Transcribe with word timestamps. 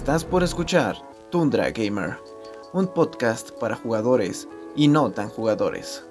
Estás 0.00 0.24
por 0.24 0.42
escuchar 0.42 0.96
Tundra 1.30 1.70
Gamer, 1.72 2.16
un 2.72 2.86
podcast 2.86 3.50
para 3.50 3.76
jugadores 3.76 4.48
y 4.74 4.88
no 4.88 5.10
tan 5.10 5.28
jugadores. 5.28 6.06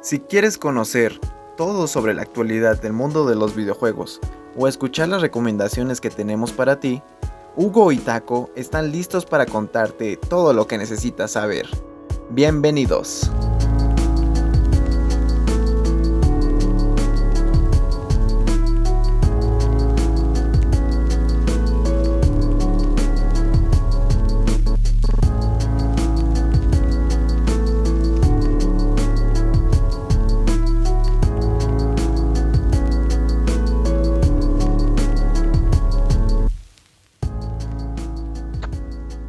Si 0.00 0.18
quieres 0.18 0.56
conocer 0.56 1.20
todo 1.58 1.86
sobre 1.86 2.14
la 2.14 2.22
actualidad 2.22 2.80
del 2.80 2.94
mundo 2.94 3.26
de 3.26 3.36
los 3.36 3.54
videojuegos 3.54 4.18
o 4.56 4.66
escuchar 4.66 5.10
las 5.10 5.20
recomendaciones 5.20 6.00
que 6.00 6.08
tenemos 6.08 6.52
para 6.52 6.80
ti, 6.80 7.02
Hugo 7.54 7.92
y 7.92 7.98
Taco 7.98 8.48
están 8.56 8.92
listos 8.92 9.26
para 9.26 9.44
contarte 9.44 10.16
todo 10.16 10.54
lo 10.54 10.66
que 10.66 10.78
necesitas 10.78 11.32
saber. 11.32 11.68
Bienvenidos. 12.30 13.30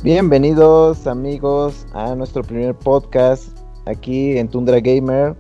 Bienvenidos 0.04 1.08
amigos 1.08 1.88
a 1.94 2.14
nuestro 2.14 2.44
primer 2.44 2.76
podcast 2.76 3.58
aquí 3.86 4.38
en 4.38 4.50
Tundra 4.50 4.82
Gamer. 4.82 5.34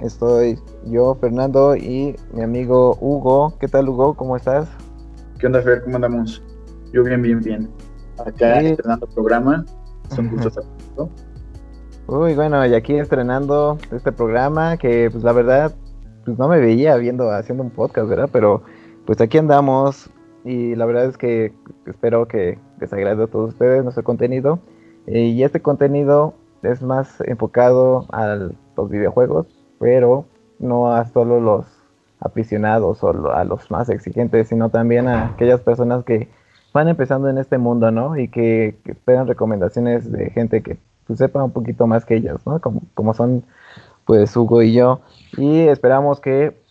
Estoy 0.00 0.56
yo, 0.84 1.16
Fernando, 1.16 1.74
y 1.74 2.14
mi 2.32 2.42
amigo 2.44 2.96
Hugo. 3.00 3.58
¿Qué 3.58 3.66
tal 3.66 3.88
Hugo? 3.88 4.14
¿Cómo 4.14 4.36
estás? 4.36 4.68
¿Qué 5.40 5.48
onda 5.48 5.60
Fer? 5.62 5.82
¿Cómo 5.82 5.96
andamos? 5.96 6.40
Yo 6.92 7.02
bien, 7.02 7.22
bien, 7.22 7.40
bien. 7.40 7.68
Acá 8.24 8.60
estrenando 8.60 9.08
programa. 9.08 9.64
Son 10.14 10.30
gustos 10.30 10.60
Uy, 12.06 12.36
bueno, 12.36 12.64
y 12.64 12.72
aquí 12.72 12.94
estrenando 12.94 13.78
este 13.90 14.12
programa 14.12 14.76
que 14.76 15.08
pues 15.10 15.24
la 15.24 15.32
verdad 15.32 15.74
pues 16.24 16.38
no 16.38 16.46
me 16.46 16.60
veía 16.60 16.94
viendo 16.98 17.32
haciendo 17.32 17.64
un 17.64 17.70
podcast, 17.70 18.08
¿verdad? 18.08 18.28
Pero 18.32 18.62
pues 19.06 19.20
aquí 19.20 19.38
andamos 19.38 20.08
y 20.44 20.74
la 20.74 20.84
verdad 20.84 21.06
es 21.06 21.16
que 21.16 21.52
espero 21.86 22.28
que 22.28 22.58
les 22.78 22.92
agrade 22.92 23.24
a 23.24 23.26
todos 23.26 23.50
ustedes 23.50 23.82
nuestro 23.82 24.04
contenido. 24.04 24.60
Eh, 25.06 25.20
y 25.20 25.42
este 25.42 25.60
contenido 25.60 26.34
es 26.62 26.82
más 26.82 27.20
enfocado 27.22 28.06
a 28.12 28.36
los 28.76 28.90
videojuegos, 28.90 29.46
pero 29.78 30.26
no 30.58 30.92
a 30.92 31.06
solo 31.06 31.40
los 31.40 31.66
aficionados 32.20 33.02
o 33.02 33.32
a 33.32 33.44
los 33.44 33.70
más 33.70 33.88
exigentes, 33.88 34.48
sino 34.48 34.70
también 34.70 35.08
a 35.08 35.28
aquellas 35.28 35.60
personas 35.60 36.04
que 36.04 36.28
van 36.72 36.88
empezando 36.88 37.28
en 37.28 37.38
este 37.38 37.58
mundo, 37.58 37.90
¿no? 37.90 38.18
Y 38.18 38.28
que, 38.28 38.76
esperan 38.84 39.26
recomendaciones 39.26 40.10
de 40.10 40.30
gente 40.30 40.62
que 40.62 40.78
pues, 41.06 41.18
sepa 41.18 41.42
un 41.42 41.52
poquito 41.52 41.86
más 41.86 42.04
que 42.04 42.16
ellos, 42.16 42.40
¿no? 42.46 42.60
Como, 42.60 42.82
como 42.94 43.14
son 43.14 43.44
pues 44.04 44.36
Hugo 44.36 44.62
y 44.62 44.74
yo. 44.74 45.00
Y 45.36 45.60
esperamos 45.60 46.20
que 46.20 46.63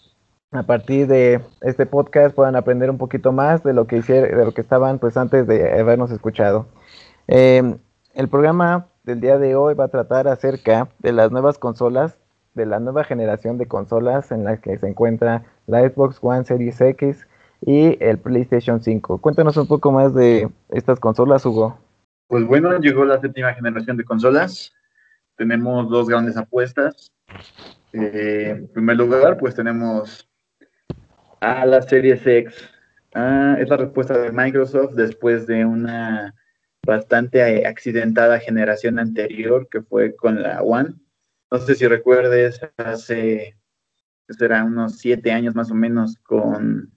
a 0.53 0.63
partir 0.63 1.07
de 1.07 1.41
este 1.61 1.85
podcast 1.85 2.35
puedan 2.35 2.55
aprender 2.55 2.89
un 2.89 2.97
poquito 2.97 3.31
más 3.31 3.63
de 3.63 3.73
lo 3.73 3.87
que 3.87 3.97
hicieron, 3.97 4.37
de 4.37 4.45
lo 4.45 4.53
que 4.53 4.61
estaban 4.61 4.99
pues 4.99 5.17
antes 5.17 5.47
de 5.47 5.79
habernos 5.79 6.11
escuchado. 6.11 6.67
Em, 7.27 7.77
el 8.13 8.27
programa 8.27 8.87
del 9.03 9.19
día 9.19 9.37
de 9.37 9.55
hoy 9.55 9.73
va 9.73 9.85
a 9.85 9.89
tratar 9.89 10.27
acerca 10.27 10.89
de 10.99 11.11
las 11.11 11.31
nuevas 11.31 11.57
consolas, 11.57 12.17
de 12.53 12.65
la 12.65 12.79
nueva 12.79 13.03
generación 13.03 13.57
de 13.57 13.67
consolas 13.67 14.31
en 14.31 14.44
la 14.44 14.57
que 14.57 14.78
se 14.78 14.88
encuentra 14.88 15.44
la 15.66 15.81
Xbox 15.81 16.19
One 16.22 16.45
Series 16.45 16.79
X 16.79 17.28
y 17.61 17.97
el 18.03 18.19
PlayStation 18.19 18.81
5. 18.81 19.19
Cuéntanos 19.19 19.57
un 19.57 19.67
poco 19.67 19.91
más 19.91 20.13
de 20.13 20.49
estas 20.69 20.99
consolas, 20.99 21.45
Hugo. 21.45 21.79
Pues 22.28 22.45
bueno, 22.45 22.78
llegó 22.79 23.05
la 23.05 23.19
séptima 23.19 23.53
generación 23.53 23.97
de 23.97 24.03
consolas. 24.03 24.72
Tenemos 25.35 25.89
dos 25.89 26.07
grandes 26.07 26.38
apuestas. 26.38 27.11
Eh, 27.94 28.55
en 28.57 28.67
primer 28.67 28.97
lugar, 28.97 29.38
pues 29.38 29.55
tenemos 29.55 30.29
a 31.43 31.65
la 31.65 31.81
Series 31.81 32.25
X. 32.25 32.69
Ah, 33.13 33.57
es 33.59 33.67
la 33.67 33.77
respuesta 33.77 34.17
de 34.17 34.31
Microsoft 34.31 34.93
después 34.93 35.45
de 35.45 35.65
una 35.65 36.33
bastante 36.85 37.67
accidentada 37.67 38.39
generación 38.39 38.97
anterior 38.97 39.67
que 39.69 39.81
fue 39.81 40.15
con 40.15 40.41
la 40.41 40.61
One. 40.61 40.95
No 41.51 41.59
sé 41.59 41.75
si 41.75 41.85
recuerdes, 41.85 42.61
hace, 42.77 43.57
será 44.29 44.63
unos 44.63 44.99
siete 44.99 45.31
años 45.31 45.53
más 45.53 45.69
o 45.69 45.75
menos 45.75 46.17
con, 46.23 46.91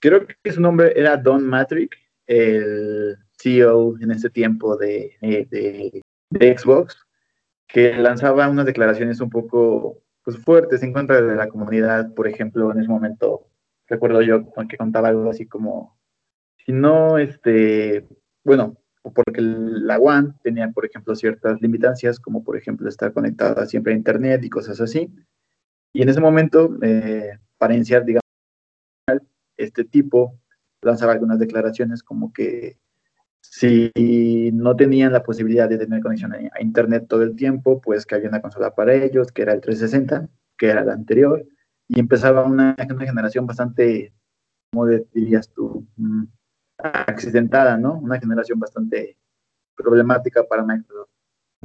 creo 0.00 0.26
que 0.26 0.52
su 0.52 0.60
nombre 0.60 0.92
era 0.94 1.16
Don 1.16 1.44
Matrick, 1.46 1.96
el 2.26 3.16
CEO 3.38 3.96
en 4.00 4.10
ese 4.10 4.28
tiempo 4.28 4.76
de, 4.76 5.16
de, 5.20 6.02
de 6.30 6.58
Xbox, 6.58 6.96
que 7.66 7.94
lanzaba 7.96 8.48
unas 8.48 8.66
declaraciones 8.66 9.20
un 9.20 9.30
poco 9.30 10.02
pues, 10.26 10.38
fuertes 10.38 10.82
en 10.82 10.92
contra 10.92 11.22
de 11.22 11.36
la 11.36 11.48
comunidad. 11.48 12.12
Por 12.12 12.26
ejemplo, 12.26 12.72
en 12.72 12.80
ese 12.80 12.88
momento 12.88 13.46
recuerdo 13.86 14.22
yo 14.22 14.42
que 14.68 14.76
contaba 14.76 15.08
algo 15.08 15.30
así 15.30 15.46
como, 15.46 15.96
si 16.64 16.72
no, 16.72 17.16
este, 17.16 18.04
bueno, 18.42 18.76
porque 19.02 19.40
la 19.40 19.98
One 19.98 20.34
tenía, 20.42 20.68
por 20.72 20.84
ejemplo, 20.84 21.14
ciertas 21.14 21.62
limitancias, 21.62 22.18
como 22.18 22.42
por 22.42 22.56
ejemplo 22.56 22.88
estar 22.88 23.12
conectada 23.12 23.66
siempre 23.66 23.92
a 23.92 23.96
Internet 23.96 24.44
y 24.44 24.50
cosas 24.50 24.80
así. 24.80 25.08
Y 25.92 26.02
en 26.02 26.08
ese 26.08 26.20
momento, 26.20 26.76
eh, 26.82 27.38
para 27.56 27.74
iniciar, 27.76 28.04
digamos, 28.04 28.22
este 29.56 29.84
tipo 29.84 30.40
lanzaba 30.82 31.12
algunas 31.12 31.38
declaraciones 31.38 32.02
como 32.02 32.32
que 32.32 32.78
si 33.50 34.50
no 34.52 34.76
tenían 34.76 35.12
la 35.12 35.22
posibilidad 35.22 35.68
de 35.68 35.78
tener 35.78 36.02
conexión 36.02 36.32
a 36.34 36.60
Internet 36.60 37.06
todo 37.08 37.22
el 37.22 37.36
tiempo, 37.36 37.80
pues 37.80 38.04
que 38.04 38.14
había 38.14 38.28
una 38.28 38.42
consola 38.42 38.74
para 38.74 38.94
ellos, 38.94 39.32
que 39.32 39.42
era 39.42 39.52
el 39.52 39.60
360, 39.60 40.28
que 40.58 40.68
era 40.68 40.84
la 40.84 40.92
anterior, 40.92 41.44
y 41.88 42.00
empezaba 42.00 42.44
una, 42.44 42.74
generación 42.76 43.46
bastante, 43.46 44.12
¿cómo 44.72 44.86
dirías 44.86 45.48
tú? 45.50 45.86
Mm, 45.96 46.24
accidentada, 46.78 47.76
¿no? 47.78 47.98
Una 47.98 48.18
generación 48.18 48.58
bastante 48.58 49.16
problemática 49.76 50.44
para 50.44 50.62
Microsoft. 50.62 51.10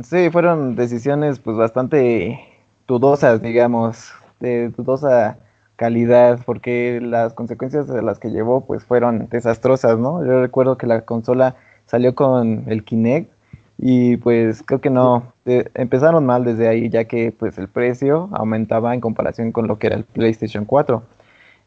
Sí, 0.04 0.30
fueron 0.30 0.76
decisiones 0.76 1.40
pues 1.40 1.58
bastante 1.58 2.40
dudosas, 2.88 3.42
digamos, 3.42 4.12
de 4.40 4.70
dudosa 4.70 5.38
calidad, 5.76 6.40
porque 6.46 7.00
las 7.02 7.34
consecuencias 7.34 7.88
de 7.88 8.02
las 8.02 8.20
que 8.20 8.30
llevó 8.30 8.66
pues 8.66 8.86
fueron 8.86 9.28
desastrosas, 9.30 9.98
¿no? 9.98 10.24
Yo 10.26 10.42
recuerdo 10.42 10.78
que 10.78 10.88
la 10.88 11.02
consola 11.06 11.56
salió 11.92 12.16
con 12.16 12.64
el 12.68 12.86
Kinect 12.86 13.30
y 13.78 14.16
pues 14.18 14.64
creo 14.64 14.80
que 14.80 14.90
no, 14.90 15.34
empezaron 15.46 16.26
mal 16.26 16.46
desde 16.46 16.70
ahí 16.70 16.90
ya 16.90 17.04
que 17.04 17.34
pues 17.38 17.58
el 17.58 17.68
precio 17.68 18.30
aumentaba 18.32 18.94
en 18.94 19.02
comparación 19.02 19.52
con 19.52 19.68
lo 19.68 19.78
que 19.78 19.88
era 19.88 19.98
el 19.98 20.06
PlayStation 20.06 20.64
4 20.64 21.04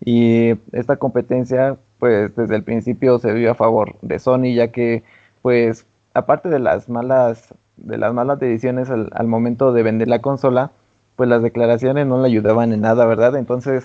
y 0.02 0.54
esta 0.72 0.96
competencia 0.96 1.76
pues 1.98 2.34
desde 2.36 2.56
el 2.56 2.62
principio 2.64 3.18
se 3.18 3.34
vio 3.34 3.50
a 3.50 3.54
favor 3.54 3.96
de 4.00 4.18
Sony 4.18 4.54
ya 4.54 4.68
que 4.68 5.02
pues 5.42 5.86
aparte 6.14 6.48
de 6.48 6.58
las 6.58 6.88
malas 6.88 7.52
de 7.76 7.98
las 7.98 8.14
malas 8.14 8.38
decisiones 8.38 8.88
al, 8.88 9.10
al 9.12 9.26
momento 9.26 9.74
de 9.74 9.82
vender 9.82 10.08
la 10.08 10.22
consola 10.22 10.72
pues 11.16 11.28
las 11.28 11.42
declaraciones 11.42 12.06
no 12.06 12.22
le 12.22 12.28
ayudaban 12.28 12.72
en 12.72 12.80
nada 12.80 13.04
verdad 13.04 13.36
entonces 13.36 13.84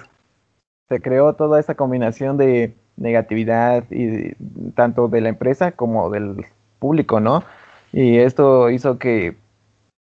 se 0.87 1.01
creó 1.01 1.33
toda 1.33 1.59
esa 1.59 1.75
combinación 1.75 2.37
de 2.37 2.75
negatividad 2.99 3.85
y 3.89 4.35
tanto 4.75 5.07
de 5.07 5.21
la 5.21 5.29
empresa 5.29 5.71
como 5.71 6.09
del 6.09 6.45
público, 6.79 7.19
¿no? 7.19 7.43
Y 7.91 8.17
esto 8.17 8.69
hizo 8.69 8.99
que 8.99 9.35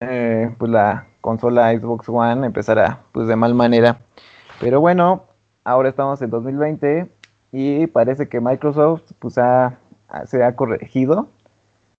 eh, 0.00 0.54
pues 0.58 0.70
la 0.70 1.06
consola 1.20 1.72
Xbox 1.76 2.08
One 2.08 2.46
empezara 2.46 3.00
pues 3.12 3.26
de 3.26 3.36
mal 3.36 3.54
manera. 3.54 3.98
Pero 4.60 4.80
bueno, 4.80 5.24
ahora 5.64 5.88
estamos 5.88 6.22
en 6.22 6.30
2020 6.30 7.08
y 7.52 7.86
parece 7.88 8.28
que 8.28 8.40
Microsoft 8.40 9.12
pues 9.18 9.34
se 9.34 9.40
ha 10.44 10.56
corregido 10.56 11.28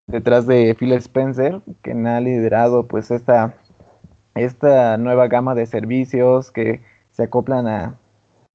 detrás 0.08 0.46
de 0.46 0.76
Phil 0.76 0.94
Spencer, 0.94 1.62
que 1.82 1.92
ha 1.92 2.20
liderado 2.20 2.88
pues 2.88 3.12
esta, 3.12 3.56
esta 4.36 4.98
nueva 4.98 5.28
gama 5.28 5.56
de 5.56 5.66
servicios 5.66 6.52
que 6.52 6.82
se 7.12 7.24
acoplan 7.24 7.68
a, 7.68 7.96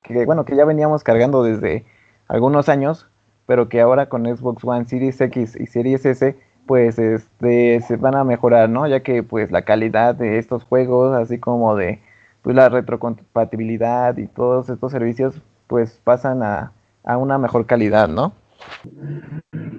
que 0.03 0.25
bueno, 0.26 0.44
que 0.44 0.56
ya 0.56 0.65
veníamos 0.65 1.03
cargando 1.03 1.43
desde 1.43 1.85
algunos 2.31 2.69
años, 2.69 3.09
pero 3.47 3.69
que 3.69 3.81
ahora 3.81 4.09
con 4.09 4.25
Xbox 4.25 4.62
One 4.65 4.87
Series 4.87 5.21
X 5.21 5.56
y 5.59 5.67
Series 5.67 6.06
S 6.06 6.37
pues 6.67 6.97
este 7.00 7.81
se 7.81 7.97
van 7.97 8.15
a 8.15 8.23
mejorar, 8.23 8.71
¿no? 8.71 8.87
Ya 8.87 9.00
que 9.00 9.25
pues 9.25 9.50
la 9.50 9.62
calidad 9.62 10.15
de 10.15 10.38
estos 10.38 10.62
juegos, 10.62 11.17
así 11.17 11.38
como 11.38 11.75
de 11.75 12.00
pues 12.43 12.55
la 12.55 12.69
retrocompatibilidad 12.69 14.17
y 14.17 14.29
todos 14.29 14.69
estos 14.69 14.93
servicios 14.93 15.35
pues 15.67 16.00
pasan 16.05 16.43
a, 16.44 16.73
una 17.05 17.38
mejor 17.38 17.67
calidad, 17.67 18.09
¿no? 18.09 18.33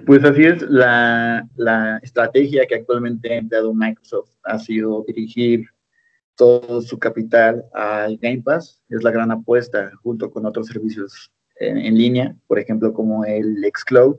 Pues 0.04 0.22
así 0.22 0.44
es, 0.44 0.60
la, 0.62 1.48
la, 1.56 1.98
estrategia 2.02 2.66
que 2.66 2.74
actualmente 2.74 3.32
ha 3.32 3.38
empleado 3.38 3.72
Microsoft 3.72 4.30
ha 4.42 4.58
sido 4.58 5.04
dirigir 5.06 5.64
todo 6.36 6.82
su 6.82 6.98
capital 6.98 7.64
al 7.72 8.18
Game 8.18 8.42
Pass, 8.42 8.82
es 8.90 9.02
la 9.02 9.10
gran 9.10 9.30
apuesta 9.30 9.92
junto 10.02 10.30
con 10.30 10.44
otros 10.44 10.66
servicios 10.66 11.30
en, 11.68 11.96
línea, 11.96 12.36
por 12.46 12.58
ejemplo, 12.58 12.92
como 12.92 13.24
el 13.24 13.64
Xcloud, 13.64 14.16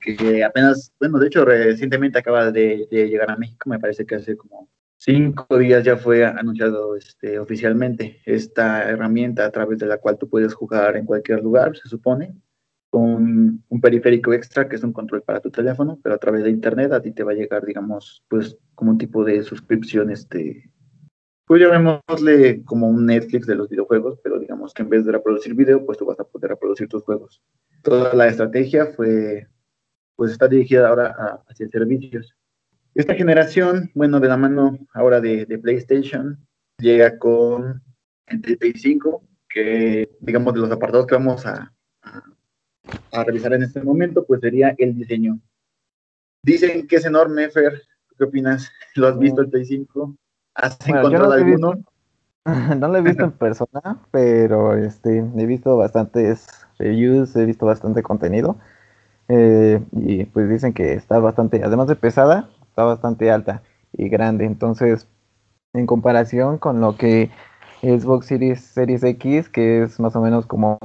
que 0.00 0.44
apenas, 0.44 0.92
bueno, 1.00 1.18
de 1.18 1.26
hecho 1.26 1.44
recientemente 1.44 2.18
acaba 2.18 2.50
de, 2.50 2.86
llegar 2.90 3.30
a 3.30 3.36
México, 3.36 3.68
me 3.68 3.78
parece 3.78 4.06
que 4.06 4.16
hace 4.16 4.36
como 4.36 4.68
cinco 4.96 5.58
días 5.58 5.84
ya 5.84 5.96
fue 5.96 6.24
anunciado 6.24 6.96
este, 6.96 7.38
oficialmente 7.38 8.20
esta 8.24 8.88
herramienta 8.88 9.44
a 9.44 9.50
través 9.50 9.78
de 9.78 9.86
la 9.86 9.98
cual 9.98 10.18
tú 10.18 10.28
puedes 10.28 10.54
jugar 10.54 10.96
en 10.96 11.06
cualquier 11.06 11.42
lugar, 11.42 11.76
se 11.76 11.88
supone, 11.88 12.34
con 12.90 13.64
un 13.68 13.80
periférico 13.80 14.32
extra 14.32 14.68
que 14.68 14.76
es 14.76 14.82
un 14.82 14.92
control 14.92 15.22
para 15.22 15.40
tu 15.40 15.50
teléfono, 15.50 15.98
pero 16.02 16.14
a 16.14 16.18
través 16.18 16.44
de 16.44 16.50
internet 16.50 16.92
a 16.92 17.02
ti 17.02 17.12
te 17.12 17.22
va 17.22 17.32
a 17.32 17.34
llegar, 17.34 17.64
digamos, 17.64 18.24
pues 18.28 18.56
como 18.74 18.92
un 18.92 18.98
tipo 18.98 19.24
de 19.24 19.42
suscripción, 19.42 20.10
este, 20.10 20.70
pues 21.48 21.62
llamémosle 21.62 22.62
como 22.66 22.90
un 22.90 23.06
Netflix 23.06 23.46
de 23.46 23.54
los 23.54 23.70
videojuegos, 23.70 24.20
pero 24.22 24.38
digamos 24.38 24.74
que 24.74 24.82
en 24.82 24.90
vez 24.90 25.06
de 25.06 25.12
reproducir 25.12 25.54
video, 25.54 25.84
pues 25.86 25.96
tú 25.96 26.04
vas 26.04 26.20
a 26.20 26.24
poder 26.24 26.50
reproducir 26.50 26.88
tus 26.88 27.02
juegos. 27.02 27.42
Toda 27.82 28.12
la 28.12 28.28
estrategia 28.28 28.88
fue, 28.94 29.48
pues 30.14 30.32
está 30.32 30.46
dirigida 30.46 30.86
ahora 30.86 31.06
a, 31.18 31.42
hacia 31.48 31.66
servicios. 31.70 32.36
Esta 32.94 33.14
generación, 33.14 33.90
bueno, 33.94 34.20
de 34.20 34.28
la 34.28 34.36
mano 34.36 34.78
ahora 34.92 35.22
de, 35.22 35.46
de 35.46 35.58
PlayStation, 35.58 36.38
llega 36.76 37.18
con 37.18 37.82
el 38.26 38.42
PS5, 38.42 39.22
que 39.48 40.18
digamos 40.20 40.52
de 40.52 40.60
los 40.60 40.70
apartados 40.70 41.06
que 41.06 41.14
vamos 41.14 41.46
a, 41.46 41.72
a, 42.02 42.22
a, 43.12 43.24
revisar 43.24 43.54
en 43.54 43.62
este 43.62 43.82
momento, 43.82 44.26
pues 44.26 44.42
sería 44.42 44.74
el 44.76 44.94
diseño. 44.94 45.40
Dicen 46.42 46.86
que 46.86 46.96
es 46.96 47.06
enorme, 47.06 47.48
Fer, 47.48 47.84
¿qué 48.18 48.24
opinas? 48.24 48.70
¿Lo 48.96 49.08
has 49.08 49.18
visto 49.18 49.40
el 49.40 49.50
PS5? 49.50 50.14
¿Has 50.58 50.76
encontrado 50.86 51.28
no 51.28 51.32
alguno? 51.32 51.72
No 52.78 52.88
lo 52.88 52.96
he 52.96 53.02
visto 53.02 53.24
en 53.24 53.32
persona, 53.32 53.98
pero 54.10 54.74
este, 54.74 55.18
he 55.18 55.46
visto 55.46 55.76
bastantes 55.76 56.46
reviews, 56.78 57.36
he 57.36 57.44
visto 57.44 57.66
bastante 57.66 58.02
contenido. 58.02 58.56
Eh, 59.28 59.82
y 59.92 60.24
pues 60.24 60.48
dicen 60.48 60.72
que 60.72 60.94
está 60.94 61.18
bastante, 61.18 61.62
además 61.62 61.88
de 61.88 61.96
pesada, 61.96 62.48
está 62.62 62.84
bastante 62.84 63.30
alta 63.30 63.62
y 63.92 64.08
grande. 64.08 64.46
Entonces, 64.46 65.06
en 65.74 65.86
comparación 65.86 66.56
con 66.56 66.80
lo 66.80 66.96
que 66.96 67.30
Xbox 67.82 68.26
Series, 68.26 68.62
Series 68.62 69.04
X, 69.04 69.50
que 69.50 69.82
es 69.82 70.00
más 70.00 70.16
o 70.16 70.22
menos 70.22 70.46
como 70.46 70.78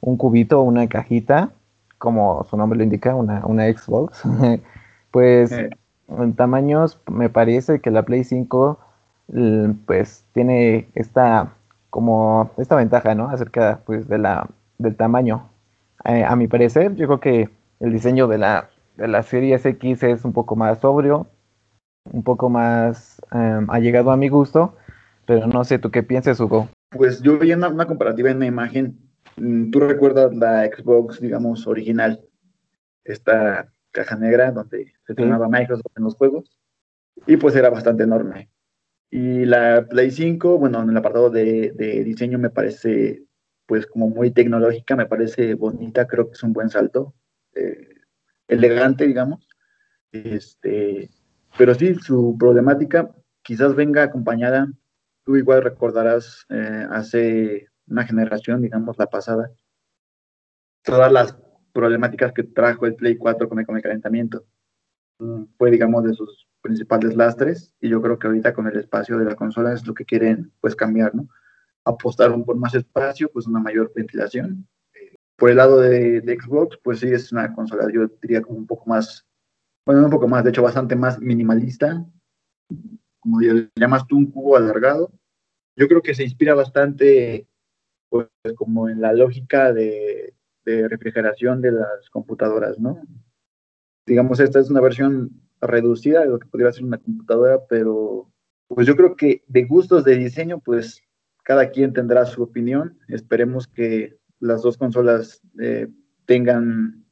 un 0.00 0.16
cubito, 0.16 0.62
una 0.62 0.88
cajita, 0.88 1.50
como 1.98 2.44
su 2.44 2.56
nombre 2.56 2.78
lo 2.78 2.84
indica, 2.84 3.14
una, 3.14 3.44
una 3.44 3.70
Xbox, 3.70 4.22
pues 5.10 5.52
eh. 5.52 5.68
en 6.08 6.34
tamaños 6.34 6.98
me 7.10 7.28
parece 7.28 7.80
que 7.80 7.90
la 7.90 8.02
Play 8.04 8.24
5 8.24 8.78
pues 9.86 10.24
tiene 10.32 10.88
esta 10.94 11.54
como 11.90 12.50
esta 12.58 12.76
ventaja, 12.76 13.14
¿no? 13.14 13.28
Acerca 13.28 13.80
pues 13.84 14.08
de 14.08 14.18
la 14.18 14.48
del 14.78 14.96
tamaño. 14.96 15.50
Eh, 16.04 16.24
a 16.24 16.36
mi 16.36 16.48
parecer, 16.48 16.94
yo 16.96 17.06
creo 17.06 17.20
que 17.20 17.50
el 17.80 17.92
diseño 17.92 18.28
de 18.28 18.38
la 18.38 18.70
de 18.96 19.08
la 19.08 19.22
serie 19.22 19.54
X 19.54 20.02
es 20.02 20.24
un 20.24 20.32
poco 20.32 20.56
más 20.56 20.80
sobrio, 20.80 21.26
un 22.12 22.22
poco 22.22 22.48
más 22.48 23.20
um, 23.32 23.70
ha 23.70 23.78
llegado 23.78 24.10
a 24.10 24.16
mi 24.16 24.28
gusto, 24.28 24.76
pero 25.26 25.46
no 25.46 25.64
sé 25.64 25.78
tú 25.78 25.90
qué 25.90 26.02
piensas, 26.02 26.40
Hugo. 26.40 26.68
Pues 26.90 27.22
yo 27.22 27.38
vi 27.38 27.52
una, 27.52 27.68
una 27.68 27.86
comparativa 27.86 28.30
en 28.30 28.40
la 28.40 28.46
imagen 28.46 29.12
Mm, 29.36 29.70
¿Tú 29.70 29.80
recuerdas 29.80 30.34
la 30.34 30.66
Xbox, 30.66 31.20
digamos, 31.20 31.66
original? 31.66 32.20
Esta 33.04 33.72
caja 33.90 34.16
negra 34.16 34.52
donde 34.52 34.92
se 35.06 35.14
llamaba 35.14 35.48
Microsoft 35.48 35.96
en 35.96 36.04
los 36.04 36.14
juegos. 36.14 36.58
Y 37.26 37.36
pues 37.36 37.54
era 37.56 37.70
bastante 37.70 38.04
enorme. 38.04 38.48
Y 39.14 39.44
la 39.44 39.86
Play 39.90 40.10
5, 40.10 40.56
bueno, 40.56 40.82
en 40.82 40.88
el 40.88 40.96
apartado 40.96 41.28
de, 41.28 42.02
diseño 42.02 42.38
me 42.38 42.48
parece 42.48 43.22
pues 43.66 43.86
como 43.86 44.08
muy 44.08 44.30
tecnológica, 44.30 44.96
me 44.96 45.04
parece 45.04 45.52
bonita, 45.52 46.06
creo 46.06 46.28
que 46.28 46.32
es 46.32 46.42
un 46.42 46.54
buen 46.54 46.70
salto. 46.70 47.14
Eh, 47.54 47.90
elegante, 48.48 49.06
digamos. 49.06 49.46
Este, 50.12 51.10
pero 51.58 51.74
sí, 51.74 51.94
su 51.96 52.36
problemática 52.38 53.14
quizás 53.42 53.74
venga 53.74 54.02
acompañada, 54.02 54.72
tú 55.24 55.36
igual 55.36 55.62
recordarás 55.62 56.46
eh, 56.48 56.86
hace 56.90 57.68
una 57.88 58.06
generación, 58.06 58.62
digamos, 58.62 58.96
la 58.96 59.08
pasada, 59.08 59.52
todas 60.84 61.12
las 61.12 61.36
problemáticas 61.74 62.32
que 62.32 62.44
trajo 62.44 62.86
el 62.86 62.94
Play 62.94 63.18
4 63.18 63.46
con 63.46 63.58
el, 63.58 63.82
calentamiento. 63.82 64.46
Mm, 65.18 65.44
fue, 65.58 65.70
digamos, 65.70 66.02
de 66.04 66.14
sus 66.14 66.48
principales 66.62 67.16
lastres 67.16 67.74
y 67.80 67.88
yo 67.88 68.00
creo 68.00 68.18
que 68.18 68.28
ahorita 68.28 68.54
con 68.54 68.66
el 68.66 68.76
espacio 68.76 69.18
de 69.18 69.24
la 69.24 69.36
consola 69.36 69.72
es 69.72 69.86
lo 69.86 69.94
que 69.94 70.04
quieren, 70.04 70.52
pues, 70.60 70.76
cambiar, 70.76 71.14
¿no? 71.14 71.28
Apostar 71.84 72.32
por 72.44 72.56
más 72.56 72.74
espacio, 72.74 73.30
pues, 73.32 73.46
una 73.46 73.60
mayor 73.60 73.92
ventilación. 73.94 74.66
Por 75.36 75.50
el 75.50 75.56
lado 75.56 75.80
de, 75.80 76.20
Xbox, 76.20 76.78
pues 76.82 77.00
sí, 77.00 77.08
es 77.08 77.32
una 77.32 77.52
consola, 77.52 77.88
yo 77.92 78.06
diría 78.22 78.42
como 78.42 78.58
un 78.58 78.66
poco 78.66 78.88
más, 78.88 79.26
bueno, 79.84 80.04
un 80.04 80.10
poco 80.10 80.28
más, 80.28 80.44
de 80.44 80.50
hecho, 80.50 80.62
bastante 80.62 80.94
más 80.94 81.20
minimalista, 81.20 82.06
como 83.20 83.40
le 83.40 83.70
llamas 83.76 84.06
tú, 84.06 84.16
un 84.16 84.30
cubo 84.30 84.56
alargado. 84.56 85.12
Yo 85.76 85.88
creo 85.88 86.02
que 86.02 86.14
se 86.14 86.22
inspira 86.24 86.54
bastante 86.54 87.48
pues 88.12 88.28
como 88.56 88.90
en 88.90 89.00
la 89.00 89.14
lógica 89.14 89.72
de, 89.72 90.34
refrigeración 90.64 91.62
de 91.62 91.72
las 91.72 92.10
computadoras, 92.10 92.78
¿no? 92.78 93.02
Digamos, 94.06 94.38
esta 94.38 94.60
es 94.60 94.70
una 94.70 94.80
versión 94.80 95.30
reducida 95.62 96.20
de 96.20 96.28
lo 96.28 96.38
que 96.38 96.48
podría 96.48 96.72
ser 96.72 96.84
una 96.84 96.98
computadora, 96.98 97.60
pero 97.68 98.30
pues 98.68 98.86
yo 98.86 98.96
creo 98.96 99.16
que 99.16 99.44
de 99.46 99.64
gustos 99.64 100.04
de 100.04 100.16
diseño, 100.16 100.60
pues 100.60 101.02
cada 101.44 101.70
quien 101.70 101.92
tendrá 101.92 102.24
su 102.26 102.42
opinión. 102.42 102.98
Esperemos 103.08 103.66
que 103.66 104.18
las 104.40 104.62
dos 104.62 104.76
consolas 104.76 105.40
eh, 105.60 105.88
tengan, 106.26 107.04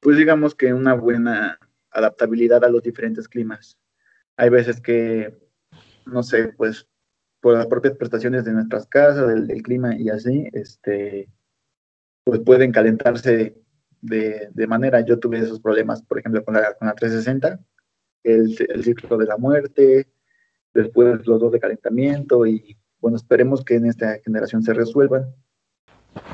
pues 0.00 0.16
digamos 0.16 0.54
que 0.54 0.72
una 0.74 0.94
buena 0.94 1.58
adaptabilidad 1.90 2.64
a 2.64 2.70
los 2.70 2.82
diferentes 2.82 3.28
climas. 3.28 3.78
Hay 4.36 4.48
veces 4.48 4.80
que, 4.80 5.38
no 6.06 6.22
sé, 6.22 6.48
pues 6.56 6.88
por 7.40 7.54
las 7.54 7.66
propias 7.66 7.96
prestaciones 7.96 8.44
de 8.44 8.52
nuestras 8.52 8.86
casas, 8.86 9.46
del, 9.46 9.62
clima 9.62 9.96
y 9.96 10.08
así, 10.08 10.48
este, 10.52 11.28
pues 12.24 12.40
pueden 12.40 12.72
calentarse 12.72 13.56
de, 14.00 14.48
de, 14.52 14.66
manera. 14.66 15.00
Yo 15.00 15.18
tuve 15.18 15.38
esos 15.38 15.60
problemas, 15.60 16.02
por 16.02 16.18
ejemplo, 16.18 16.44
con 16.44 16.54
la, 16.54 16.74
con 16.74 16.88
la 16.88 16.94
360, 16.94 17.60
el, 18.24 18.56
el, 18.68 18.84
ciclo 18.84 19.16
de 19.16 19.26
la 19.26 19.36
muerte, 19.36 20.06
después 20.74 21.26
los 21.26 21.40
dos 21.40 21.52
de 21.52 21.60
calentamiento 21.60 22.46
y 22.46 22.76
bueno, 23.00 23.16
esperemos 23.16 23.64
que 23.64 23.74
en 23.74 23.86
esta 23.86 24.18
generación 24.24 24.62
se 24.62 24.72
resuelvan. 24.72 25.34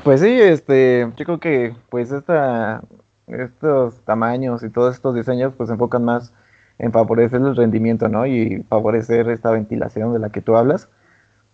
Pues 0.03 0.21
sí, 0.21 0.29
este, 0.29 1.11
yo 1.17 1.25
creo 1.25 1.39
que 1.39 1.75
pues 1.89 2.11
esta, 2.11 2.83
estos 3.27 3.99
tamaños 4.05 4.63
y 4.63 4.69
todos 4.69 4.95
estos 4.95 5.15
diseños 5.15 5.53
pues 5.57 5.67
se 5.67 5.73
enfocan 5.73 6.05
más 6.05 6.33
en 6.77 6.91
favorecer 6.91 7.41
el 7.41 7.55
rendimiento, 7.55 8.07
¿no? 8.07 8.25
Y 8.25 8.63
favorecer 8.69 9.29
esta 9.29 9.51
ventilación 9.51 10.13
de 10.13 10.19
la 10.19 10.29
que 10.29 10.41
tú 10.41 10.55
hablas. 10.55 10.89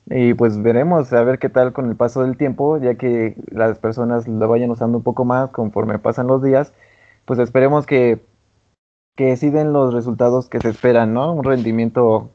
Y 0.08 0.36
pues 0.36 0.62
veremos 0.62 1.12
a 1.14 1.24
ver 1.24 1.40
qué 1.40 1.50
tal 1.50 1.74
con 1.74 1.90
el 1.90 1.96
paso 1.96 2.24
del 2.24 2.38
tiempo, 2.38 2.78
ya 2.78 2.96
que 2.96 3.36
las 3.50 3.80
personas 3.80 4.28
lo 4.28 4.48
vayan 4.48 4.70
usando 4.70 4.98
un 5.00 5.04
poco 5.04 5.26
más 5.26 5.50
conforme 5.50 5.98
pasan 5.98 6.28
los 6.28 6.44
días, 6.44 6.74
pues 7.26 7.40
esperemos 7.40 7.88
que, 7.88 8.20
que 9.16 9.36
sí 9.38 9.50
den 9.50 9.74
los 9.74 9.94
resultados 9.94 10.50
que 10.50 10.60
se 10.60 10.70
esperan, 10.70 11.14
¿no? 11.14 11.34
Un 11.34 11.44
rendimiento 11.44 12.30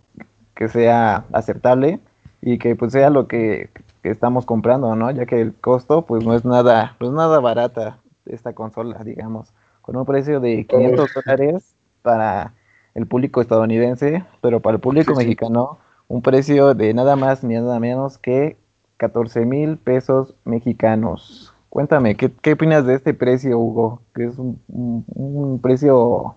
que 0.55 0.69
sea 0.69 1.25
aceptable 1.33 2.01
y 2.43 2.59
que 2.59 2.77
pues 2.77 2.93
sea 2.93 3.11
lo 3.11 3.29
que, 3.29 3.71
estamos 4.03 4.47
comprando, 4.47 4.97
¿no? 4.97 5.11
Ya 5.11 5.27
que 5.27 5.41
el 5.41 5.55
costo 5.55 6.07
pues 6.07 6.25
no 6.25 6.35
es 6.35 6.45
nada, 6.45 6.97
no 7.01 7.09
es 7.09 7.13
nada 7.13 7.39
barata 7.41 7.99
esta 8.25 8.55
consola, 8.55 9.03
digamos, 9.05 9.53
con 9.83 9.97
un 9.97 10.07
precio 10.07 10.41
de 10.41 10.67
500 10.67 11.11
dólares 11.15 11.75
para 12.01 12.55
el 12.95 13.07
público 13.07 13.41
estadounidense, 13.41 14.25
pero 14.41 14.61
para 14.61 14.77
el 14.77 14.81
público 14.81 15.15
mexicano 15.15 15.79
un 16.09 16.23
precio 16.23 16.75
de 16.75 16.93
nada 16.95 17.15
más 17.15 17.45
ni 17.45 17.55
nada 17.55 17.79
menos 17.79 18.19
que 18.19 18.57
14 18.97 19.47
mil 19.47 19.79
pesos 19.79 20.35
mexicanos. 20.45 21.55
Cuéntame, 21.71 22.17
¿qué, 22.17 22.33
¿qué, 22.43 22.55
opinas 22.55 22.85
de 22.85 22.95
este 22.95 23.15
precio, 23.15 23.57
Hugo? 23.59 24.03
Que 24.13 24.25
es 24.25 24.35
un, 24.37 25.61
precio, 25.63 26.35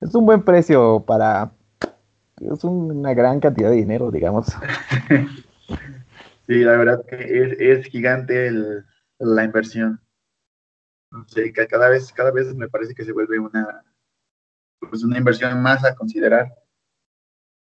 es 0.00 0.14
un 0.14 0.26
buen 0.26 0.42
precio 0.42 1.04
para, 1.06 1.52
es 2.36 2.64
una 2.64 3.14
gran 3.14 3.40
cantidad 3.40 3.70
de 3.70 3.76
dinero, 3.76 4.10
digamos. 4.10 4.46
Sí, 6.48 6.64
la 6.64 6.78
verdad 6.78 7.04
que 7.04 7.72
es, 7.72 7.86
gigante 7.88 8.50
la 9.18 9.44
inversión. 9.44 10.00
Sí, 11.26 11.52
cada 11.52 11.90
vez, 11.90 12.10
cada 12.10 12.30
vez 12.30 12.54
me 12.54 12.70
parece 12.70 12.94
que 12.94 13.04
se 13.04 13.12
vuelve 13.12 13.38
una, 13.38 13.84
pues 14.80 15.04
una 15.04 15.18
inversión 15.18 15.60
más 15.60 15.84
a 15.84 15.94
considerar. 15.94 16.54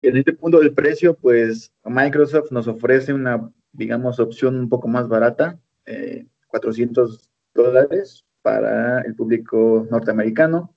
En 0.00 0.16
este 0.16 0.32
punto 0.32 0.60
del 0.60 0.72
precio, 0.72 1.14
pues 1.14 1.70
Microsoft 1.84 2.52
nos 2.52 2.68
ofrece 2.68 3.12
una, 3.12 3.52
digamos, 3.72 4.18
opción 4.18 4.58
un 4.58 4.70
poco 4.70 4.88
más 4.88 5.08
barata, 5.08 5.60
400 6.46 7.16
eh, 7.16 7.28
dólares 7.52 8.24
para 8.40 9.02
el 9.02 9.14
público 9.14 9.86
norteamericano. 9.90 10.74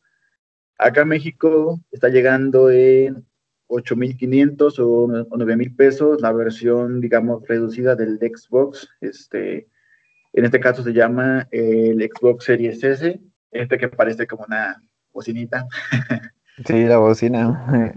Acá 0.84 1.04
en 1.04 1.08
México 1.08 1.80
está 1.92 2.10
llegando 2.10 2.70
en 2.70 3.26
8.500 3.70 4.80
o, 4.80 5.04
o 5.06 5.38
9.000 5.38 5.76
pesos 5.78 6.22
la 6.22 6.34
versión, 6.34 7.00
digamos, 7.00 7.48
reducida 7.48 7.96
del 7.96 8.20
Xbox, 8.20 8.90
este, 9.00 9.70
En 10.34 10.44
este 10.44 10.60
caso 10.60 10.84
se 10.84 10.92
llama 10.92 11.48
el 11.52 12.02
Xbox 12.02 12.44
Series 12.44 12.84
S, 12.84 13.18
este 13.52 13.78
que 13.78 13.88
parece 13.88 14.28
como 14.28 14.44
una 14.48 14.82
bocinita. 15.14 15.68
Sí, 16.68 16.84
la 16.84 17.00
bocina. 17.00 17.96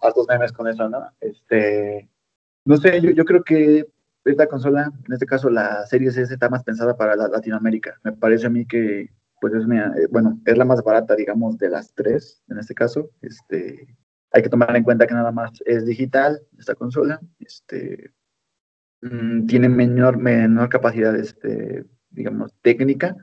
Hartos 0.00 0.26
memes 0.28 0.50
con 0.50 0.66
eso, 0.66 0.88
¿no? 0.88 1.10
Este, 1.20 2.08
no 2.64 2.78
sé, 2.78 3.02
yo, 3.02 3.10
yo 3.10 3.26
creo 3.26 3.44
que 3.44 3.86
esta 4.24 4.46
consola, 4.46 4.90
en 5.06 5.12
este 5.12 5.26
caso 5.26 5.50
la 5.50 5.84
Series 5.84 6.16
S, 6.16 6.32
está 6.32 6.48
más 6.48 6.64
pensada 6.64 6.96
para 6.96 7.14
la 7.14 7.28
Latinoamérica. 7.28 8.00
Me 8.02 8.12
parece 8.12 8.46
a 8.46 8.50
mí 8.50 8.64
que, 8.64 9.10
pues 9.42 9.54
es, 9.54 9.64
eh, 9.64 10.06
bueno, 10.08 10.40
es 10.44 10.56
la 10.56 10.64
más 10.64 10.84
barata, 10.84 11.16
digamos, 11.16 11.58
de 11.58 11.68
las 11.68 11.92
tres, 11.94 12.44
en 12.48 12.60
este 12.60 12.74
caso. 12.74 13.10
Este, 13.22 13.88
hay 14.30 14.40
que 14.40 14.48
tomar 14.48 14.74
en 14.76 14.84
cuenta 14.84 15.04
que 15.04 15.14
nada 15.14 15.32
más 15.32 15.50
es 15.66 15.84
digital 15.84 16.40
esta 16.56 16.76
consola. 16.76 17.20
Este, 17.40 18.12
mm, 19.00 19.46
tiene 19.46 19.68
menor, 19.68 20.16
menor 20.16 20.68
capacidad, 20.68 21.16
este, 21.16 21.84
digamos, 22.10 22.54
técnica, 22.62 23.16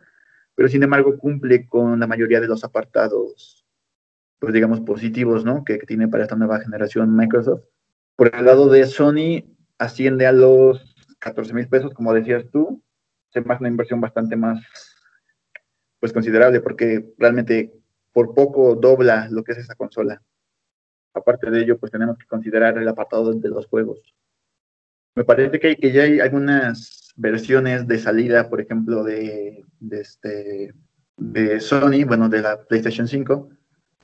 pero 0.56 0.68
sin 0.68 0.84
embargo 0.84 1.18
cumple 1.18 1.66
con 1.66 2.02
la 2.02 2.08
mayoría 2.08 2.42
de 2.42 2.50
los 2.50 2.66
apartados, 2.66 3.66
pues 4.40 4.52
digamos, 4.52 4.82
positivos, 4.82 5.46
¿no? 5.46 5.64
Que, 5.64 5.80
que 5.80 5.86
tiene 5.86 6.10
para 6.10 6.24
esta 6.24 6.36
nueva 6.36 6.60
generación 6.60 7.16
Microsoft. 7.16 7.64
Por 8.18 8.36
el 8.36 8.44
lado 8.44 8.68
de 8.68 8.86
Sony, 8.88 9.46
asciende 9.78 10.28
a 10.28 10.34
los 10.34 10.98
14 11.20 11.54
mil 11.54 11.70
pesos, 11.70 11.94
como 11.94 12.14
decías 12.14 12.44
tú, 12.52 12.84
es 13.34 13.46
más 13.46 13.62
una 13.62 13.70
inversión 13.70 14.02
bastante 14.02 14.36
más 14.36 14.60
pues 16.00 16.14
considerable 16.14 16.62
porque 16.62 17.14
realmente 17.18 17.74
por 18.14 18.34
poco 18.34 18.76
dobla 18.76 19.28
lo 19.30 19.44
que 19.44 19.54
es 19.54 19.60
esa 19.60 19.76
consola. 19.76 20.22
Aparte 21.14 21.50
de 21.50 21.62
ello, 21.62 21.78
pues 21.78 21.92
tenemos 21.92 22.18
que 22.18 22.26
considerar 22.28 22.78
el 22.78 22.88
apartado 22.88 23.34
de 23.34 23.50
los 23.50 23.68
juegos. 23.68 24.00
Me 25.16 25.24
parece 25.24 25.60
que, 25.60 25.76
que 25.76 25.92
ya 25.92 26.04
hay 26.04 26.20
algunas 26.20 27.14
versiones 27.16 27.88
de 27.88 28.00
salida, 28.00 28.50
por 28.50 28.62
ejemplo, 28.62 29.04
de, 29.04 29.66
este, 29.90 30.74
de 31.18 31.60
Sony, 31.60 32.06
bueno, 32.06 32.30
de 32.30 32.42
la 32.42 32.64
PlayStation 32.64 33.08
5, 33.08 33.50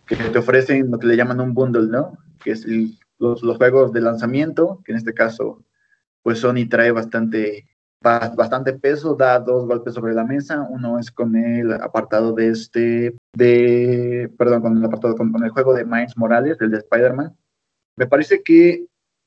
que 0.05 0.15
te 0.15 0.37
ofrecen 0.37 0.91
lo 0.91 0.99
que 0.99 1.07
le 1.07 1.15
llaman 1.15 1.39
un 1.39 1.53
bundle, 1.53 1.87
¿no? 1.87 2.17
Que 2.43 2.51
es 2.51 2.65
los, 3.19 3.43
los 3.43 3.57
juegos 3.57 3.93
de 3.93 4.01
lanzamiento, 4.01 4.81
que 4.83 4.91
en 4.91 4.97
este 4.97 5.13
caso 5.13 5.63
pues 6.25 6.39
Sony 6.39 6.67
trae 6.67 6.89
bastante, 6.89 7.67
bastante 8.05 8.73
peso, 8.73 9.15
da 9.15 9.39
dos 9.39 9.65
golpes 9.65 9.95
sobre 9.95 10.13
la 10.13 10.23
mesa. 10.23 10.67
Uno 10.69 10.99
es 10.99 11.11
con 11.11 11.35
el 11.35 11.73
apartado 11.73 12.33
de 12.33 12.49
este, 12.49 13.15
de, 13.33 14.31
perdón, 14.37 14.61
con 14.61 14.77
el 14.77 14.85
apartado, 14.85 15.15
con, 15.15 15.33
el 15.43 15.49
juego 15.49 15.73
de 15.73 15.85
Miles 15.85 16.15
Morales, 16.15 16.57
el 16.61 16.71
de 16.71 16.77
Spider-Man. 16.77 17.35
Me 17.97 18.07
parece 18.07 18.43
que 18.43 18.85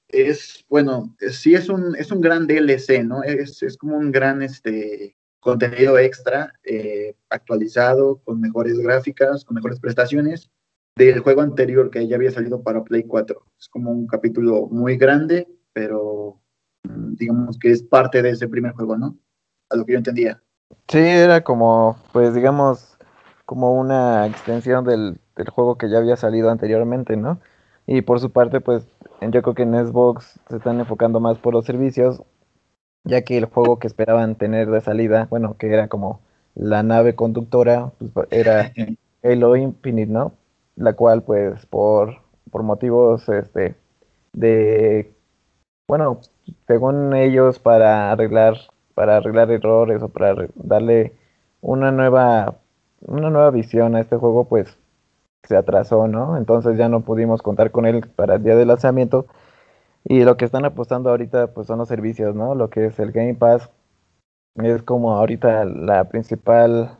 es, 0.09 0.65
bueno, 0.69 1.15
sí 1.31 1.55
es 1.55 1.69
un, 1.69 1.97
es 1.97 2.13
un 2.13 2.21
gran 2.21 2.47
DLC, 2.47 3.05
¿no? 3.05 3.23
Es, 3.23 3.63
es 3.63 3.77
como 3.77 3.97
un 3.97 4.13
gran 4.13 4.43
este, 4.43 5.17
contenido 5.41 5.99
extra, 5.99 6.53
eh, 6.65 7.15
actualizado, 7.31 8.21
con 8.25 8.41
mejores 8.41 8.79
gráficas, 8.79 9.45
con 9.45 9.57
mejores 9.57 9.81
prestaciones 9.81 10.51
del 10.97 11.21
juego 11.21 11.43
anterior 11.43 11.91
que 11.91 12.07
ya 12.07 12.17
había 12.17 12.31
salido 12.31 12.63
para 12.63 12.85
Play 12.85 13.05
4. 13.05 13.45
Es 13.59 13.69
como 13.69 13.91
un 13.91 14.07
capítulo 14.07 14.67
muy 14.67 14.97
grande, 14.97 15.49
pero 15.73 16.41
digamos 17.17 17.59
que 17.59 17.71
es 17.71 17.83
parte 17.83 18.23
de 18.23 18.31
ese 18.31 18.49
primer 18.49 18.73
juego, 18.73 18.97
¿no? 18.97 19.17
A 19.71 19.77
lo 19.77 19.85
que 19.85 19.93
yo 19.93 19.99
entendía. 19.99 20.41
Sí, 20.89 20.99
era 20.99 21.43
como, 21.43 21.97
pues 22.13 22.35
digamos, 22.35 22.99
como 23.45 23.75
una 23.75 24.27
extensión 24.27 24.85
del, 24.85 25.19
juego 25.51 25.79
que 25.79 25.89
ya 25.89 25.99
había 25.99 26.17
salido 26.17 26.51
anteriormente, 26.51 27.17
¿no? 27.17 27.41
Y 27.87 28.03
por 28.03 28.21
su 28.21 28.31
parte, 28.31 28.61
pues 28.61 28.87
yo 29.21 29.43
creo 29.43 29.55
que 29.55 29.63
en 29.63 29.87
Xbox 29.87 30.39
se 30.49 30.57
están 30.57 30.81
enfocando 30.81 31.21
más 31.21 31.39
por 31.39 31.55
los 31.55 31.65
servicios, 31.65 32.23
ya 33.05 33.23
que 33.23 33.39
el 33.39 33.47
juego 33.47 33.79
que 33.79 33.87
esperaban 33.87 34.37
tener 34.37 34.71
de 34.71 34.81
salida, 34.81 35.27
bueno, 35.31 35.57
que 35.57 35.73
era 35.73 35.89
como 35.89 36.21
la 36.55 36.83
nave 36.83 37.15
conductora, 37.15 37.93
pues, 38.13 38.29
era 38.31 38.73
Halo 39.23 39.57
Infinite, 39.57 40.13
¿no? 40.13 40.33
La 40.77 40.95
cual, 40.95 41.23
pues, 41.23 41.65
por, 41.67 42.19
por 42.51 42.63
motivos 42.63 43.29
este, 43.29 43.77
de, 44.33 45.13
bueno, 45.89 46.21
según 46.67 47.15
ellos, 47.15 47.59
para 47.59 48.11
arreglar, 48.13 48.57
para 48.95 49.17
arreglar 49.19 49.51
errores 49.51 50.03
o 50.03 50.09
para 50.09 50.49
darle 50.55 51.13
una 51.61 51.91
nueva, 51.93 52.57
una 53.03 53.31
nueva 53.31 53.51
visión 53.51 53.97
a 53.97 54.01
este 54.01 54.17
juego, 54.17 54.47
pues 54.49 54.79
se 55.45 55.57
atrasó, 55.57 56.09
¿no? 56.09 56.37
Entonces 56.37 56.79
ya 56.79 56.89
no 56.89 57.01
pudimos 57.03 57.43
contar 57.43 57.71
con 57.71 57.87
él 57.87 58.07
para 58.17 58.37
el 58.37 58.43
día 58.45 58.57
de 58.57 58.67
lanzamiento. 58.67 59.27
Y 60.05 60.25
lo 60.25 60.37
que 60.37 60.45
están 60.45 60.65
apostando 60.65 61.11
ahorita, 61.11 61.49
pues 61.55 61.67
son 61.67 61.79
los 61.79 61.89
servicios, 61.89 62.35
¿no? 62.35 62.55
Lo 62.55 62.71
que 62.71 62.87
es 62.87 62.99
el 63.01 63.13
Game 63.13 63.35
Pass 63.35 63.71
es 64.57 64.83
como 64.83 65.15
ahorita 65.15 65.65
la 65.65 66.05
principal, 66.09 66.99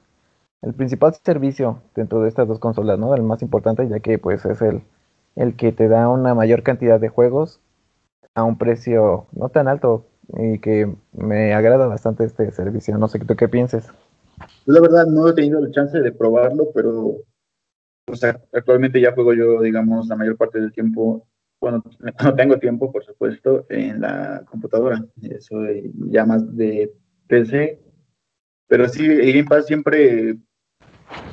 el 0.63 0.75
principal 0.75 1.15
servicio 1.15 1.83
dentro 1.95 2.21
de 2.23 2.29
estas 2.29 2.49
dos 2.49 2.59
consolas, 2.59 2.99
¿no? 2.99 3.15
El 3.15 3.23
más 3.23 3.43
importante, 3.43 3.89
ya 3.89 4.01
que 4.01 4.19
pues 4.19 4.45
es 4.45 4.63
el, 4.63 4.83
el 5.37 5.57
que 5.57 5.73
te 5.73 5.89
da 5.89 6.09
una 6.09 6.35
mayor 6.35 6.63
cantidad 6.63 7.01
de 7.01 7.09
juegos 7.09 7.61
a 8.39 8.45
un 8.45 8.57
precio 8.57 9.27
no 9.33 9.49
tan 9.49 9.67
alto 9.67 10.07
y 10.39 10.61
que 10.61 10.89
me 11.13 11.55
agrada 11.55 11.87
bastante 11.87 12.25
este 12.25 12.51
servicio. 12.53 12.97
No 12.99 13.09
sé 13.09 13.19
tú 13.19 13.35
qué 13.35 13.49
pienses. 13.49 13.91
La 14.65 14.81
verdad 14.81 15.07
no 15.07 15.29
he 15.29 15.33
tenido 15.33 15.61
la 15.61 15.71
chance 15.73 15.99
de 15.99 16.13
probarlo, 16.13 16.69
pero 16.73 17.17
o 18.07 18.17
sea, 18.17 18.41
actualmente 18.53 19.01
ya 19.01 19.13
juego 19.13 19.35
yo, 19.35 19.61
digamos, 19.61 20.07
la 20.07 20.17
mayor 20.17 20.37
parte 20.37 20.61
del 20.61 20.73
tiempo, 20.73 21.27
bueno, 21.61 21.83
no 22.25 22.35
tengo 22.35 22.59
tiempo, 22.59 22.93
por 22.93 23.05
supuesto, 23.05 23.67
en 23.69 24.01
la 24.01 24.45
computadora. 24.49 25.05
Soy 25.41 25.91
ya 26.11 26.25
más 26.25 26.57
de 26.57 26.93
PC. 27.27 27.81
Pero 28.69 28.89
sí, 28.89 29.05
el 29.05 29.33
Game 29.33 29.49
Pass 29.49 29.67
siempre, 29.67 30.37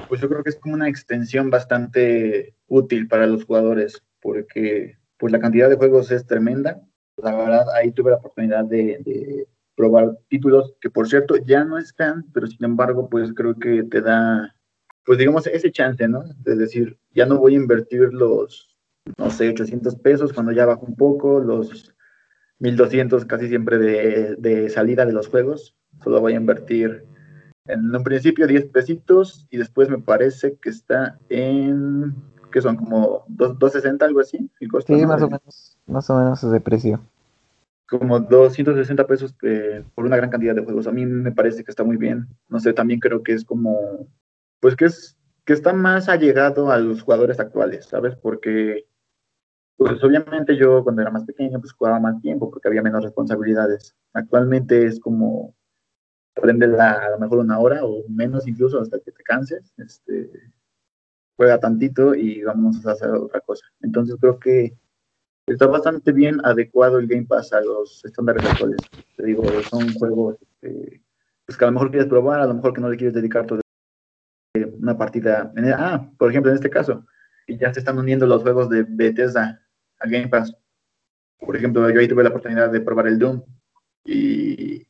pues 0.08 0.22
yo 0.22 0.30
creo 0.30 0.44
que 0.44 0.50
es 0.50 0.56
como 0.56 0.74
una 0.74 0.90
extensión 0.90 1.50
bastante 1.50 2.56
útil 2.68 3.08
para 3.08 3.28
los 3.28 3.46
jugadores, 3.46 4.02
porque 4.22 4.98
pues 5.18 5.32
la 5.32 5.40
cantidad 5.40 5.70
de 5.70 5.76
juegos 5.76 6.12
es 6.12 6.26
tremenda 6.26 6.82
la 7.18 7.36
verdad 7.36 7.66
ahí 7.76 7.92
tuve 7.92 8.12
la 8.12 8.18
oportunidad 8.18 8.66
de, 8.66 9.48
probar 9.76 10.18
títulos 10.30 10.74
que 10.80 10.90
por 10.90 11.10
cierto 11.10 11.36
ya 11.36 11.66
no 11.66 11.78
están, 11.78 12.24
pero 12.34 12.48
sin 12.48 12.64
embargo 12.64 13.10
pues 13.10 13.34
creo 13.34 13.60
que 13.60 13.84
te 13.84 14.00
da, 14.00 14.56
pues 15.06 15.20
digamos 15.20 15.48
ese 15.48 15.70
chance, 15.70 16.08
¿no? 16.08 16.24
Es 16.46 16.58
decir, 16.58 16.98
ya 17.12 17.26
no 17.26 17.38
voy 17.38 17.56
a 17.56 17.58
invertir 17.58 18.14
los, 18.14 18.78
no 19.18 19.30
sé, 19.30 19.50
800 19.50 19.98
pesos 19.98 20.32
cuando 20.32 20.54
ya 20.54 20.66
bajo 20.66 20.86
un 20.86 20.96
poco, 20.96 21.42
los 21.42 21.94
1200 22.60 23.26
casi 23.26 23.50
siempre 23.50 23.78
de, 23.78 24.70
salida 24.70 25.06
de 25.06 25.12
los 25.12 25.28
juegos, 25.28 25.76
solo 26.02 26.22
voy 26.22 26.34
a 26.34 26.38
invertir 26.38 27.06
en 27.68 27.94
un 27.94 28.04
principio 28.04 28.48
10 28.48 28.68
pesitos 28.68 29.46
y 29.50 29.58
después 29.58 29.90
me 29.90 29.98
parece 29.98 30.58
que 30.62 30.70
está 30.70 31.20
en, 31.28 32.16
que 32.56 32.62
son 32.62 32.78
como 32.78 33.26
260 33.28 34.06
algo 34.06 34.22
así, 34.22 34.50
el 34.62 34.72
costo. 34.72 34.96
Sí, 34.96 35.06
más 35.06 35.22
o 35.22 35.28
menos 35.28 35.78
más 35.88 36.10
o 36.10 36.16
menos 36.18 36.42
ese 36.42 36.62
precio. 36.62 37.02
Como 37.86 38.18
260 38.18 39.06
pesos 39.06 39.36
eh, 39.44 39.84
por 39.94 40.06
una 40.06 40.16
gran 40.16 40.30
cantidad 40.30 40.56
de 40.56 40.64
juegos. 40.64 40.88
A 40.88 40.94
mí 40.94 41.06
me 41.06 41.34
parece 41.34 41.66
que 41.66 41.72
está 41.72 41.84
muy 41.84 41.98
bien. 41.98 42.30
No 42.48 42.62
sé, 42.62 42.72
también 42.72 43.02
creo 43.02 43.24
que 43.24 43.34
es 43.34 43.44
como, 43.44 44.08
pues 44.62 44.78
que 44.78 44.86
es, 44.86 45.18
que 45.44 45.52
está 45.52 45.74
más 45.74 46.08
allegado 46.08 46.72
a 46.72 46.78
los 46.78 47.02
jugadores 47.02 47.42
actuales, 47.42 47.88
¿sabes? 47.88 48.16
Porque, 48.16 48.86
pues 49.76 50.02
obviamente 50.02 50.56
yo 50.56 50.82
cuando 50.82 51.02
era 51.02 51.12
más 51.12 51.26
pequeño, 51.26 51.60
pues 51.60 51.74
jugaba 51.74 52.00
más 52.00 52.22
tiempo 52.22 52.50
porque 52.50 52.70
había 52.70 52.82
menos 52.82 53.04
responsabilidades. 53.04 53.98
Actualmente 54.14 54.86
es 54.86 54.98
como, 55.02 55.54
prende 56.34 56.68
a 56.68 57.10
lo 57.10 57.20
mejor 57.20 57.40
una 57.40 57.60
hora 57.60 57.84
o 57.84 58.08
menos 58.08 58.48
incluso 58.48 58.80
hasta 58.80 58.98
que 59.02 59.12
te 59.12 59.24
canses. 59.24 59.74
Este, 59.76 60.32
juega 61.38 61.60
tantito 61.60 62.16
y 62.16 62.44
vamos 62.44 62.86
a 62.86 62.92
hacer 62.92 63.10
otra 63.10 63.42
cosa. 63.42 63.66
Entonces 63.82 64.16
creo 64.20 64.40
que 64.40 64.78
está 65.48 65.68
bastante 65.68 66.12
bien 66.12 66.40
adecuado 66.44 67.00
el 67.00 67.08
Game 67.08 67.26
Pass 67.26 67.54
a 67.54 67.62
los 67.62 68.04
estándares 68.06 68.46
actuales. 68.46 68.80
Te 69.16 69.26
digo, 69.26 69.44
son 69.64 69.94
juegos 69.94 70.38
este, 70.42 71.02
pues 71.46 71.58
que 71.58 71.66
a 71.66 71.68
lo 71.68 71.74
mejor 71.74 71.92
quieres 71.92 72.10
probar, 72.10 72.42
a 72.42 72.48
lo 72.48 72.56
mejor 72.56 72.74
que 72.74 72.82
no 72.82 72.90
le 72.90 72.98
quieres 72.98 73.14
dedicar 73.14 73.46
toda 73.46 73.62
una 74.80 74.98
partida. 74.98 75.54
ah, 75.78 76.10
por 76.18 76.30
ejemplo, 76.30 76.52
en 76.52 76.56
este 76.56 76.70
caso, 76.70 77.06
ya 77.48 77.74
se 77.74 77.80
están 77.80 77.98
uniendo 77.98 78.26
los 78.26 78.42
juegos 78.42 78.70
de 78.70 78.86
Bethesda 78.88 79.62
al 80.00 80.10
Game 80.10 80.28
Pass. 80.28 80.56
Por 81.40 81.56
ejemplo, 81.56 81.90
yo 81.90 82.00
ahí 82.00 82.08
tuve 82.08 82.24
la 82.24 82.30
oportunidad 82.30 82.72
de 82.72 82.82
probar 82.82 83.08
el 83.08 83.20
Doom 83.20 83.44
y 84.06 84.88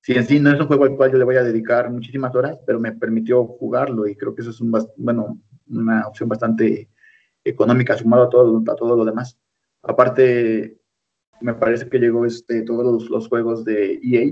si 0.00 0.14
en 0.14 0.24
sí 0.24 0.40
no 0.40 0.50
es 0.50 0.60
un 0.60 0.66
juego 0.66 0.84
al 0.84 0.96
cual 0.96 1.12
yo 1.12 1.18
le 1.18 1.24
voy 1.24 1.36
a 1.36 1.42
dedicar 1.42 1.90
muchísimas 1.90 2.34
horas, 2.34 2.58
pero 2.66 2.80
me 2.80 2.92
permitió 2.92 3.44
jugarlo 3.44 4.06
y 4.06 4.16
creo 4.16 4.34
que 4.34 4.42
eso 4.42 4.50
es 4.50 4.60
un, 4.60 4.72
bueno, 4.96 5.38
una 5.70 6.06
opción 6.06 6.28
bastante 6.28 6.88
económica 7.44 7.96
sumado 7.96 8.24
a 8.24 8.28
todo, 8.28 8.62
a 8.70 8.76
todo 8.76 8.96
lo 8.96 9.04
demás. 9.04 9.38
Aparte, 9.82 10.78
me 11.40 11.54
parece 11.54 11.88
que 11.88 11.98
llegó 11.98 12.24
este, 12.24 12.62
todos 12.62 13.08
los, 13.08 13.28
juegos 13.28 13.64
de 13.64 14.00
EA. 14.02 14.22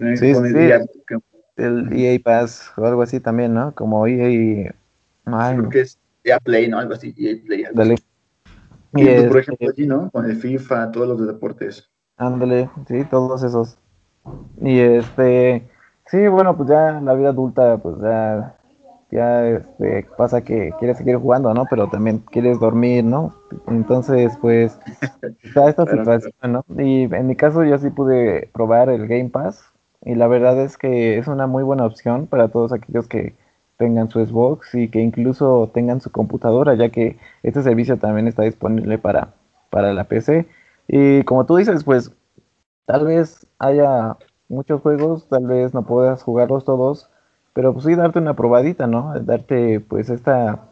¿eh? 0.00 0.16
Sí, 0.16 0.34
sí. 0.34 1.20
El 1.56 1.92
EA 1.92 2.18
Pass 2.22 2.72
o 2.76 2.84
algo 2.84 3.02
así 3.02 3.20
también, 3.20 3.54
¿no? 3.54 3.74
Como 3.74 4.06
EA. 4.06 4.74
Ay, 5.26 5.56
creo 5.56 5.70
que 5.70 5.80
es 5.80 5.98
EA 6.24 6.40
Play, 6.40 6.68
¿no? 6.68 6.78
Algo 6.78 6.94
así, 6.94 7.14
EA 7.16 7.36
Play. 7.44 7.64
Dale. 7.72 7.96
Y 8.96 9.26
por 9.26 9.38
ejemplo, 9.38 9.68
allí, 9.70 9.86
¿no? 9.86 10.10
Con 10.10 10.24
el 10.24 10.36
FIFA, 10.36 10.92
todos 10.92 11.08
los 11.08 11.20
de 11.20 11.26
deportes. 11.26 11.90
Ándale, 12.16 12.70
sí, 12.86 13.04
todos 13.10 13.42
esos. 13.42 13.76
Y 14.60 14.78
este, 14.78 15.68
sí, 16.06 16.28
bueno, 16.28 16.56
pues 16.56 16.68
ya 16.68 17.00
la 17.00 17.14
vida 17.14 17.30
adulta, 17.30 17.76
pues 17.78 17.96
ya, 18.00 18.56
ya 19.14 19.46
este, 19.46 20.06
pasa 20.18 20.42
que 20.42 20.72
quieres 20.80 20.98
seguir 20.98 21.16
jugando, 21.16 21.54
¿no? 21.54 21.66
Pero 21.70 21.88
también 21.88 22.18
quieres 22.18 22.58
dormir, 22.58 23.04
¿no? 23.04 23.32
Entonces, 23.68 24.36
pues, 24.40 24.78
está 25.42 25.68
esta 25.68 25.86
situación, 25.86 26.32
¿no? 26.48 26.64
Y 26.76 27.04
en 27.04 27.26
mi 27.28 27.36
caso 27.36 27.64
yo 27.64 27.78
sí 27.78 27.90
pude 27.90 28.50
probar 28.52 28.88
el 28.88 29.06
Game 29.06 29.30
Pass 29.30 29.64
y 30.04 30.16
la 30.16 30.26
verdad 30.26 30.60
es 30.60 30.76
que 30.76 31.16
es 31.16 31.28
una 31.28 31.46
muy 31.46 31.62
buena 31.62 31.86
opción 31.86 32.26
para 32.26 32.48
todos 32.48 32.72
aquellos 32.72 33.06
que 33.06 33.36
tengan 33.76 34.10
su 34.10 34.24
Xbox 34.24 34.74
y 34.74 34.88
que 34.88 35.00
incluso 35.00 35.70
tengan 35.72 36.00
su 36.00 36.10
computadora, 36.10 36.74
ya 36.74 36.88
que 36.90 37.16
este 37.44 37.62
servicio 37.62 37.98
también 37.98 38.26
está 38.26 38.42
disponible 38.42 38.98
para, 38.98 39.34
para 39.70 39.92
la 39.92 40.04
PC. 40.04 40.46
Y 40.88 41.22
como 41.22 41.46
tú 41.46 41.56
dices, 41.56 41.84
pues 41.84 42.12
tal 42.84 43.06
vez 43.06 43.46
haya 43.60 44.16
muchos 44.48 44.80
juegos, 44.80 45.28
tal 45.28 45.46
vez 45.46 45.72
no 45.72 45.86
puedas 45.86 46.22
jugarlos 46.22 46.64
todos, 46.64 47.08
pero 47.54 47.72
pues 47.72 47.86
sí 47.86 47.94
darte 47.94 48.18
una 48.18 48.34
probadita, 48.34 48.86
¿no? 48.86 49.18
Darte 49.20 49.80
pues 49.80 50.10
esta, 50.10 50.66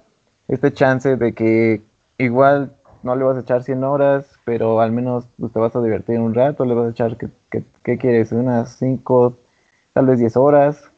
este 0.48 0.72
chance 0.72 1.16
de 1.16 1.32
que 1.32 1.80
igual 2.18 2.72
no 3.02 3.16
le 3.16 3.24
vas 3.24 3.36
a 3.36 3.40
echar 3.40 3.62
100 3.62 3.84
horas, 3.84 4.26
pero 4.44 4.80
al 4.80 4.92
menos 4.92 5.26
pues, 5.38 5.52
te 5.52 5.58
vas 5.58 5.74
a 5.74 5.82
divertir 5.82 6.18
un 6.20 6.34
rato, 6.34 6.64
le 6.64 6.74
vas 6.74 6.88
a 6.88 6.90
echar, 6.90 7.16
¿qué, 7.16 7.98
quieres? 7.98 8.32
Unas 8.32 8.76
5, 8.76 9.36
tal 9.92 10.06
vez 10.06 10.18
10 10.18 10.36
horas. 10.36 10.90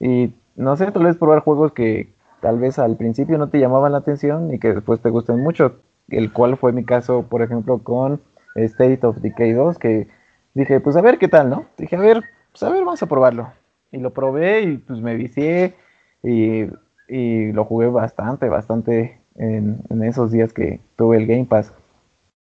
Y 0.00 0.32
no 0.56 0.76
sé, 0.76 0.90
tal 0.90 1.04
vez 1.04 1.16
probar 1.16 1.40
juegos 1.40 1.72
que 1.72 2.12
tal 2.40 2.58
vez 2.58 2.78
al 2.78 2.96
principio 2.96 3.38
no 3.38 3.48
te 3.48 3.58
llamaban 3.58 3.92
la 3.92 3.98
atención 3.98 4.52
y 4.52 4.58
que 4.58 4.74
después 4.74 5.00
te 5.00 5.10
gusten 5.10 5.40
mucho, 5.40 5.76
el 6.08 6.32
cual 6.32 6.56
fue 6.56 6.72
mi 6.72 6.84
caso, 6.84 7.24
por 7.28 7.42
ejemplo, 7.42 7.78
con 7.78 8.20
State 8.54 9.06
of 9.06 9.18
Decay 9.18 9.52
2, 9.52 9.78
que 9.78 10.08
dije, 10.54 10.80
pues 10.80 10.96
a 10.96 11.00
ver 11.00 11.18
qué 11.18 11.28
tal, 11.28 11.50
¿no? 11.50 11.66
Dije, 11.78 11.96
a 11.96 12.00
ver, 12.00 12.22
pues 12.50 12.62
a 12.62 12.70
ver, 12.70 12.84
vamos 12.84 13.02
a 13.02 13.06
probarlo. 13.06 13.61
Y 13.92 13.98
lo 13.98 14.12
probé 14.12 14.62
y 14.62 14.76
pues 14.78 15.00
me 15.00 15.14
vicié 15.14 15.74
y, 16.22 16.64
y 17.08 17.52
lo 17.52 17.64
jugué 17.64 17.88
bastante, 17.88 18.48
bastante 18.48 19.20
en, 19.36 19.80
en, 19.90 20.02
esos 20.02 20.32
días 20.32 20.52
que 20.52 20.80
tuve 20.96 21.18
el 21.18 21.26
Game 21.26 21.44
Pass. 21.44 21.72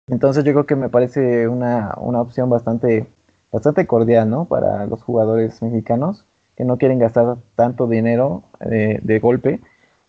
Entonces 0.09 0.45
yo 0.45 0.53
creo 0.53 0.67
que 0.67 0.77
me 0.77 0.89
parece 0.89 1.49
una, 1.49 1.95
una 1.99 2.21
opción 2.21 2.49
bastante, 2.49 3.07
bastante 3.53 3.87
cordial, 3.87 4.31
¿no? 4.31 4.47
Para 4.47 4.87
los 4.87 5.03
jugadores 5.03 5.63
mexicanos 5.63 6.25
que 6.57 6.65
no 6.65 6.79
quieren 6.79 6.99
gastar 6.99 7.37
tanto 7.55 7.87
dinero 7.87 8.43
eh, 8.61 8.99
de 9.03 9.19
golpe 9.19 9.61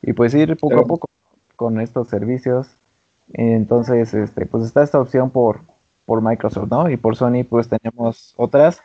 y 0.02 0.14
pues 0.14 0.34
ir 0.34 0.56
poco 0.58 0.80
a 0.80 0.86
poco 0.86 1.08
con 1.56 1.82
estos 1.82 2.08
servicios. 2.08 2.70
Entonces, 3.34 4.14
este, 4.14 4.46
pues 4.46 4.64
está 4.64 4.84
esta 4.84 5.02
opción 5.02 5.32
por, 5.32 5.62
por 6.06 6.22
Microsoft, 6.22 6.70
¿no? 6.70 6.90
Y 6.90 6.96
por 6.96 7.18
Sony, 7.18 7.44
pues 7.48 7.68
tenemos 7.68 8.34
otras, 8.38 8.82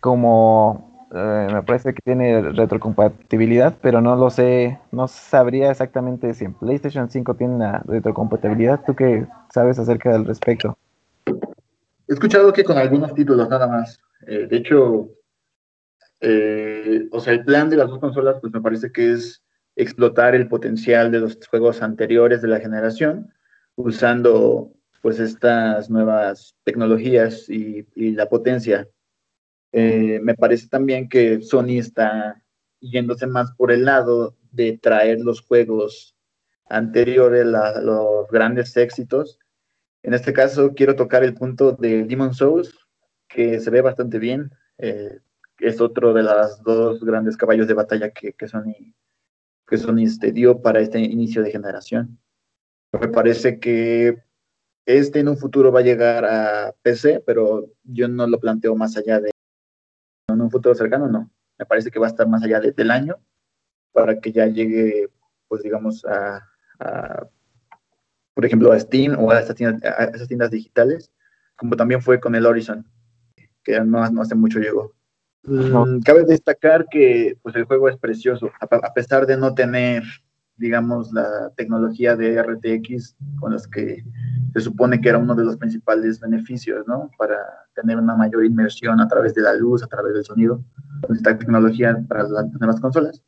como 0.00 0.93
eh, 1.14 1.48
me 1.52 1.62
parece 1.62 1.94
que 1.94 2.02
tiene 2.02 2.42
retrocompatibilidad, 2.42 3.74
pero 3.80 4.00
no 4.00 4.16
lo 4.16 4.30
sé, 4.30 4.78
no 4.92 5.08
sabría 5.08 5.70
exactamente 5.70 6.34
si 6.34 6.44
en 6.44 6.54
PlayStation 6.54 7.08
5 7.08 7.34
tiene 7.34 7.58
la 7.58 7.82
retrocompatibilidad. 7.86 8.80
¿Tú 8.84 8.94
qué 8.94 9.26
sabes 9.52 9.78
acerca 9.78 10.12
del 10.12 10.24
respecto? 10.24 10.76
He 11.26 12.12
escuchado 12.12 12.52
que 12.52 12.64
con 12.64 12.76
algunos 12.76 13.14
títulos 13.14 13.48
nada 13.48 13.66
más. 13.66 13.98
Eh, 14.26 14.46
de 14.46 14.56
hecho, 14.56 15.08
eh, 16.20 17.08
o 17.12 17.20
sea, 17.20 17.32
el 17.32 17.44
plan 17.44 17.70
de 17.70 17.76
las 17.76 17.88
dos 17.88 17.98
consolas, 17.98 18.38
pues 18.40 18.52
me 18.52 18.60
parece 18.60 18.90
que 18.90 19.12
es 19.12 19.42
explotar 19.76 20.34
el 20.34 20.48
potencial 20.48 21.10
de 21.10 21.20
los 21.20 21.38
juegos 21.48 21.82
anteriores 21.82 22.42
de 22.42 22.48
la 22.48 22.60
generación, 22.60 23.32
usando 23.76 24.72
pues 25.02 25.20
estas 25.20 25.90
nuevas 25.90 26.54
tecnologías 26.64 27.48
y, 27.50 27.86
la 27.94 28.28
potencia. 28.28 28.88
Eh, 29.76 30.20
me 30.22 30.36
parece 30.36 30.68
también 30.68 31.08
que 31.08 31.42
Sony 31.42 31.80
está 31.80 32.40
yéndose 32.78 33.26
más 33.26 33.50
por 33.56 33.72
el 33.72 33.84
lado 33.84 34.36
de 34.52 34.78
traer 34.78 35.20
los 35.20 35.40
juegos 35.40 36.14
anteriores, 36.68 37.44
a 37.52 37.80
los 37.80 38.28
grandes 38.28 38.76
éxitos. 38.76 39.40
En 40.04 40.14
este 40.14 40.32
caso 40.32 40.74
quiero 40.76 40.94
tocar 40.94 41.24
el 41.24 41.34
punto 41.34 41.72
de 41.72 42.04
Demon 42.04 42.34
Souls, 42.34 42.72
que 43.26 43.58
se 43.58 43.70
ve 43.70 43.80
bastante 43.80 44.20
bien. 44.20 44.52
Eh, 44.78 45.18
es 45.58 45.80
otro 45.80 46.14
de 46.14 46.22
los 46.22 46.62
dos 46.62 47.04
grandes 47.04 47.36
caballos 47.36 47.66
de 47.66 47.74
batalla 47.74 48.10
que, 48.10 48.32
que 48.32 48.46
Sony, 48.46 48.94
que 49.66 49.76
Sony 49.76 50.04
este, 50.04 50.30
dio 50.30 50.62
para 50.62 50.78
este 50.78 51.00
inicio 51.00 51.42
de 51.42 51.50
generación. 51.50 52.16
Me 52.92 53.08
parece 53.08 53.58
que 53.58 54.22
este 54.86 55.18
en 55.18 55.28
un 55.30 55.36
futuro 55.36 55.72
va 55.72 55.80
a 55.80 55.84
llegar 55.84 56.24
a 56.24 56.76
PC, 56.82 57.24
pero 57.26 57.72
yo 57.82 58.06
no 58.06 58.28
lo 58.28 58.38
planteo 58.38 58.76
más 58.76 58.96
allá 58.96 59.18
de 59.18 59.33
futuro 60.54 60.74
cercano, 60.74 61.08
no. 61.08 61.30
Me 61.58 61.66
parece 61.66 61.90
que 61.90 61.98
va 61.98 62.06
a 62.06 62.10
estar 62.10 62.26
más 62.28 62.42
allá 62.42 62.60
del 62.60 62.90
año 62.90 63.16
para 63.92 64.20
que 64.20 64.32
ya 64.32 64.46
llegue, 64.46 65.08
pues 65.48 65.62
digamos, 65.62 66.04
a, 66.04 66.48
por 68.34 68.44
ejemplo, 68.44 68.72
a 68.72 68.80
Steam 68.80 69.16
o 69.18 69.30
a, 69.30 69.40
esas 69.40 69.56
tiendas, 69.56 70.50
digitales, 70.50 71.12
como 71.56 71.76
también 71.76 72.02
fue 72.02 72.20
con 72.20 72.34
el 72.34 72.46
Horizon, 72.46 72.86
que 73.62 73.80
no, 73.80 74.08
no 74.10 74.22
hace 74.22 74.34
mucho 74.34 74.58
llegó. 74.58 74.92
Mm, 75.44 76.00
cabe 76.00 76.24
destacar 76.24 76.86
que 76.90 77.36
pues, 77.42 77.54
el 77.54 77.64
juego 77.64 77.88
es 77.88 77.96
precioso, 77.98 78.50
a 78.60 78.94
pesar 78.94 79.26
de 79.26 79.36
no 79.36 79.54
tener 79.54 80.02
digamos, 80.56 81.12
la 81.12 81.50
tecnología 81.56 82.16
de 82.16 82.40
RTX 82.42 83.16
con 83.40 83.52
las 83.52 83.66
que 83.66 84.04
se 84.52 84.60
supone 84.60 85.00
que 85.00 85.08
era 85.08 85.18
uno 85.18 85.34
de 85.34 85.44
los 85.44 85.56
principales 85.56 86.20
beneficios, 86.20 86.86
¿no? 86.86 87.10
Para 87.18 87.36
tener 87.74 87.98
una 87.98 88.14
mayor 88.14 88.44
inmersión 88.44 89.00
a 89.00 89.08
través 89.08 89.34
de 89.34 89.42
la 89.42 89.54
luz, 89.54 89.82
a 89.82 89.88
través 89.88 90.14
del 90.14 90.24
sonido, 90.24 90.64
con 91.02 91.16
esta 91.16 91.36
tecnología 91.36 91.96
para 92.08 92.28
las 92.28 92.52
nuevas 92.52 92.80
consolas. 92.80 93.22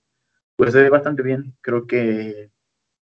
Pues 0.56 0.72
se 0.72 0.82
ve 0.82 0.88
bastante 0.88 1.22
bien. 1.22 1.54
Creo 1.62 1.86
que 1.86 2.50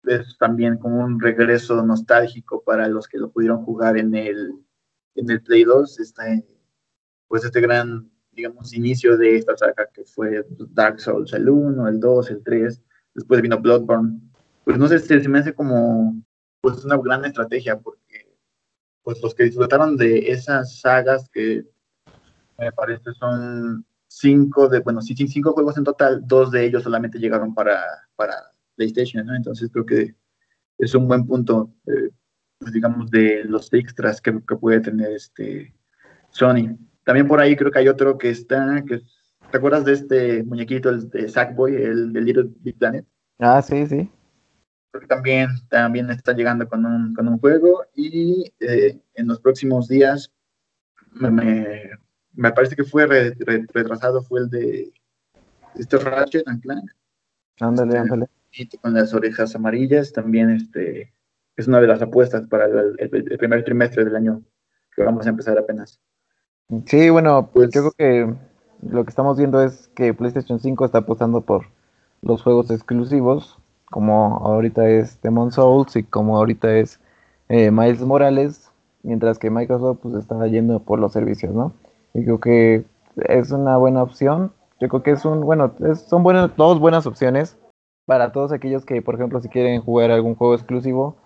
es 0.05 0.37
también 0.38 0.77
como 0.77 1.03
un 1.05 1.20
regreso 1.20 1.83
nostálgico 1.83 2.62
para 2.64 2.88
los 2.88 3.09
que 3.09 3.18
lo 3.18 3.31
pudieron 3.31 3.64
jugar 3.64 3.96
en 3.96 4.14
el, 4.14 4.53
en 5.14 5.31
el 5.31 5.42
Play 5.42 5.64
2, 5.64 6.01
este, 6.01 6.44
pues 7.29 7.44
este 7.44 7.61
gran, 7.61 8.11
digamos, 8.33 8.75
inicio 8.75 9.16
de 9.16 9.37
esta 9.37 9.57
saga 9.57 9.88
que 9.92 10.05
fue 10.05 10.44
Dark 10.70 11.01
Souls, 11.01 11.33
el 11.33 11.48
1, 11.48 11.88
el 11.88 12.01
2, 12.01 12.31
el 12.31 12.42
3, 12.42 12.83
después 13.14 13.42
vino 13.42 13.61
Bloodborne. 13.61 14.20
Pues 14.64 14.79
no 14.79 14.88
sé, 14.88 14.98
si 14.98 15.20
se 15.20 15.29
me 15.29 15.40
hace 15.40 15.55
como 15.55 16.22
pues 16.61 16.85
una 16.85 16.96
gran 16.96 17.25
estrategia 17.25 17.79
porque 17.79 18.37
pues 19.03 19.20
los 19.20 19.35
que 19.35 19.44
disfrutaron 19.44 19.96
de 19.96 20.31
esas 20.31 20.81
sagas 20.81 21.29
que 21.31 21.64
me 22.59 22.70
parece 22.72 23.12
son 23.14 23.85
cinco 24.07 24.68
de, 24.68 24.81
bueno, 24.81 25.01
sí, 25.01 25.14
cinco 25.14 25.53
juegos 25.53 25.77
en 25.77 25.85
total, 25.85 26.22
dos 26.25 26.51
de 26.51 26.64
ellos 26.64 26.83
solamente 26.85 27.18
llegaron 27.18 27.55
para, 27.55 27.83
para 28.14 28.35
PlayStation. 28.77 29.29
Entonces 29.35 29.70
creo 29.72 29.87
que 29.87 30.14
es 30.79 30.94
un 30.94 31.09
buen 31.09 31.27
punto, 31.27 31.75
eh, 31.87 32.11
pues 32.59 32.72
digamos, 32.72 33.11
de 33.11 33.44
los 33.44 33.72
extras 33.72 34.20
que, 34.20 34.33
que, 34.46 34.57
puede 34.57 34.81
tener 34.81 35.12
este 35.12 35.75
Sony. 36.31 36.77
También 37.05 37.27
por 37.27 37.40
ahí 37.40 37.57
creo 37.57 37.72
que 37.72 37.81
hay 37.81 37.88
otro 37.88 38.18
que 38.18 38.31
está, 38.31 38.85
que 38.87 38.96
es 38.96 39.21
¿Te 39.52 39.58
acuerdas 39.58 39.84
de 39.84 39.92
este 39.92 40.42
muñequito, 40.44 40.88
el 40.88 41.10
de 41.10 41.28
Sackboy, 41.28 41.76
el 41.76 42.12
de 42.14 42.20
Little 42.22 42.50
Big 42.60 42.78
Planet? 42.78 43.04
Ah, 43.38 43.60
sí, 43.60 43.86
sí. 43.86 44.10
Porque 44.90 45.06
también, 45.06 45.50
también 45.68 46.10
está 46.10 46.32
llegando 46.32 46.66
con 46.66 46.86
un, 46.86 47.14
con 47.14 47.28
un 47.28 47.38
juego 47.38 47.84
y 47.94 48.50
eh, 48.60 48.98
en 49.12 49.26
los 49.26 49.40
próximos 49.40 49.88
días 49.88 50.32
me, 51.12 51.30
me, 52.32 52.52
parece 52.52 52.76
que 52.76 52.84
fue 52.84 53.06
retrasado, 53.06 54.22
fue 54.22 54.40
el 54.40 54.48
de 54.48 54.92
este 55.74 55.98
Ratchet 55.98 56.48
and 56.48 56.62
Clank. 56.62 56.90
Ándale, 57.60 57.90
este, 57.90 57.98
ándale. 57.98 58.26
Con 58.80 58.94
las 58.94 59.12
orejas 59.12 59.54
amarillas, 59.54 60.14
también 60.14 60.48
este, 60.48 61.12
es 61.56 61.68
una 61.68 61.82
de 61.82 61.88
las 61.88 62.00
apuestas 62.00 62.46
para 62.48 62.64
el, 62.64 62.96
el, 62.98 63.38
primer 63.38 63.64
trimestre 63.64 64.02
del 64.02 64.16
año 64.16 64.42
que 64.96 65.02
vamos 65.02 65.26
a 65.26 65.30
empezar 65.30 65.58
apenas. 65.58 66.00
Sí, 66.86 67.10
bueno, 67.10 67.50
pues 67.52 67.68
yo 67.70 67.92
creo 67.92 67.92
que 67.98 68.51
lo 68.82 69.04
que 69.04 69.10
estamos 69.10 69.38
viendo 69.38 69.62
es 69.62 69.88
que 69.94 70.12
PlayStation 70.12 70.60
5 70.60 70.84
está 70.84 70.98
apostando 70.98 71.40
por 71.40 71.66
los 72.20 72.42
juegos 72.42 72.70
exclusivos, 72.70 73.58
como 73.90 74.38
ahorita 74.38 74.88
es 74.88 75.20
Demon 75.22 75.52
Souls 75.52 75.94
y 75.96 76.02
como 76.02 76.36
ahorita 76.36 76.76
es 76.76 77.00
eh, 77.48 77.70
Miles 77.70 78.00
Morales, 78.00 78.70
mientras 79.02 79.38
que 79.38 79.50
Microsoft 79.50 79.98
pues 80.02 80.14
está 80.14 80.46
yendo 80.46 80.80
por 80.80 80.98
los 80.98 81.12
servicios, 81.12 81.54
¿no? 81.54 81.72
Y 82.14 82.24
creo 82.24 82.40
que 82.40 82.84
es 83.16 83.50
una 83.52 83.76
buena 83.76 84.02
opción. 84.02 84.52
Yo 84.80 84.88
creo 84.88 85.02
que 85.02 85.12
es 85.12 85.24
un, 85.24 85.40
bueno, 85.42 85.72
son 86.08 86.22
buenas, 86.22 86.50
dos 86.56 86.80
buenas 86.80 87.06
opciones 87.06 87.56
para 88.06 88.32
todos 88.32 88.52
aquellos 88.52 88.84
que, 88.84 89.00
por 89.00 89.14
ejemplo, 89.14 89.40
si 89.40 89.48
quieren 89.48 89.80
jugar 89.80 90.10
algún 90.10 90.34
juego 90.34 90.54
exclusivo 90.54 91.16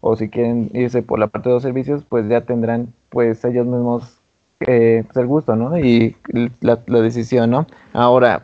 o 0.00 0.16
si 0.16 0.30
quieren 0.30 0.70
irse 0.72 1.02
por 1.02 1.18
la 1.18 1.26
parte 1.26 1.48
de 1.48 1.56
los 1.56 1.62
servicios, 1.62 2.04
pues 2.08 2.28
ya 2.28 2.42
tendrán 2.42 2.94
pues 3.10 3.44
ellos 3.44 3.66
mismos 3.66 4.21
eh, 4.66 5.04
pues 5.04 5.16
el 5.16 5.26
gusto, 5.26 5.56
¿no? 5.56 5.78
Y 5.78 6.16
la, 6.60 6.76
decisión, 6.76 7.50
¿no? 7.50 7.66
Ahora, 7.92 8.42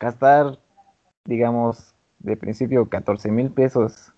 gastar, 0.00 0.58
digamos, 1.24 1.94
de 2.18 2.36
principio 2.36 2.88
14 2.88 3.30
mil 3.30 3.50
pesos, 3.50 4.12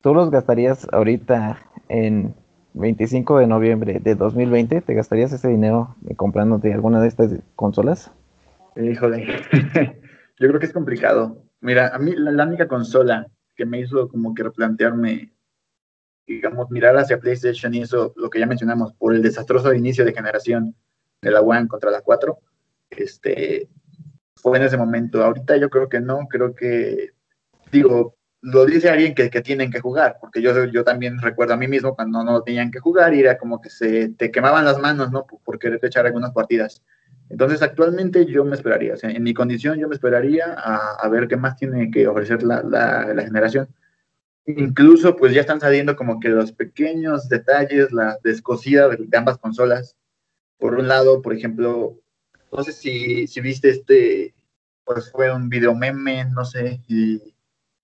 ¿tú 0.00 0.14
los 0.14 0.30
gastarías 0.30 0.86
ahorita 0.92 1.58
en 1.88 2.34
25 2.74 3.38
de 3.38 3.46
noviembre 3.46 4.00
de 4.00 4.14
2020, 4.14 4.80
¿te 4.80 4.94
gastarías 4.94 5.32
ese 5.32 5.48
dinero 5.48 5.96
comprándote 6.16 6.72
alguna 6.72 7.00
de 7.00 7.08
estas 7.08 7.32
consolas? 7.56 8.12
Híjole, 8.76 9.26
yo 10.38 10.48
creo 10.48 10.60
que 10.60 10.66
es 10.66 10.72
complicado. 10.72 11.42
Mira, 11.60 11.88
a 11.88 11.98
mí 11.98 12.14
la, 12.16 12.44
única 12.44 12.68
consola 12.68 13.26
que 13.56 13.66
me 13.66 13.80
hizo 13.80 14.08
como 14.08 14.34
que 14.34 14.44
replantearme, 14.44 15.32
digamos, 16.34 16.70
mirar 16.70 16.96
hacia 16.96 17.18
PlayStation 17.18 17.74
y 17.74 17.82
eso, 17.82 18.12
lo 18.16 18.30
que 18.30 18.38
ya 18.38 18.46
mencionamos, 18.46 18.92
por 18.94 19.14
el 19.14 19.22
desastroso 19.22 19.74
inicio 19.74 20.04
de 20.04 20.12
generación 20.12 20.76
de 21.20 21.30
la 21.30 21.40
One 21.40 21.66
contra 21.66 21.90
la 21.90 22.02
4, 22.02 22.38
este, 22.90 23.68
fue 24.36 24.58
en 24.58 24.64
ese 24.64 24.76
momento. 24.76 25.24
Ahorita 25.24 25.56
yo 25.56 25.68
creo 25.68 25.88
que 25.88 26.00
no, 26.00 26.28
creo 26.28 26.54
que, 26.54 27.10
digo, 27.72 28.16
lo 28.42 28.64
dice 28.64 28.88
alguien 28.88 29.14
que, 29.14 29.28
que, 29.28 29.42
tienen 29.42 29.70
que 29.70 29.80
jugar, 29.80 30.18
porque 30.20 30.40
yo, 30.40 30.64
yo 30.66 30.84
también 30.84 31.20
recuerdo 31.20 31.54
a 31.54 31.56
mí 31.56 31.66
mismo 31.66 31.94
cuando 31.94 32.22
no 32.22 32.42
tenían 32.42 32.70
que 32.70 32.78
jugar 32.78 33.12
y 33.12 33.20
era 33.20 33.36
como 33.36 33.60
que 33.60 33.68
se 33.68 34.10
te 34.10 34.30
quemaban 34.30 34.64
las 34.64 34.78
manos, 34.78 35.10
¿no? 35.10 35.26
Por, 35.26 35.40
por 35.40 35.58
querer 35.58 35.80
echar 35.82 36.06
algunas 36.06 36.32
partidas. 36.32 36.82
Entonces, 37.28 37.60
actualmente 37.62 38.24
yo 38.26 38.44
me 38.44 38.54
esperaría, 38.54 38.94
o 38.94 38.96
sea, 38.96 39.10
en 39.10 39.22
mi 39.22 39.34
condición 39.34 39.78
yo 39.78 39.88
me 39.88 39.94
esperaría 39.94 40.54
a, 40.56 40.96
a 41.00 41.08
ver 41.08 41.28
qué 41.28 41.36
más 41.36 41.56
tiene 41.56 41.90
que 41.90 42.06
ofrecer 42.06 42.42
la, 42.42 42.62
la, 42.62 43.12
la, 43.14 43.22
generación. 43.22 43.68
Incluso, 44.56 45.16
pues 45.16 45.34
ya 45.34 45.40
están 45.40 45.60
saliendo 45.60 45.96
como 45.96 46.20
que 46.20 46.28
los 46.28 46.52
pequeños 46.52 47.28
detalles, 47.28 47.92
la 47.92 48.18
descosida 48.22 48.88
de, 48.88 48.96
de 48.98 49.18
ambas 49.18 49.38
consolas. 49.38 49.96
Por 50.58 50.74
un 50.74 50.88
lado, 50.88 51.22
por 51.22 51.32
ejemplo, 51.32 51.98
no 52.52 52.64
sé 52.64 52.72
si, 52.72 53.26
si 53.26 53.40
viste 53.40 53.70
este, 53.70 54.34
pues 54.84 55.10
fue 55.10 55.32
un 55.32 55.48
video 55.48 55.74
meme, 55.74 56.24
no 56.26 56.44
sé, 56.44 56.82
y 56.88 57.34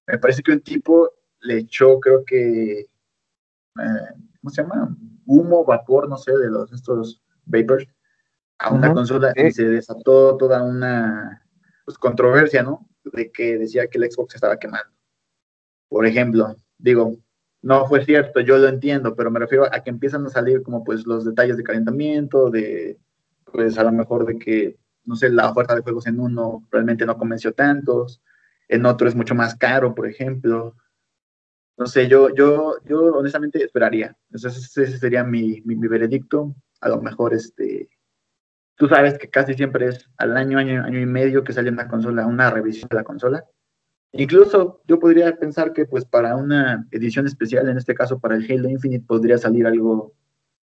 me 0.07 0.19
parece 0.19 0.43
que 0.43 0.53
un 0.53 0.61
tipo 0.61 1.11
le 1.41 1.59
echó, 1.59 2.01
creo 2.01 2.25
que, 2.25 2.81
eh, 2.81 2.87
¿cómo 4.41 4.51
se 4.51 4.63
llama? 4.63 4.97
Humo, 5.25 5.65
vapor, 5.65 6.09
no 6.09 6.17
sé, 6.17 6.33
de 6.33 6.51
los 6.51 6.73
estos 6.73 7.23
vapors 7.45 7.87
a 8.59 8.73
una 8.73 8.93
consola 8.93 9.33
y 9.37 9.51
se 9.51 9.69
desató 9.69 10.37
toda 10.37 10.63
una 10.63 11.47
pues, 11.85 11.99
controversia, 11.99 12.63
¿no? 12.63 12.89
De 13.05 13.31
que 13.31 13.59
decía 13.59 13.87
que 13.87 13.99
el 13.99 14.11
Xbox 14.11 14.35
estaba 14.35 14.59
quemando. 14.59 14.96
Por 15.89 16.07
ejemplo, 16.07 16.57
digo, 16.79 17.17
no 17.63 17.87
fue 17.87 18.05
cierto, 18.05 18.41
yo 18.41 18.59
lo 18.59 18.69
entiendo, 18.69 19.15
pero 19.17 19.31
me 19.31 19.41
refiero 19.41 19.65
a 19.65 19.83
que 19.83 19.91
empiezan 19.91 20.25
a 20.27 20.31
salir 20.31 20.63
como 20.63 20.85
pues 20.85 21.07
los 21.07 21.25
detalles 21.25 21.57
de 21.57 21.65
calentamiento, 21.65 22.51
de 22.51 22.99
pues 23.53 23.79
a 23.79 23.85
lo 23.85 23.93
mejor 23.93 24.27
de 24.27 24.39
que, 24.39 24.77
no 25.05 25.17
sé, 25.17 25.31
la 25.31 25.51
oferta 25.51 25.75
de 25.75 25.83
juegos 25.83 26.07
en 26.07 26.21
uno 26.21 26.67
realmente 26.71 27.07
no 27.07 27.17
convenció 27.17 27.53
tantos, 27.53 28.21
en 28.69 28.85
otro 28.87 29.09
es 29.09 29.15
mucho 29.15 29.35
más 29.35 29.55
caro, 29.55 29.95
por 29.95 30.07
ejemplo. 30.07 30.77
No 31.79 31.87
sé, 31.87 32.09
yo, 32.09 32.35
yo, 32.35 32.77
yo 32.85 33.15
honestamente 33.15 33.63
esperaría. 33.63 34.17
Entonces, 34.31 34.77
ese 34.77 34.99
sería 34.99 35.25
mi, 35.25 35.61
mi, 35.65 35.77
veredicto. 35.89 36.55
A 36.81 36.89
lo 36.89 37.01
mejor, 37.01 37.35
este, 37.35 37.89
tú 38.77 38.89
sabes 38.89 39.19
que 39.19 39.29
casi 39.29 39.55
siempre 39.55 39.89
es 39.89 40.09
al 40.17 40.37
año, 40.37 40.59
año, 40.59 40.85
año 40.85 41.01
y 41.01 41.07
medio 41.07 41.45
que 41.45 41.53
sale 41.53 41.71
una 41.71 41.89
consola, 41.89 42.27
una 42.27 42.51
revisión 42.51 42.89
de 42.89 42.97
la 42.97 43.05
consola. 43.05 43.45
Incluso 44.17 44.81
yo 44.87 44.99
podría 44.99 45.37
pensar 45.37 45.73
que 45.73 45.87
pues 45.87 46.05
para 46.05 46.37
una 46.37 46.87
edición 46.91 47.27
especial, 47.27 47.69
en 47.69 47.79
este 47.79 47.95
caso 47.95 48.19
para 48.19 48.37
el 48.37 48.51
Halo 48.51 48.69
Infinite, 48.69 49.05
podría 49.07 49.39
salir 49.39 49.67
algo, 49.67 50.13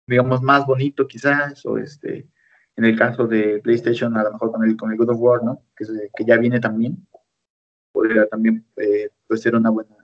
digamos, 0.08 0.42
más 0.42 0.66
bonito 0.66 1.08
quizás, 1.08 1.66
o 1.66 1.78
este, 1.78 2.28
en 2.76 2.86
el 2.86 2.98
caso 2.98 3.28
de 3.28 3.60
PlayStation, 3.64 4.16
a 4.18 4.24
lo 4.24 4.32
mejor 4.34 4.52
con 4.52 4.64
el, 4.64 4.78
con 4.78 4.92
el 4.92 4.98
God 4.98 5.10
of 5.10 5.20
War, 5.20 5.44
¿no? 5.44 5.62
Que, 5.76 5.86
que 6.16 6.26
ya 6.26 6.38
viene 6.38 6.60
también 6.60 7.06
podría 7.94 8.28
también 8.28 8.66
eh, 8.76 9.10
pues 9.28 9.42
ser 9.42 9.56
una 9.56 9.70
buena 9.70 9.96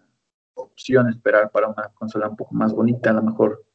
opción 0.54 1.10
esperar 1.10 1.52
para 1.52 1.68
una 1.68 1.90
consola 1.96 2.30
un 2.30 2.38
poco 2.38 2.56
más 2.56 2.74
bonita, 2.74 3.10
a 3.10 3.14
lo 3.14 3.24
mejor 3.24 3.66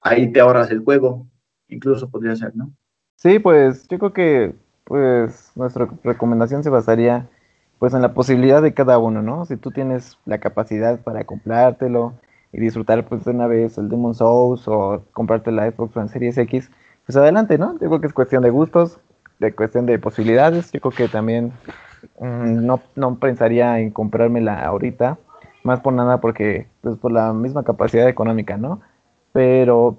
ahí 0.00 0.30
te 0.30 0.40
ahorras 0.40 0.70
el 0.70 0.80
juego, 0.80 1.26
incluso 1.68 2.08
podría 2.08 2.36
ser, 2.36 2.54
¿no? 2.54 2.72
Sí, 3.16 3.38
pues 3.38 3.88
yo 3.88 3.98
creo 3.98 4.12
que 4.12 4.54
pues 4.84 5.52
nuestra 5.56 5.88
recomendación 6.04 6.62
se 6.62 6.70
basaría 6.70 7.28
pues 7.82 7.94
en 7.94 8.02
la 8.02 8.14
posibilidad 8.14 8.62
de 8.62 8.74
cada 8.74 8.98
uno, 8.98 9.22
¿no? 9.22 9.44
Si 9.44 9.56
tú 9.56 9.72
tienes 9.72 10.16
la 10.24 10.38
capacidad 10.38 11.00
para 11.00 11.24
comprártelo 11.24 12.12
y 12.52 12.60
disfrutar 12.60 13.04
pues 13.08 13.24
de 13.24 13.32
una 13.32 13.48
vez 13.48 13.76
el 13.76 13.88
Demon 13.88 14.14
Souls 14.14 14.68
o 14.68 15.02
comprarte 15.12 15.50
la 15.50 15.68
Xbox 15.68 15.96
One 15.96 16.08
Series 16.08 16.38
X, 16.38 16.70
pues 17.04 17.16
adelante, 17.16 17.58
¿no? 17.58 17.72
Yo 17.80 17.88
creo 17.88 18.00
que 18.00 18.06
es 18.06 18.12
cuestión 18.12 18.44
de 18.44 18.50
gustos, 18.50 19.00
de 19.40 19.52
cuestión 19.52 19.86
de 19.86 19.98
posibilidades, 19.98 20.70
yo 20.70 20.78
creo 20.80 20.92
que 20.92 21.08
también 21.08 21.52
Mm, 22.18 22.66
no, 22.66 22.80
no 22.96 23.18
pensaría 23.18 23.78
en 23.80 23.90
comprármela 23.90 24.64
ahorita, 24.64 25.18
más 25.64 25.80
por 25.80 25.92
nada 25.92 26.20
porque, 26.20 26.68
pues 26.80 26.96
por 26.98 27.12
la 27.12 27.32
misma 27.32 27.64
capacidad 27.64 28.08
económica, 28.08 28.56
¿no? 28.56 28.80
Pero 29.32 29.98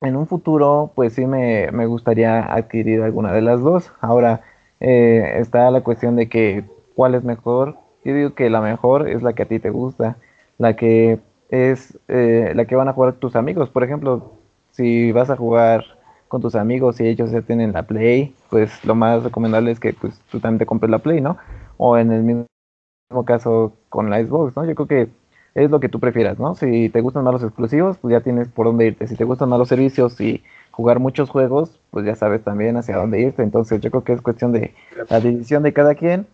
en 0.00 0.16
un 0.16 0.26
futuro, 0.26 0.92
pues 0.94 1.14
sí 1.14 1.26
me, 1.26 1.70
me 1.72 1.86
gustaría 1.86 2.40
adquirir 2.52 3.02
alguna 3.02 3.32
de 3.32 3.42
las 3.42 3.60
dos. 3.62 3.92
Ahora 4.00 4.42
eh, 4.80 5.36
está 5.38 5.70
la 5.70 5.82
cuestión 5.82 6.16
de 6.16 6.28
que 6.28 6.64
cuál 6.98 7.14
es 7.14 7.22
mejor. 7.22 7.76
Yo 8.04 8.12
digo 8.12 8.34
que 8.34 8.50
la 8.50 8.60
mejor 8.60 9.08
es 9.08 9.22
la 9.22 9.32
que 9.32 9.44
a 9.44 9.46
ti 9.46 9.60
te 9.60 9.70
gusta, 9.70 10.16
la 10.58 10.74
que 10.74 11.20
es 11.48 11.96
eh, 12.08 12.50
la 12.56 12.64
que 12.64 12.74
van 12.74 12.88
a 12.88 12.92
jugar 12.92 13.12
tus 13.12 13.36
amigos. 13.36 13.70
Por 13.70 13.84
ejemplo, 13.84 14.32
si 14.72 15.12
vas 15.12 15.30
a 15.30 15.36
jugar 15.36 15.84
con 16.26 16.42
tus 16.42 16.56
amigos 16.56 16.98
y 16.98 17.06
ellos 17.06 17.30
ya 17.30 17.40
tienen 17.42 17.72
la 17.72 17.84
Play, 17.84 18.34
pues 18.50 18.84
lo 18.84 18.96
más 18.96 19.22
recomendable 19.22 19.70
es 19.70 19.78
que 19.78 19.92
pues 19.92 20.20
tú 20.28 20.40
también 20.40 20.58
te 20.58 20.66
compres 20.66 20.90
la 20.90 20.98
Play, 20.98 21.20
¿no? 21.20 21.36
O 21.76 21.96
en 21.96 22.10
el 22.10 22.24
mismo 22.24 23.24
caso 23.24 23.74
con 23.90 24.10
la 24.10 24.20
Xbox, 24.20 24.56
¿no? 24.56 24.64
Yo 24.64 24.74
creo 24.74 24.88
que 24.88 25.08
es 25.54 25.70
lo 25.70 25.78
que 25.78 25.88
tú 25.88 26.00
prefieras, 26.00 26.40
¿no? 26.40 26.56
Si 26.56 26.88
te 26.88 27.00
gustan 27.00 27.22
más 27.22 27.32
los 27.32 27.44
exclusivos, 27.44 27.96
pues 27.98 28.10
ya 28.10 28.22
tienes 28.22 28.48
por 28.48 28.66
dónde 28.66 28.88
irte. 28.88 29.06
Si 29.06 29.14
te 29.14 29.22
gustan 29.22 29.50
más 29.50 29.60
los 29.60 29.68
servicios 29.68 30.20
y 30.20 30.42
jugar 30.72 30.98
muchos 30.98 31.30
juegos, 31.30 31.78
pues 31.92 32.04
ya 32.04 32.16
sabes 32.16 32.42
también 32.42 32.76
hacia 32.76 32.96
dónde 32.96 33.20
irte. 33.20 33.44
Entonces 33.44 33.80
yo 33.80 33.88
creo 33.92 34.02
que 34.02 34.14
es 34.14 34.20
cuestión 34.20 34.50
de 34.50 34.74
la 35.08 35.20
decisión 35.20 35.62
de 35.62 35.72
cada 35.72 35.94
quien. 35.94 36.26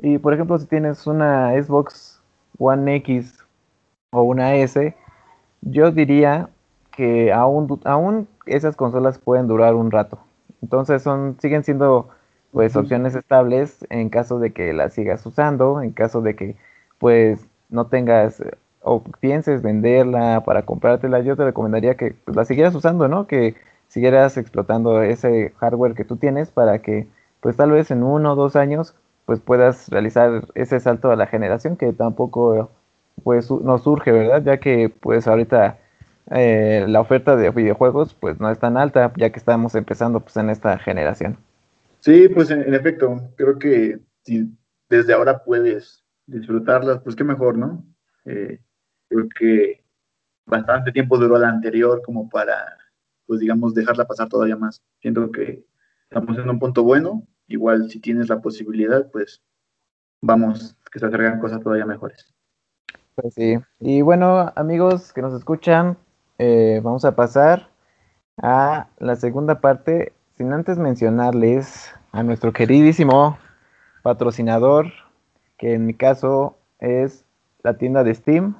Y 0.00 0.18
por 0.18 0.32
ejemplo, 0.32 0.58
si 0.58 0.66
tienes 0.66 1.06
una 1.06 1.50
Xbox 1.60 2.20
One 2.58 2.96
X 2.96 3.44
o 4.10 4.22
una 4.22 4.54
S, 4.56 4.94
yo 5.62 5.90
diría 5.90 6.48
que 6.92 7.32
aún, 7.32 7.80
aún 7.84 8.28
esas 8.46 8.76
consolas 8.76 9.18
pueden 9.18 9.48
durar 9.48 9.74
un 9.74 9.90
rato. 9.90 10.18
Entonces 10.62 11.02
son, 11.02 11.36
siguen 11.40 11.64
siendo 11.64 12.08
pues 12.52 12.76
opciones 12.76 13.14
estables 13.14 13.84
en 13.90 14.08
caso 14.08 14.38
de 14.38 14.52
que 14.52 14.72
las 14.72 14.94
sigas 14.94 15.24
usando, 15.26 15.82
en 15.82 15.92
caso 15.92 16.20
de 16.22 16.34
que 16.34 16.56
pues 16.98 17.46
no 17.68 17.86
tengas 17.88 18.42
o 18.82 19.02
pienses 19.20 19.62
venderla 19.62 20.42
para 20.44 20.62
comprártela, 20.64 21.20
yo 21.20 21.36
te 21.36 21.44
recomendaría 21.44 21.96
que 21.96 22.14
pues, 22.24 22.36
la 22.36 22.44
siguieras 22.44 22.74
usando, 22.74 23.08
¿no? 23.08 23.26
Que 23.26 23.54
siguieras 23.88 24.36
explotando 24.36 25.02
ese 25.02 25.52
hardware 25.58 25.94
que 25.94 26.04
tú 26.04 26.16
tienes 26.16 26.50
para 26.50 26.80
que 26.80 27.06
pues 27.40 27.56
tal 27.56 27.72
vez 27.72 27.90
en 27.90 28.02
uno 28.02 28.32
o 28.32 28.36
dos 28.36 28.56
años 28.56 28.94
pues 29.28 29.40
puedas 29.40 29.90
realizar 29.90 30.48
ese 30.54 30.80
salto 30.80 31.10
a 31.10 31.16
la 31.16 31.26
generación 31.26 31.76
que 31.76 31.92
tampoco 31.92 32.70
pues 33.22 33.50
nos 33.50 33.82
surge, 33.82 34.10
¿verdad? 34.10 34.42
Ya 34.42 34.56
que 34.56 34.88
pues 34.88 35.28
ahorita 35.28 35.76
eh, 36.30 36.86
la 36.88 37.02
oferta 37.02 37.36
de 37.36 37.50
videojuegos 37.50 38.14
pues 38.14 38.40
no 38.40 38.50
es 38.50 38.58
tan 38.58 38.78
alta 38.78 39.12
ya 39.18 39.28
que 39.28 39.38
estamos 39.38 39.74
empezando 39.74 40.20
pues 40.20 40.38
en 40.38 40.48
esta 40.48 40.78
generación. 40.78 41.36
Sí, 42.00 42.30
pues 42.30 42.50
en, 42.50 42.72
efecto, 42.72 43.20
creo 43.36 43.58
que 43.58 44.00
si 44.22 44.50
desde 44.88 45.12
ahora 45.12 45.44
puedes 45.44 46.02
disfrutarlas, 46.24 47.00
pues 47.02 47.14
qué 47.14 47.24
mejor, 47.24 47.58
¿no? 47.58 47.84
Eh, 48.24 48.58
creo 49.10 49.28
que 49.38 49.84
bastante 50.46 50.90
tiempo 50.90 51.18
duró 51.18 51.36
la 51.36 51.50
anterior 51.50 52.00
como 52.00 52.30
para, 52.30 52.78
pues 53.26 53.40
digamos, 53.40 53.74
dejarla 53.74 54.06
pasar 54.06 54.30
todavía 54.30 54.56
más. 54.56 54.82
Siento 55.02 55.30
que 55.30 55.66
estamos 56.08 56.38
en 56.38 56.48
un 56.48 56.58
punto 56.58 56.82
bueno, 56.82 57.26
igual 57.48 57.90
si 57.90 58.00
tienes 58.00 58.28
la 58.28 58.40
posibilidad, 58.40 59.10
pues 59.10 59.42
vamos, 60.22 60.76
que 60.92 60.98
se 60.98 61.06
acercan 61.06 61.40
cosas 61.40 61.60
todavía 61.60 61.86
mejores. 61.86 62.32
Pues 63.14 63.34
sí, 63.34 63.58
y 63.80 64.02
bueno, 64.02 64.52
amigos 64.54 65.12
que 65.12 65.22
nos 65.22 65.34
escuchan, 65.34 65.96
eh, 66.38 66.80
vamos 66.84 67.04
a 67.04 67.16
pasar 67.16 67.68
a 68.40 68.88
la 68.98 69.16
segunda 69.16 69.60
parte, 69.60 70.12
sin 70.36 70.52
antes 70.52 70.78
mencionarles 70.78 71.92
a 72.12 72.22
nuestro 72.22 72.52
queridísimo 72.52 73.38
patrocinador, 74.02 74.92
que 75.56 75.74
en 75.74 75.86
mi 75.86 75.94
caso 75.94 76.56
es 76.78 77.24
la 77.64 77.76
tienda 77.76 78.04
de 78.04 78.14
Steam, 78.14 78.54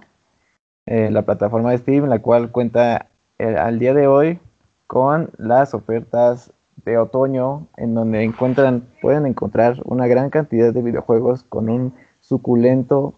eh, 0.86 1.10
la 1.10 1.22
plataforma 1.22 1.70
de 1.70 1.78
Steam, 1.78 2.06
la 2.06 2.20
cual 2.20 2.50
cuenta 2.50 3.10
eh, 3.38 3.56
al 3.56 3.78
día 3.78 3.94
de 3.94 4.08
hoy 4.08 4.40
con 4.88 5.30
las 5.36 5.74
ofertas 5.74 6.52
de 6.88 6.98
otoño, 6.98 7.66
en 7.76 7.94
donde 7.94 8.22
encuentran, 8.22 8.84
pueden 9.02 9.26
encontrar 9.26 9.80
una 9.84 10.06
gran 10.06 10.30
cantidad 10.30 10.72
de 10.72 10.82
videojuegos 10.82 11.42
con 11.44 11.68
un 11.68 11.92
suculento, 12.20 13.14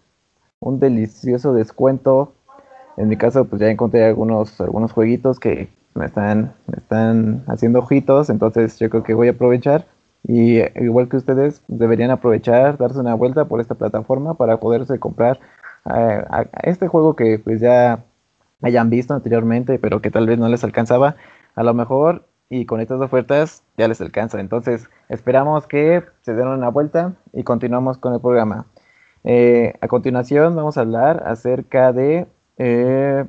un 0.59 0.79
delicioso 0.79 1.53
descuento 1.53 2.33
en 2.97 3.07
mi 3.07 3.17
caso, 3.17 3.45
pues 3.45 3.61
ya 3.61 3.69
encontré 3.69 4.05
algunos, 4.05 4.59
algunos 4.59 4.91
jueguitos 4.91 5.39
que 5.39 5.69
me 5.93 6.05
están, 6.05 6.53
me 6.67 6.77
están 6.77 7.43
haciendo 7.47 7.79
ojitos, 7.79 8.29
entonces 8.29 8.77
yo 8.79 8.89
creo 8.89 9.03
que 9.03 9.13
voy 9.13 9.27
a 9.27 9.31
aprovechar. 9.31 9.87
Y 10.23 10.59
igual 10.79 11.09
que 11.09 11.17
ustedes, 11.17 11.63
deberían 11.67 12.11
aprovechar, 12.11 12.77
darse 12.77 12.99
una 12.99 13.15
vuelta 13.15 13.45
por 13.45 13.59
esta 13.59 13.75
plataforma 13.75 14.35
para 14.35 14.57
poderse 14.59 14.99
comprar 14.99 15.39
eh, 15.85 16.23
este 16.63 16.87
juego 16.87 17.15
que 17.15 17.39
pues 17.39 17.59
ya 17.59 18.03
hayan 18.61 18.89
visto 18.91 19.15
anteriormente, 19.15 19.79
pero 19.79 20.01
que 20.01 20.11
tal 20.11 20.27
vez 20.27 20.37
no 20.37 20.47
les 20.47 20.63
alcanzaba, 20.63 21.15
a 21.55 21.63
lo 21.63 21.73
mejor 21.73 22.27
y 22.51 22.65
con 22.65 22.81
estas 22.81 22.99
ofertas 22.99 23.63
ya 23.77 23.87
les 23.87 24.01
alcanza. 24.01 24.37
Entonces, 24.41 24.89
esperamos 25.07 25.67
que 25.67 26.03
se 26.21 26.33
den 26.33 26.49
una 26.49 26.67
vuelta 26.67 27.13
y 27.31 27.43
continuamos 27.43 27.97
con 27.97 28.13
el 28.13 28.19
programa. 28.19 28.65
Eh, 29.23 29.73
a 29.79 29.87
continuación 29.87 30.53
vamos 30.53 30.77
a 30.77 30.81
hablar 30.81 31.23
acerca 31.25 31.93
de 31.93 32.27
eh, 32.57 33.25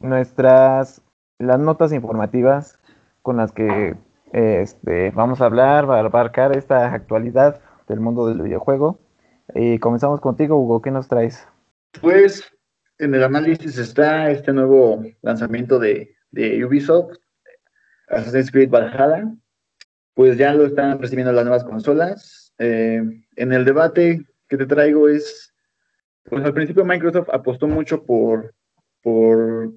nuestras 0.00 1.00
las 1.38 1.60
notas 1.60 1.92
informativas 1.92 2.80
con 3.22 3.36
las 3.36 3.52
que 3.52 3.94
eh, 4.32 4.60
este, 4.62 5.12
vamos 5.12 5.40
a 5.40 5.44
hablar, 5.44 5.88
a 5.88 6.00
abarcar 6.00 6.56
esta 6.56 6.92
actualidad 6.92 7.60
del 7.86 8.00
mundo 8.00 8.26
del 8.26 8.42
videojuego. 8.42 8.98
Y 9.54 9.78
comenzamos 9.78 10.20
contigo, 10.20 10.58
Hugo, 10.58 10.82
¿qué 10.82 10.90
nos 10.90 11.06
traes? 11.06 11.46
Pues 12.00 12.52
en 12.98 13.14
el 13.14 13.22
análisis 13.22 13.78
está 13.78 14.28
este 14.28 14.52
nuevo 14.52 15.04
lanzamiento 15.22 15.78
de, 15.78 16.16
de 16.32 16.64
Ubisoft, 16.64 17.18
Assassin's 18.08 18.50
Creed 18.50 18.70
Valhalla. 18.70 19.32
Pues 20.14 20.38
ya 20.38 20.54
lo 20.54 20.66
están 20.66 20.98
recibiendo 20.98 21.32
las 21.32 21.44
nuevas 21.44 21.64
consolas. 21.64 22.52
Eh, 22.58 23.02
en 23.36 23.52
el 23.52 23.64
debate 23.64 24.24
que 24.48 24.56
te 24.56 24.66
traigo 24.66 25.08
es, 25.08 25.52
pues 26.24 26.44
al 26.44 26.54
principio 26.54 26.84
Microsoft 26.84 27.28
apostó 27.32 27.68
mucho 27.68 28.04
por, 28.04 28.54
por 29.02 29.72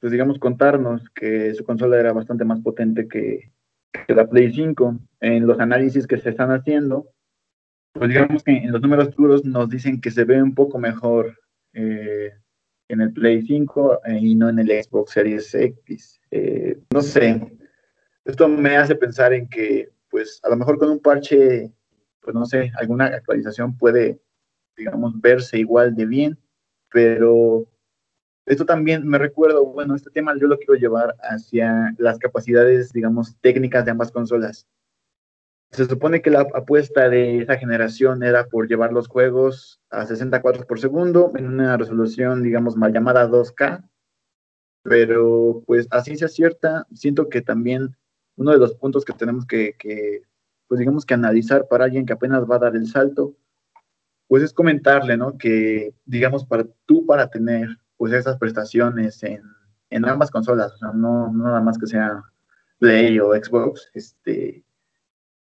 pues 0.00 0.12
digamos, 0.12 0.38
contarnos 0.38 1.08
que 1.14 1.54
su 1.54 1.64
consola 1.64 1.98
era 1.98 2.12
bastante 2.12 2.44
más 2.44 2.60
potente 2.60 3.08
que, 3.08 3.50
que 4.06 4.14
la 4.14 4.26
Play 4.26 4.52
5. 4.52 4.98
En 5.20 5.46
los 5.46 5.58
análisis 5.60 6.06
que 6.06 6.18
se 6.18 6.30
están 6.30 6.50
haciendo, 6.50 7.08
pues 7.92 8.10
digamos 8.10 8.42
que 8.42 8.52
en 8.52 8.72
los 8.72 8.82
números 8.82 9.14
puros 9.14 9.44
nos 9.44 9.70
dicen 9.70 10.00
que 10.00 10.10
se 10.10 10.24
ve 10.24 10.42
un 10.42 10.54
poco 10.54 10.78
mejor 10.78 11.38
eh, 11.72 12.32
en 12.88 13.00
el 13.00 13.12
Play 13.12 13.42
5 13.42 14.00
eh, 14.04 14.18
y 14.20 14.34
no 14.34 14.48
en 14.48 14.58
el 14.58 14.68
Xbox 14.68 15.12
Series 15.12 15.54
X. 15.54 16.20
Eh, 16.30 16.78
no 16.92 17.00
sé, 17.00 17.40
esto 18.24 18.48
me 18.48 18.76
hace 18.76 18.94
pensar 18.94 19.32
en 19.32 19.48
que, 19.48 19.90
pues, 20.10 20.40
a 20.42 20.48
lo 20.48 20.56
mejor 20.56 20.78
con 20.78 20.90
un 20.90 21.00
parche, 21.00 21.72
pues 22.20 22.34
no 22.34 22.46
sé, 22.46 22.72
alguna 22.76 23.06
actualización 23.06 23.76
puede, 23.76 24.20
digamos, 24.76 25.20
verse 25.20 25.58
igual 25.58 25.94
de 25.94 26.06
bien, 26.06 26.38
pero 26.90 27.66
esto 28.46 28.66
también 28.66 29.06
me 29.06 29.18
recuerda, 29.18 29.60
bueno, 29.60 29.94
este 29.94 30.10
tema 30.10 30.36
yo 30.38 30.46
lo 30.46 30.58
quiero 30.58 30.74
llevar 30.74 31.14
hacia 31.22 31.94
las 31.98 32.18
capacidades, 32.18 32.92
digamos, 32.92 33.36
técnicas 33.40 33.84
de 33.84 33.90
ambas 33.90 34.10
consolas. 34.10 34.66
Se 35.70 35.86
supone 35.86 36.22
que 36.22 36.30
la 36.30 36.42
apuesta 36.54 37.08
de 37.08 37.38
esa 37.38 37.56
generación 37.56 38.22
era 38.22 38.46
por 38.46 38.68
llevar 38.68 38.92
los 38.92 39.08
juegos 39.08 39.80
a 39.90 40.06
60 40.06 40.40
cuadros 40.40 40.66
por 40.66 40.78
segundo 40.78 41.32
en 41.34 41.46
una 41.46 41.76
resolución, 41.76 42.42
digamos, 42.42 42.76
mal 42.76 42.92
llamada 42.92 43.28
2K, 43.28 43.82
pero 44.82 45.62
pues 45.66 45.88
así 45.90 46.16
se 46.16 46.26
acierta, 46.26 46.86
siento 46.94 47.28
que 47.28 47.42
también 47.42 47.96
uno 48.36 48.52
de 48.52 48.58
los 48.58 48.74
puntos 48.74 49.04
que 49.04 49.12
tenemos 49.12 49.46
que, 49.46 49.76
pues 50.66 50.78
digamos 50.78 51.04
que 51.04 51.14
analizar 51.14 51.68
para 51.68 51.84
alguien 51.84 52.06
que 52.06 52.12
apenas 52.12 52.48
va 52.50 52.56
a 52.56 52.60
dar 52.60 52.76
el 52.76 52.86
salto, 52.86 53.36
pues 54.28 54.42
es 54.42 54.52
comentarle, 54.52 55.16
¿no? 55.16 55.36
Que, 55.38 55.94
digamos, 56.04 56.44
para 56.44 56.64
tú, 56.86 57.06
para 57.06 57.28
tener 57.30 57.78
pues 57.96 58.12
esas 58.12 58.38
prestaciones 58.38 59.22
en, 59.22 59.42
en 59.90 60.04
ambas 60.06 60.30
consolas, 60.30 60.72
o 60.72 60.76
sea, 60.78 60.88
no, 60.92 61.32
no, 61.32 61.44
nada 61.44 61.60
más 61.60 61.78
que 61.78 61.86
sea 61.86 62.22
Play 62.78 63.20
o 63.20 63.32
Xbox, 63.32 63.90
este, 63.94 64.64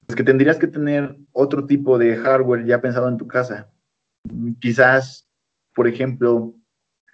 pues 0.07 0.17
que 0.17 0.23
tendrías 0.23 0.59
que 0.59 0.69
tener 0.69 1.17
otro 1.33 1.67
tipo 1.67 1.99
de 1.99 2.17
hardware 2.17 2.65
ya 2.67 2.81
pensado 2.81 3.09
en 3.09 3.17
tu 3.17 3.27
casa. 3.27 3.69
Quizás, 4.61 5.29
por 5.75 5.89
ejemplo, 5.89 6.55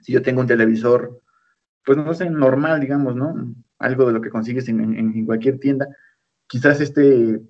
si 0.00 0.12
yo 0.12 0.22
tengo 0.22 0.40
un 0.40 0.46
televisor, 0.46 1.22
pues 1.84 1.98
no 1.98 2.12
sé, 2.14 2.28
normal, 2.28 2.80
digamos, 2.80 3.14
¿no? 3.16 3.54
Algo 3.82 4.06
de 4.06 4.12
lo 4.12 4.20
que 4.20 4.30
consigues 4.30 4.68
en, 4.68 4.80
en, 4.80 4.98
en 4.98 5.26
cualquier 5.26 5.58
tienda, 5.58 5.88
quizás 6.46 6.80
este 6.80 7.40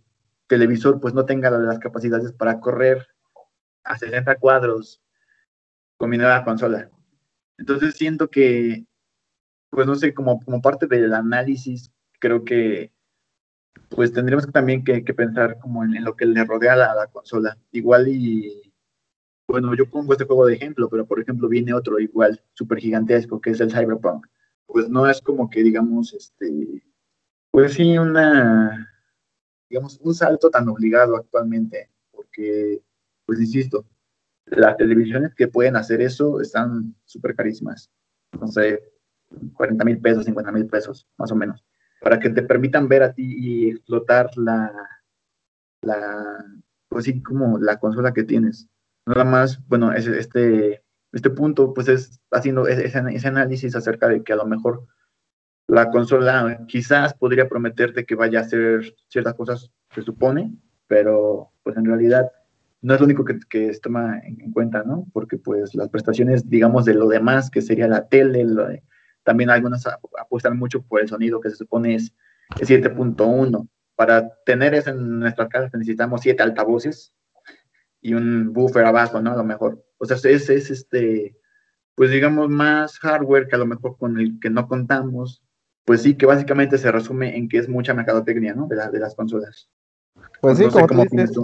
televisor 0.48 1.00
pues 1.00 1.14
no 1.14 1.24
tenga 1.24 1.50
las 1.50 1.78
capacidades 1.78 2.32
para 2.32 2.60
correr 2.60 3.06
a 3.84 3.96
60 3.96 4.36
cuadros 4.36 5.02
mi 6.06 6.18
nueva 6.18 6.44
consola. 6.44 6.90
Entonces 7.58 7.94
siento 7.94 8.28
que, 8.28 8.86
pues 9.70 9.86
no 9.86 9.94
sé, 9.94 10.14
como, 10.14 10.40
como 10.40 10.60
parte 10.60 10.86
del 10.86 11.12
análisis, 11.12 11.92
creo 12.18 12.44
que 12.44 12.92
pues 13.88 14.12
tendríamos 14.12 14.50
también 14.52 14.84
que, 14.84 15.04
que 15.04 15.14
pensar 15.14 15.58
como 15.58 15.84
en, 15.84 15.96
en, 15.96 16.04
lo 16.04 16.16
que 16.16 16.24
le 16.24 16.44
rodea 16.44 16.74
a 16.74 16.76
la, 16.76 16.94
la, 16.94 17.06
consola. 17.08 17.58
Igual 17.72 18.08
y, 18.08 18.72
bueno, 19.46 19.74
yo 19.74 19.88
pongo 19.88 20.12
este 20.12 20.24
juego 20.24 20.46
de 20.46 20.54
ejemplo, 20.54 20.88
pero 20.88 21.06
por 21.06 21.20
ejemplo 21.20 21.48
viene 21.48 21.74
otro 21.74 21.98
igual, 21.98 22.42
súper 22.54 22.78
gigantesco, 22.78 23.40
que 23.40 23.50
es 23.50 23.60
el 23.60 23.70
Cyberpunk. 23.70 24.26
Pues 24.66 24.88
no 24.88 25.08
es 25.08 25.20
como 25.20 25.50
que 25.50 25.62
digamos, 25.62 26.14
este, 26.14 26.82
pues 27.50 27.74
sí, 27.74 27.98
una, 27.98 28.88
digamos, 29.68 29.98
un 30.02 30.14
salto 30.14 30.50
tan 30.50 30.68
obligado 30.68 31.16
actualmente, 31.16 31.90
porque, 32.10 32.82
pues 33.26 33.40
insisto, 33.40 33.86
las 34.46 34.76
televisiones 34.76 35.34
que 35.34 35.48
pueden 35.48 35.76
hacer 35.76 36.00
eso 36.00 36.40
están 36.40 36.94
súper 37.04 37.34
carísimas. 37.34 37.90
No 38.38 38.48
sé, 38.48 38.82
40 39.54 39.84
mil 39.84 40.00
pesos, 40.00 40.24
50 40.24 40.52
mil 40.52 40.66
pesos, 40.66 41.06
más 41.16 41.30
o 41.32 41.36
menos. 41.36 41.64
Para 42.00 42.18
que 42.18 42.30
te 42.30 42.42
permitan 42.42 42.88
ver 42.88 43.02
a 43.02 43.12
ti 43.12 43.34
y 43.38 43.70
explotar 43.70 44.30
la, 44.36 44.72
la, 45.82 46.44
pues 46.88 47.04
sí, 47.04 47.22
como 47.22 47.58
la 47.58 47.78
consola 47.78 48.12
que 48.12 48.24
tienes. 48.24 48.68
Nada 49.06 49.24
más, 49.24 49.60
bueno, 49.68 49.92
ese, 49.92 50.18
este, 50.18 50.84
este 51.12 51.30
punto, 51.30 51.74
pues 51.74 51.88
es 51.88 52.20
haciendo 52.30 52.66
ese, 52.66 52.86
ese 52.86 53.28
análisis 53.28 53.76
acerca 53.76 54.08
de 54.08 54.22
que 54.22 54.32
a 54.32 54.36
lo 54.36 54.46
mejor 54.46 54.86
la 55.68 55.90
consola 55.90 56.64
quizás 56.66 57.14
podría 57.14 57.48
prometerte 57.48 58.04
que 58.04 58.14
vaya 58.14 58.40
a 58.40 58.42
hacer 58.42 58.94
ciertas 59.08 59.34
cosas, 59.34 59.70
se 59.94 60.02
supone, 60.02 60.52
pero 60.86 61.52
pues 61.62 61.76
en 61.76 61.84
realidad 61.84 62.30
no 62.82 62.94
es 62.94 63.00
lo 63.00 63.06
único 63.06 63.24
que, 63.24 63.38
que 63.48 63.72
se 63.72 63.80
toma 63.80 64.18
en, 64.24 64.40
en, 64.40 64.52
cuenta, 64.52 64.82
¿no? 64.82 65.06
Porque 65.12 65.38
pues 65.38 65.74
las 65.74 65.88
prestaciones, 65.88 66.48
digamos, 66.50 66.84
de 66.84 66.94
lo 66.94 67.08
demás, 67.08 67.48
que 67.48 67.62
sería 67.62 67.86
la 67.86 68.08
tele, 68.08 68.44
también 69.22 69.50
algunas 69.50 69.86
apuestan 69.86 70.58
mucho 70.58 70.82
por 70.82 71.00
el 71.00 71.08
sonido 71.08 71.40
que 71.40 71.50
se 71.50 71.56
supone 71.56 71.94
es, 71.94 72.14
es 72.60 72.68
7.1. 72.68 73.68
Para 73.94 74.30
tener 74.44 74.74
eso 74.74 74.90
en 74.90 75.20
nuestras 75.20 75.48
casas 75.48 75.72
necesitamos 75.74 76.22
siete 76.22 76.42
altavoces 76.42 77.14
y 78.00 78.14
un 78.14 78.52
buffer 78.52 78.84
abajo, 78.84 79.20
¿no? 79.20 79.32
A 79.32 79.36
lo 79.36 79.44
mejor. 79.44 79.84
O 80.02 80.06
sea, 80.06 80.16
es, 80.16 80.50
es 80.50 80.68
este, 80.68 81.36
pues 81.94 82.10
digamos, 82.10 82.48
más 82.48 82.98
hardware 82.98 83.46
que 83.46 83.54
a 83.54 83.58
lo 83.58 83.66
mejor 83.66 83.96
con 83.96 84.18
el 84.18 84.40
que 84.40 84.50
no 84.50 84.66
contamos. 84.66 85.44
Pues 85.84 86.02
sí, 86.02 86.14
que 86.14 86.26
básicamente 86.26 86.76
se 86.76 86.90
resume 86.90 87.36
en 87.36 87.48
que 87.48 87.58
es 87.58 87.68
mucha 87.68 87.94
mercadotecnia, 87.94 88.52
¿no? 88.54 88.66
De, 88.66 88.74
la, 88.74 88.90
de 88.90 88.98
las 88.98 89.14
consolas. 89.14 89.70
Pues 90.40 90.58
sí, 90.58 90.64
no 90.64 90.86
como 90.88 91.06
tú 91.06 91.16
dices, 91.16 91.36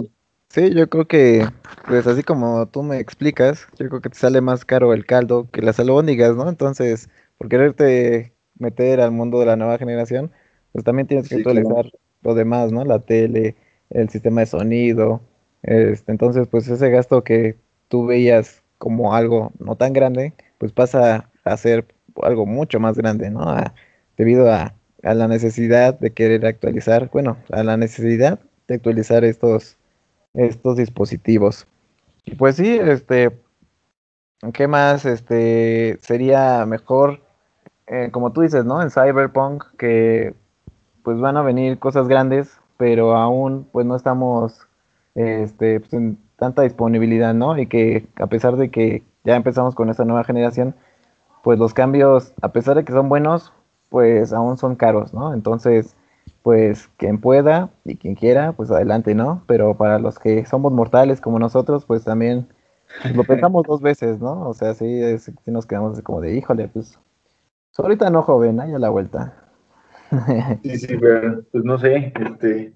Sí, 0.49 0.73
yo 0.73 0.89
creo 0.89 1.07
que, 1.07 1.47
pues 1.87 2.05
así 2.07 2.23
como 2.23 2.67
tú 2.67 2.83
me 2.83 2.99
explicas, 2.99 3.67
yo 3.77 3.87
creo 3.87 4.01
que 4.01 4.09
te 4.09 4.17
sale 4.17 4.41
más 4.41 4.65
caro 4.65 4.93
el 4.93 5.05
caldo 5.05 5.47
que 5.51 5.61
las 5.61 5.79
albóndigas, 5.79 6.35
¿no? 6.35 6.49
Entonces, 6.49 7.07
por 7.37 7.47
quererte 7.47 8.33
meter 8.57 8.99
al 8.99 9.11
mundo 9.11 9.39
de 9.39 9.45
la 9.45 9.55
nueva 9.55 9.77
generación, 9.77 10.31
pues 10.73 10.83
también 10.83 11.07
tienes 11.07 11.29
que 11.29 11.35
sí, 11.35 11.41
actualizar 11.41 11.83
claro. 11.83 11.99
lo 12.23 12.35
demás, 12.35 12.73
¿no? 12.73 12.83
La 12.83 12.99
tele, 12.99 13.55
el 13.89 14.09
sistema 14.09 14.41
de 14.41 14.47
sonido. 14.47 15.21
Este, 15.61 16.11
entonces, 16.11 16.47
pues 16.47 16.67
ese 16.67 16.89
gasto 16.89 17.23
que 17.23 17.55
tú 17.89 18.05
veías 18.05 18.63
como 18.77 19.13
algo 19.13 19.51
no 19.59 19.75
tan 19.75 19.93
grande, 19.93 20.33
pues 20.57 20.71
pasa 20.71 21.29
a 21.43 21.57
ser 21.57 21.85
algo 22.23 22.45
mucho 22.45 22.79
más 22.79 22.97
grande, 22.97 23.29
¿no? 23.29 23.41
A, 23.41 23.73
debido 24.17 24.51
a, 24.51 24.73
a 25.03 25.13
la 25.13 25.27
necesidad 25.27 25.99
de 25.99 26.11
querer 26.11 26.45
actualizar, 26.45 27.09
bueno, 27.11 27.37
a 27.51 27.63
la 27.63 27.77
necesidad 27.77 28.39
de 28.67 28.75
actualizar 28.75 29.25
estos 29.25 29.77
estos 30.33 30.77
dispositivos. 30.77 31.67
Y 32.25 32.35
pues 32.35 32.55
sí, 32.55 32.77
este, 32.79 33.31
¿qué 34.53 34.67
más? 34.67 35.05
Este, 35.05 35.97
sería 36.01 36.65
mejor, 36.65 37.21
eh, 37.87 38.09
como 38.11 38.31
tú 38.31 38.41
dices, 38.41 38.65
¿no? 38.65 38.81
En 38.81 38.91
Cyberpunk, 38.91 39.63
que 39.77 40.33
pues 41.03 41.19
van 41.19 41.37
a 41.37 41.41
venir 41.41 41.79
cosas 41.79 42.07
grandes, 42.07 42.59
pero 42.77 43.15
aún 43.15 43.67
pues 43.71 43.85
no 43.85 43.95
estamos 43.95 44.67
este, 45.15 45.79
pues, 45.79 45.93
en 45.93 46.17
tanta 46.39 46.63
disponibilidad, 46.63 47.33
¿no? 47.33 47.57
Y 47.57 47.67
que 47.67 48.07
a 48.15 48.27
pesar 48.27 48.55
de 48.55 48.69
que 48.69 49.03
ya 49.23 49.35
empezamos 49.35 49.75
con 49.75 49.89
esta 49.89 50.05
nueva 50.05 50.23
generación, 50.23 50.75
pues 51.43 51.59
los 51.59 51.73
cambios, 51.73 52.33
a 52.41 52.51
pesar 52.51 52.75
de 52.75 52.85
que 52.85 52.93
son 52.93 53.09
buenos, 53.09 53.53
pues 53.89 54.33
aún 54.33 54.57
son 54.57 54.75
caros, 54.75 55.13
¿no? 55.13 55.33
Entonces, 55.33 55.95
pues 56.41 56.89
quien 56.97 57.19
pueda 57.19 57.69
y 57.85 57.97
quien 57.97 58.15
quiera, 58.15 58.53
pues 58.53 58.71
adelante, 58.71 59.13
¿no? 59.15 59.43
Pero 59.47 59.75
para 59.75 59.99
los 59.99 60.19
que 60.19 60.45
somos 60.45 60.71
mortales 60.71 61.21
como 61.21 61.39
nosotros, 61.39 61.85
pues 61.85 62.03
también 62.03 62.47
lo 63.13 63.23
pensamos 63.23 63.65
dos 63.67 63.81
veces, 63.81 64.19
¿no? 64.19 64.47
O 64.47 64.53
sea, 64.53 64.73
sí, 64.73 65.01
es, 65.01 65.23
sí 65.23 65.51
nos 65.51 65.65
quedamos 65.65 66.01
como 66.01 66.21
de, 66.21 66.35
híjole, 66.35 66.67
pues, 66.67 66.97
pues 67.69 67.79
ahorita 67.79 68.09
no, 68.09 68.23
joven, 68.23 68.59
ahí 68.59 68.73
a 68.73 68.79
la 68.79 68.89
vuelta. 68.89 69.33
sí, 70.63 70.77
sí, 70.77 70.97
pero 70.99 71.43
pues 71.51 71.63
no 71.63 71.77
sé, 71.77 72.13
este, 72.19 72.73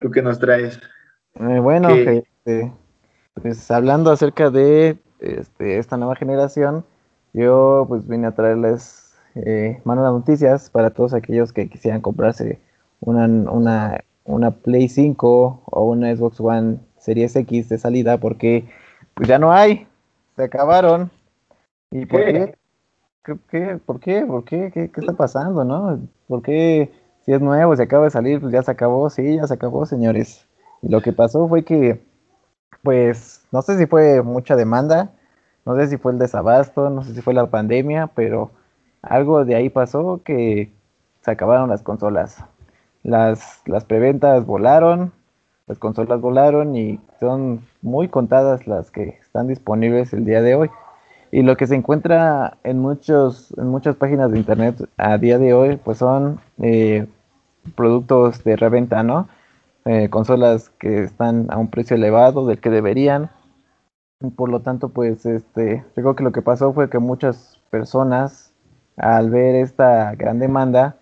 ¿tú 0.00 0.10
qué 0.10 0.22
nos 0.22 0.38
traes? 0.38 0.80
Eh, 1.34 1.58
bueno, 1.58 1.88
este, 1.88 2.72
pues 3.34 3.70
hablando 3.70 4.10
acerca 4.10 4.50
de 4.50 4.96
este, 5.20 5.78
esta 5.78 5.96
nueva 5.96 6.16
generación, 6.16 6.84
yo 7.32 7.84
pues 7.88 8.06
vine 8.06 8.26
a 8.26 8.34
traerles 8.34 9.14
eh, 9.34 9.80
malas 9.84 10.04
noticias 10.04 10.70
para 10.70 10.90
todos 10.90 11.14
aquellos 11.14 11.52
que 11.52 11.68
quisieran 11.68 12.00
comprarse 12.00 12.60
una, 13.00 13.26
una, 13.26 14.00
una 14.24 14.50
Play 14.52 14.88
5 14.88 15.62
o 15.64 15.84
una 15.84 16.14
Xbox 16.14 16.40
One 16.40 16.78
Series 16.98 17.34
X 17.36 17.68
de 17.68 17.78
salida 17.78 18.18
porque 18.18 18.66
pues 19.14 19.28
ya 19.28 19.38
no 19.38 19.52
hay, 19.52 19.86
se 20.36 20.44
acabaron. 20.44 21.10
¿Y 21.90 22.06
por 22.06 22.24
qué? 22.24 22.54
¿Qué, 23.24 23.78
por 23.84 24.00
qué? 24.00 24.26
¿Por 24.26 24.44
qué? 24.44 24.70
¿Qué, 24.72 24.90
qué 24.90 25.00
está 25.00 25.12
pasando, 25.14 25.64
no? 25.64 25.98
¿Por 26.28 26.42
qué 26.42 26.90
si 27.24 27.32
es 27.32 27.40
nuevo, 27.40 27.74
se 27.74 27.84
acaba 27.84 28.04
de 28.04 28.10
salir, 28.10 28.40
pues 28.40 28.52
ya 28.52 28.62
se 28.62 28.70
acabó? 28.70 29.08
Sí, 29.08 29.36
ya 29.36 29.46
se 29.46 29.54
acabó, 29.54 29.86
señores. 29.86 30.46
Y 30.82 30.88
lo 30.88 31.00
que 31.00 31.12
pasó 31.12 31.48
fue 31.48 31.64
que, 31.64 32.02
pues, 32.84 33.42
no 33.50 33.62
sé 33.62 33.78
si 33.78 33.86
fue 33.86 34.22
mucha 34.22 34.54
demanda, 34.54 35.10
no 35.64 35.74
sé 35.76 35.88
si 35.88 35.96
fue 35.96 36.12
el 36.12 36.18
desabasto, 36.18 36.90
no 36.90 37.02
sé 37.02 37.14
si 37.14 37.22
fue 37.22 37.34
la 37.34 37.46
pandemia, 37.46 38.08
pero 38.08 38.50
algo 39.02 39.44
de 39.44 39.56
ahí 39.56 39.70
pasó 39.70 40.20
que 40.22 40.70
se 41.22 41.30
acabaron 41.30 41.70
las 41.70 41.82
consolas. 41.82 42.44
Las, 43.02 43.62
las 43.66 43.84
preventas 43.84 44.46
volaron, 44.46 45.12
las 45.66 45.78
consolas 45.78 46.20
volaron 46.20 46.76
y 46.76 47.00
son 47.20 47.62
muy 47.80 48.08
contadas 48.08 48.66
las 48.66 48.90
que 48.90 49.18
están 49.22 49.48
disponibles 49.48 50.12
el 50.12 50.26
día 50.26 50.42
de 50.42 50.54
hoy. 50.54 50.70
Y 51.32 51.42
lo 51.42 51.56
que 51.56 51.66
se 51.66 51.74
encuentra 51.74 52.58
en, 52.62 52.78
muchos, 52.78 53.52
en 53.58 53.68
muchas 53.68 53.96
páginas 53.96 54.30
de 54.30 54.38
internet 54.38 54.88
a 54.98 55.18
día 55.18 55.38
de 55.38 55.52
hoy, 55.54 55.76
pues 55.76 55.98
son 55.98 56.38
eh, 56.62 57.06
productos 57.74 58.44
de 58.44 58.56
reventa, 58.56 59.02
¿no? 59.02 59.26
Eh, 59.86 60.08
consolas 60.08 60.70
que 60.78 61.02
están 61.02 61.46
a 61.50 61.58
un 61.58 61.68
precio 61.68 61.96
elevado 61.96 62.46
del 62.46 62.60
que 62.60 62.70
deberían. 62.70 63.30
por 64.36 64.48
lo 64.48 64.60
tanto, 64.60 64.88
pues, 64.88 65.26
este, 65.26 65.84
creo 65.94 66.16
que 66.16 66.24
lo 66.24 66.32
que 66.32 66.40
pasó 66.42 66.72
fue 66.72 66.88
que 66.88 66.98
muchas 66.98 67.60
personas, 67.70 68.52
al 68.96 69.30
ver 69.30 69.54
esta 69.56 70.14
gran 70.14 70.38
demanda, 70.38 70.96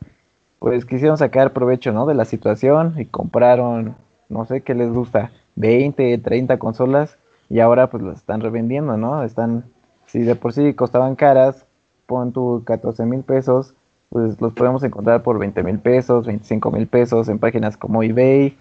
pues 0.59 0.85
quisieron 0.85 1.19
sacar 1.19 1.53
provecho, 1.53 1.93
¿no? 1.93 2.07
De 2.07 2.15
la 2.15 2.25
situación 2.25 2.95
y 2.99 3.07
compraron, 3.07 3.97
no 4.29 4.45
sé 4.47 4.63
qué 4.63 4.75
les 4.75 4.93
gusta, 4.93 5.33
20, 5.57 6.19
30 6.19 6.59
consolas 6.59 7.19
y 7.49 7.61
ahora 7.61 7.91
pues 7.91 8.03
las 8.03 8.19
están 8.19 8.41
revendiendo, 8.41 8.97
¿no? 8.97 9.23
Están 9.25 9.65
si 10.07 10.21
de 10.21 10.37
por 10.37 10.53
sí 10.53 10.75
costaban 10.75 11.17
caras, 11.17 11.67
pon 12.07 12.33
tu 12.33 12.63
14 12.65 13.07
mil 13.07 13.23
pesos, 13.23 13.75
pues 14.11 14.41
los 14.41 14.53
podemos 14.53 14.83
encontrar 14.83 15.23
por 15.23 15.39
20 15.39 15.63
mil 15.63 15.79
pesos, 15.79 16.27
25 16.27 16.71
mil 16.71 16.87
pesos 16.87 17.29
en 17.29 17.39
páginas 17.39 17.77
como 17.77 18.03
eBay, 18.03 18.57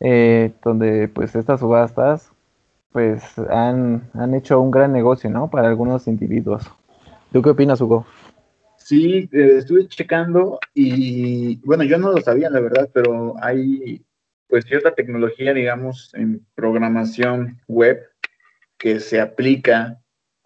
eh, 0.00 0.52
donde 0.64 1.08
pues 1.08 1.34
estas 1.36 1.60
subastas 1.60 2.30
pues 2.92 3.22
han, 3.50 4.10
han 4.14 4.34
hecho 4.34 4.60
un 4.60 4.70
gran 4.70 4.92
negocio, 4.92 5.30
¿no? 5.30 5.48
Para 5.48 5.68
algunos 5.68 6.08
individuos. 6.08 6.64
¿Tú 7.32 7.40
qué 7.40 7.50
opinas, 7.50 7.80
Hugo? 7.80 8.04
Sí, 8.76 9.28
eh, 9.32 9.56
estuve 9.58 9.86
checando 9.86 10.58
y 10.74 11.56
bueno, 11.64 11.84
yo 11.84 11.98
no 11.98 12.10
lo 12.10 12.20
sabía, 12.20 12.50
la 12.50 12.60
verdad, 12.60 12.90
pero 12.92 13.36
hay 13.40 14.04
pues 14.48 14.64
cierta 14.64 14.94
tecnología, 14.96 15.54
digamos, 15.54 16.12
en 16.14 16.44
programación 16.56 17.60
web 17.68 18.00
que 18.76 18.98
se 18.98 19.20
aplica 19.20 20.00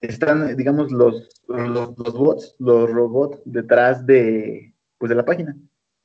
están, 0.00 0.56
digamos, 0.56 0.90
los, 0.90 1.28
los, 1.46 1.98
los, 1.98 2.14
bots, 2.14 2.56
los 2.58 2.90
robots 2.90 3.42
detrás 3.44 4.06
de, 4.06 4.72
pues, 4.96 5.10
de 5.10 5.16
la 5.16 5.26
página 5.26 5.54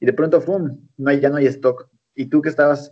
y 0.02 0.06
de 0.06 0.12
pronto, 0.12 0.42
¡fum! 0.42 0.82
No 0.98 1.10
hay, 1.10 1.22
ya 1.22 1.30
no 1.30 1.38
hay 1.38 1.46
stock. 1.46 1.88
Y 2.14 2.26
tú 2.26 2.42
que 2.42 2.50
estabas 2.50 2.92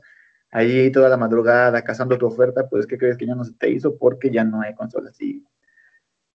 ahí 0.54 0.92
toda 0.92 1.10
la 1.10 1.18
madrugada 1.18 1.84
cazando 1.84 2.18
tu 2.18 2.28
oferta, 2.28 2.70
pues, 2.70 2.86
¿qué 2.86 2.98
crees 2.98 3.18
que 3.18 3.26
ya 3.26 3.36
no 3.36 3.44
se 3.44 3.54
te 3.54 3.70
hizo? 3.70 3.98
Porque 3.98 4.30
ya 4.30 4.44
no 4.44 4.62
hay 4.62 4.76
consolas. 4.76 5.20
Y 5.20 5.44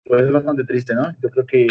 pues 0.03 0.23
es 0.23 0.31
bastante 0.31 0.63
triste, 0.63 0.95
¿no? 0.95 1.15
Yo 1.21 1.29
creo 1.29 1.45
que, 1.45 1.67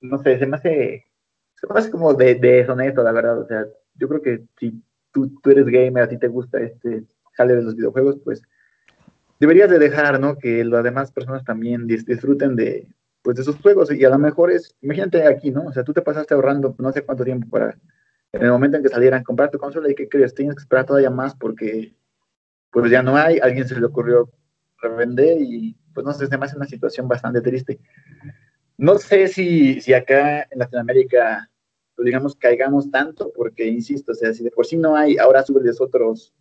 no 0.00 0.18
sé, 0.18 0.38
se 0.38 0.46
me 0.46 0.56
hace, 0.56 1.06
se 1.54 1.66
me 1.72 1.78
hace 1.78 1.90
como 1.90 2.12
de, 2.14 2.34
deshonesto, 2.34 3.04
la 3.04 3.12
verdad. 3.12 3.38
O 3.38 3.46
sea, 3.46 3.66
yo 3.94 4.08
creo 4.08 4.20
que 4.20 4.44
si 4.58 4.82
tú, 5.12 5.28
tú 5.40 5.50
eres 5.50 5.66
gamer, 5.66 6.02
a 6.02 6.08
ti 6.08 6.18
te 6.18 6.28
gusta 6.28 6.60
este 6.60 7.04
jale 7.34 7.54
de 7.54 7.62
los 7.62 7.76
videojuegos, 7.76 8.18
pues 8.24 8.42
deberías 9.38 9.70
de 9.70 9.78
dejar, 9.78 10.18
¿no? 10.18 10.36
Que 10.36 10.64
las 10.64 10.82
demás 10.82 11.12
personas 11.12 11.44
también 11.44 11.86
disfruten 11.86 12.56
de, 12.56 12.88
pues, 13.22 13.36
de 13.36 13.44
sus 13.44 13.56
juegos. 13.60 13.92
Y 13.92 14.04
a 14.04 14.10
lo 14.10 14.18
mejor 14.18 14.50
es, 14.50 14.74
imagínate 14.80 15.24
aquí, 15.24 15.52
¿no? 15.52 15.66
O 15.66 15.72
sea, 15.72 15.84
tú 15.84 15.92
te 15.92 16.02
pasaste 16.02 16.34
ahorrando 16.34 16.74
no 16.78 16.92
sé 16.92 17.02
cuánto 17.02 17.24
tiempo 17.24 17.48
para 17.48 17.78
en 18.34 18.42
el 18.42 18.50
momento 18.50 18.76
en 18.76 18.82
que 18.82 18.88
salieran, 18.88 19.22
comprar 19.22 19.50
tu 19.50 19.58
consola 19.58 19.88
y 19.90 19.94
que 19.94 20.08
crees, 20.08 20.34
tienes 20.34 20.56
que 20.56 20.62
esperar 20.62 20.84
todavía 20.84 21.10
más 21.10 21.34
porque 21.36 21.94
pues 22.70 22.90
ya 22.90 23.02
no 23.02 23.16
hay, 23.16 23.38
alguien 23.38 23.68
se 23.68 23.78
le 23.78 23.86
ocurrió 23.86 24.28
revender 24.78 25.40
y 25.40 25.76
pues 25.94 26.04
no 26.04 26.12
sé, 26.12 26.26
se 26.26 26.36
me 26.36 26.44
hace 26.44 26.56
una 26.56 26.66
situación 26.66 27.06
bastante 27.06 27.40
triste. 27.40 27.78
No 28.76 28.98
sé 28.98 29.28
si, 29.28 29.80
si 29.80 29.94
acá 29.94 30.42
en 30.50 30.58
Latinoamérica, 30.58 31.48
pues 31.94 32.06
digamos, 32.06 32.34
caigamos 32.34 32.90
tanto, 32.90 33.32
porque 33.36 33.68
insisto, 33.68 34.10
o 34.10 34.14
sea, 34.16 34.32
si 34.32 34.42
de 34.42 34.50
por 34.50 34.66
sí 34.66 34.76
no 34.76 34.96
hay, 34.96 35.16
ahora 35.16 35.44
subes 35.44 35.80
otros 35.80 36.34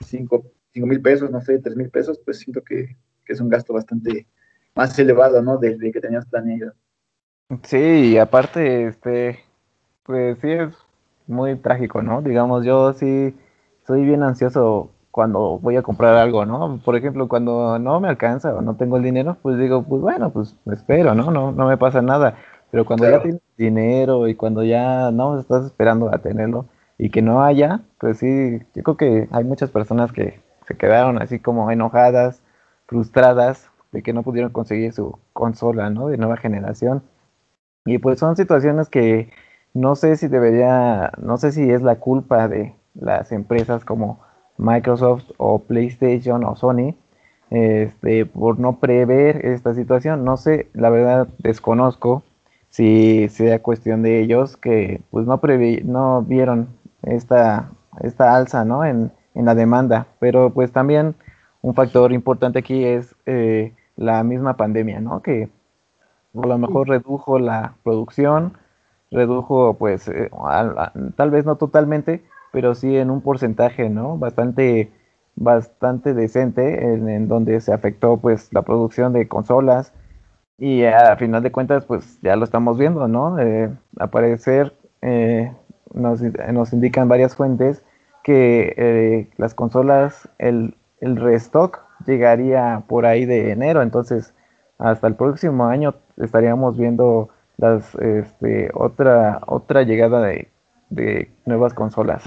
5 0.00 0.44
mil 0.74 1.00
pesos, 1.00 1.30
no 1.30 1.40
sé, 1.40 1.60
3 1.60 1.76
mil 1.76 1.90
pesos, 1.90 2.20
pues 2.24 2.40
siento 2.40 2.60
que, 2.62 2.96
que, 3.24 3.32
es 3.32 3.40
un 3.40 3.48
gasto 3.48 3.72
bastante 3.72 4.26
más 4.74 4.98
elevado, 4.98 5.40
¿no? 5.42 5.58
Desde 5.58 5.92
que 5.92 6.00
tenías 6.00 6.26
planeado. 6.26 6.72
Sí, 7.62 8.14
y 8.14 8.18
aparte, 8.18 8.88
este, 8.88 9.38
pues 10.02 10.38
sí 10.40 10.50
es 10.50 10.85
muy 11.26 11.56
trágico, 11.56 12.02
¿no? 12.02 12.22
Digamos, 12.22 12.64
yo 12.64 12.92
sí 12.92 13.34
soy 13.86 14.04
bien 14.04 14.22
ansioso 14.22 14.90
cuando 15.10 15.58
voy 15.58 15.76
a 15.76 15.82
comprar 15.82 16.16
algo, 16.16 16.44
¿no? 16.44 16.78
Por 16.84 16.96
ejemplo, 16.96 17.28
cuando 17.28 17.78
no 17.78 18.00
me 18.00 18.08
alcanza 18.08 18.54
o 18.54 18.60
no 18.60 18.76
tengo 18.76 18.98
el 18.98 19.02
dinero, 19.02 19.36
pues 19.42 19.58
digo, 19.58 19.82
pues 19.82 20.02
bueno, 20.02 20.30
pues 20.30 20.54
espero, 20.70 21.14
¿no? 21.14 21.30
No, 21.30 21.52
no 21.52 21.66
me 21.66 21.78
pasa 21.78 22.02
nada. 22.02 22.36
Pero 22.70 22.84
cuando 22.84 23.08
ya 23.08 23.22
tienes 23.22 23.40
dinero 23.56 24.28
y 24.28 24.34
cuando 24.34 24.62
ya 24.62 25.10
no 25.12 25.38
estás 25.38 25.64
esperando 25.64 26.12
a 26.12 26.18
tenerlo 26.18 26.66
y 26.98 27.10
que 27.10 27.22
no 27.22 27.42
haya, 27.42 27.80
pues 27.98 28.18
sí, 28.18 28.58
yo 28.74 28.82
creo 28.82 28.96
que 28.96 29.28
hay 29.30 29.44
muchas 29.44 29.70
personas 29.70 30.12
que 30.12 30.40
se 30.66 30.76
quedaron 30.76 31.22
así 31.22 31.38
como 31.38 31.70
enojadas, 31.70 32.42
frustradas 32.86 33.70
de 33.92 34.02
que 34.02 34.12
no 34.12 34.22
pudieron 34.22 34.52
conseguir 34.52 34.92
su 34.92 35.18
consola, 35.32 35.90
¿no? 35.90 36.08
De 36.08 36.18
nueva 36.18 36.36
generación. 36.36 37.02
Y 37.86 37.98
pues 37.98 38.18
son 38.18 38.36
situaciones 38.36 38.88
que 38.90 39.30
no 39.76 39.94
sé 39.94 40.16
si 40.16 40.28
debería, 40.28 41.12
no 41.18 41.36
sé 41.36 41.52
si 41.52 41.70
es 41.70 41.82
la 41.82 41.96
culpa 41.96 42.48
de 42.48 42.74
las 42.94 43.30
empresas 43.30 43.84
como 43.84 44.20
Microsoft 44.56 45.24
o 45.36 45.58
PlayStation 45.58 46.44
o 46.44 46.56
Sony, 46.56 46.94
este, 47.50 48.24
por 48.24 48.58
no 48.58 48.78
prever 48.80 49.44
esta 49.44 49.74
situación. 49.74 50.24
No 50.24 50.38
sé, 50.38 50.70
la 50.72 50.88
verdad 50.88 51.28
desconozco 51.38 52.22
si 52.70 53.28
sea 53.28 53.62
cuestión 53.62 54.02
de 54.02 54.20
ellos 54.20 54.56
que 54.56 55.02
pues 55.10 55.26
no 55.26 55.40
previ 55.42 55.82
no 55.84 56.22
vieron 56.22 56.68
esta, 57.02 57.70
esta 58.00 58.34
alza 58.34 58.64
¿no? 58.64 58.82
en, 58.82 59.12
en, 59.34 59.44
la 59.44 59.54
demanda. 59.54 60.06
Pero 60.20 60.54
pues 60.54 60.72
también 60.72 61.14
un 61.60 61.74
factor 61.74 62.12
importante 62.12 62.60
aquí 62.60 62.82
es 62.82 63.14
eh, 63.26 63.74
la 63.96 64.22
misma 64.24 64.56
pandemia, 64.56 65.00
¿no? 65.00 65.20
Que 65.20 65.50
a 66.34 66.46
lo 66.46 66.56
mejor 66.56 66.88
redujo 66.88 67.38
la 67.38 67.74
producción 67.84 68.54
redujo, 69.16 69.74
pues, 69.74 70.06
eh, 70.08 70.30
tal 71.16 71.30
vez 71.30 71.44
no 71.44 71.56
totalmente, 71.56 72.22
pero 72.52 72.74
sí 72.74 72.96
en 72.96 73.10
un 73.10 73.22
porcentaje, 73.22 73.88
¿no? 73.90 74.18
Bastante, 74.18 74.92
bastante 75.34 76.14
decente, 76.14 76.94
en, 76.94 77.26
donde 77.26 77.60
se 77.60 77.72
afectó, 77.72 78.18
pues, 78.18 78.52
la 78.52 78.62
producción 78.62 79.12
de 79.12 79.26
consolas. 79.26 79.92
Y 80.58 80.84
a 80.84 81.16
final 81.16 81.42
de 81.42 81.52
cuentas, 81.52 81.84
pues, 81.84 82.18
ya 82.22 82.36
lo 82.36 82.44
estamos 82.44 82.78
viendo, 82.78 83.08
¿no? 83.08 83.38
Eh, 83.38 83.70
aparecer, 83.98 84.74
eh, 85.02 85.52
nos, 85.94 86.20
nos, 86.52 86.72
indican 86.72 87.08
varias 87.08 87.34
fuentes 87.34 87.82
que 88.22 89.28
las 89.36 89.54
consolas, 89.54 90.28
el, 90.38 90.74
el 91.00 91.16
restock 91.16 91.80
llegaría 92.06 92.82
por 92.88 93.06
ahí 93.06 93.24
de 93.24 93.52
enero, 93.52 93.82
entonces 93.82 94.34
hasta 94.78 95.06
el 95.06 95.14
próximo 95.14 95.66
año 95.66 95.94
estaríamos 96.16 96.76
viendo 96.76 97.30
las 97.58 97.94
este, 97.96 98.70
otra 98.74 99.40
otra 99.46 99.82
llegada 99.82 100.26
de, 100.26 101.30
nuevas 101.44 101.74
consolas. 101.74 102.22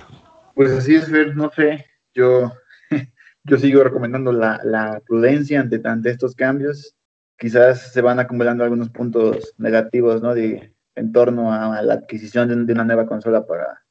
Pues 0.56 0.72
así 0.72 0.96
es, 0.96 1.10
ver, 1.10 1.36
no 1.36 1.50
sé, 1.52 1.86
yo, 2.14 2.52
yo 3.44 3.58
sigo 3.58 3.84
recomendando 3.84 4.32
la, 4.32 5.02
prudencia 5.08 5.62
ante, 5.62 5.82
ante, 5.84 6.10
estos 6.10 6.36
cambios. 6.36 6.96
Quizás 7.38 7.94
se 7.94 8.02
van 8.02 8.20
acumulando 8.20 8.64
algunos 8.64 8.90
puntos 8.90 9.54
negativos, 9.58 10.22
¿no? 10.22 10.34
De, 10.36 10.74
en 10.96 11.12
torno 11.14 11.54
a 11.54 11.82
la 11.82 11.94
adquisición 11.94 12.66
de, 12.66 12.74
una 12.74 12.84
nueva 12.84 13.06
consola 13.06 13.46
para, 13.46 13.82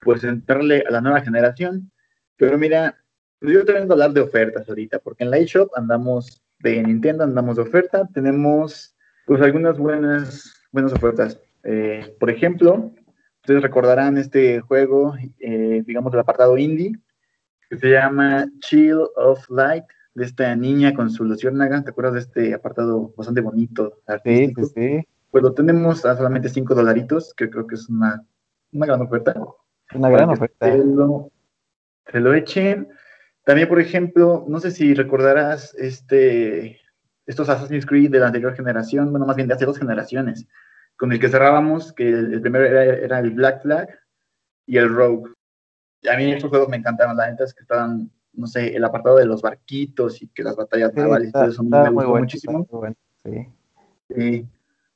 pues, 0.00 0.24
entrarle 0.24 0.82
a 0.88 0.90
la 0.90 1.02
nueva 1.02 1.20
generación. 1.20 1.92
Pero 2.38 2.56
mira, 2.56 2.96
yo 3.42 3.64
te 3.66 3.74
vengo 3.74 3.92
a 3.92 3.94
hablar 3.94 4.12
de 4.12 4.22
ofertas 4.22 4.66
ahorita, 4.66 4.98
porque 4.98 5.24
en 5.24 5.30
la 5.30 5.36
eShop 5.36 5.70
andamos 5.76 6.42
de 6.58 6.82
Nintendo, 6.82 7.24
andamos 7.24 7.56
de 7.56 7.62
oferta, 7.62 8.08
tenemos 8.12 8.94
pues 9.26 9.40
algunas 9.42 9.78
buenas, 9.78 10.59
buenas 10.72 10.92
ofertas. 10.92 11.40
Eh, 11.62 12.14
por 12.18 12.30
ejemplo, 12.30 12.92
ustedes 13.42 13.62
recordarán 13.62 14.18
este 14.18 14.60
juego, 14.60 15.14
eh, 15.38 15.82
digamos, 15.86 16.12
del 16.12 16.20
apartado 16.20 16.56
indie, 16.58 16.92
que 17.68 17.78
se 17.78 17.90
llama 17.90 18.46
Chill 18.60 18.98
of 19.16 19.48
Light, 19.50 19.84
de 20.14 20.24
esta 20.24 20.54
niña 20.56 20.94
con 20.94 21.10
su 21.10 21.24
luciérnaga. 21.24 21.82
¿Te 21.82 21.90
acuerdas 21.90 22.14
de 22.14 22.20
este 22.20 22.54
apartado 22.54 23.12
bastante 23.16 23.40
bonito? 23.40 24.00
Artístico? 24.06 24.64
Sí, 24.64 24.72
sí, 24.74 25.08
Pues 25.30 25.42
lo 25.42 25.52
tenemos 25.52 26.04
a 26.04 26.16
solamente 26.16 26.48
5 26.48 26.74
dolaritos, 26.74 27.32
que 27.34 27.48
creo 27.48 27.66
que 27.66 27.76
es 27.76 27.88
una, 27.88 28.24
una 28.72 28.86
gran 28.86 29.02
oferta. 29.02 29.34
Una 29.94 30.10
gran 30.10 30.30
oferta. 30.30 30.70
Se 30.70 30.78
lo, 30.78 31.30
se 32.10 32.20
lo 32.20 32.34
echen. 32.34 32.88
También, 33.44 33.68
por 33.68 33.80
ejemplo, 33.80 34.44
no 34.48 34.60
sé 34.60 34.70
si 34.70 34.94
recordarás 34.94 35.74
este, 35.76 36.80
estos 37.26 37.48
Assassin's 37.48 37.86
Creed 37.86 38.10
de 38.10 38.18
la 38.18 38.26
anterior 38.26 38.54
generación, 38.54 39.10
bueno, 39.10 39.26
más 39.26 39.36
bien 39.36 39.48
de 39.48 39.54
hace 39.54 39.66
dos 39.66 39.78
generaciones, 39.78 40.46
con 40.96 41.12
el 41.12 41.20
que 41.20 41.28
cerrábamos, 41.28 41.92
que 41.92 42.08
el, 42.08 42.40
primero 42.40 42.64
era, 42.66 43.18
el 43.18 43.30
Black 43.30 43.62
Flag 43.62 43.88
y 44.66 44.76
el 44.76 44.88
Rogue. 44.88 45.30
a 46.10 46.16
mí 46.16 46.32
estos 46.32 46.50
juegos 46.50 46.68
me 46.68 46.76
encantaron, 46.76 47.16
la 47.16 47.30
neta 47.30 47.44
es 47.44 47.54
que 47.54 47.62
estaban, 47.62 48.10
no 48.32 48.46
sé, 48.46 48.74
el 48.74 48.84
apartado 48.84 49.16
de 49.16 49.26
los 49.26 49.42
barquitos 49.42 50.20
y 50.22 50.28
que 50.28 50.42
las 50.42 50.56
batallas 50.56 50.94
navales 50.94 51.28
y 51.28 51.32
todo 51.32 51.44
eso 51.44 51.62
me 51.62 51.90
gustó 51.90 52.16
muchísimo. 52.16 52.66
sí. 54.14 54.46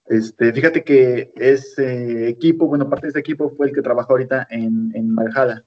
Este, 0.07 0.53
fíjate 0.53 0.85
que 0.85 1.33
ese 1.35 2.29
equipo, 2.29 2.66
bueno, 2.66 2.89
parte 2.91 3.07
de 3.07 3.11
ese 3.11 3.20
equipo 3.20 3.51
fue 3.51 3.68
el 3.68 3.75
que 3.75 3.81
trabajó 3.81 4.12
ahorita 4.12 4.47
en, 4.51 4.93
en 4.95 5.14
Valhalla. 5.14 5.64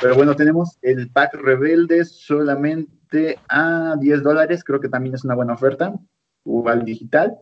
Pero 0.00 0.14
bueno, 0.14 0.34
tenemos 0.34 0.78
el 0.82 1.10
pack 1.10 1.34
Rebeldes 1.34 2.12
solamente 2.12 3.38
a 3.48 3.96
10 3.98 4.22
dólares, 4.22 4.64
creo 4.64 4.80
que 4.80 4.88
también 4.88 5.14
es 5.14 5.24
una 5.24 5.34
buena 5.34 5.54
oferta, 5.54 5.94
igual 6.44 6.84
digital. 6.84 7.36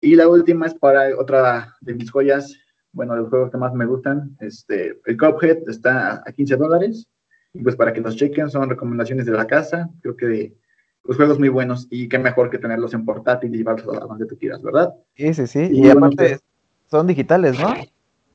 Y 0.00 0.14
la 0.14 0.28
última 0.28 0.66
es 0.66 0.74
para 0.74 1.16
otra 1.18 1.74
de 1.80 1.94
mis 1.94 2.10
joyas, 2.10 2.54
bueno, 2.92 3.14
de 3.14 3.20
los 3.20 3.30
juegos 3.30 3.50
que 3.50 3.58
más 3.58 3.74
me 3.74 3.86
gustan, 3.86 4.36
este, 4.40 5.00
el 5.04 5.16
Cuphead 5.16 5.68
está 5.68 6.22
a 6.24 6.32
15 6.32 6.56
dólares. 6.56 7.08
Y 7.54 7.62
pues 7.62 7.76
para 7.76 7.92
que 7.92 8.00
los 8.00 8.14
chequen, 8.14 8.50
son 8.50 8.68
recomendaciones 8.68 9.26
de 9.26 9.32
la 9.32 9.46
casa, 9.46 9.88
creo 10.02 10.16
que 10.16 10.54
los 11.04 11.16
juegos 11.16 11.38
muy 11.38 11.48
buenos 11.48 11.86
y 11.90 12.08
qué 12.08 12.18
mejor 12.18 12.50
que 12.50 12.58
tenerlos 12.58 12.92
en 12.92 13.04
portátil 13.04 13.54
y 13.54 13.58
llevarlos 13.58 13.96
a 13.96 14.06
donde 14.06 14.26
tú 14.26 14.36
quieras, 14.36 14.62
¿verdad? 14.62 14.94
Sí, 15.16 15.32
sí, 15.32 15.46
sí. 15.46 15.68
Y, 15.72 15.88
aparte 15.88 16.16
pues 16.16 16.42
son 16.90 17.06
digitales, 17.06 17.58
¿no? 17.58 17.74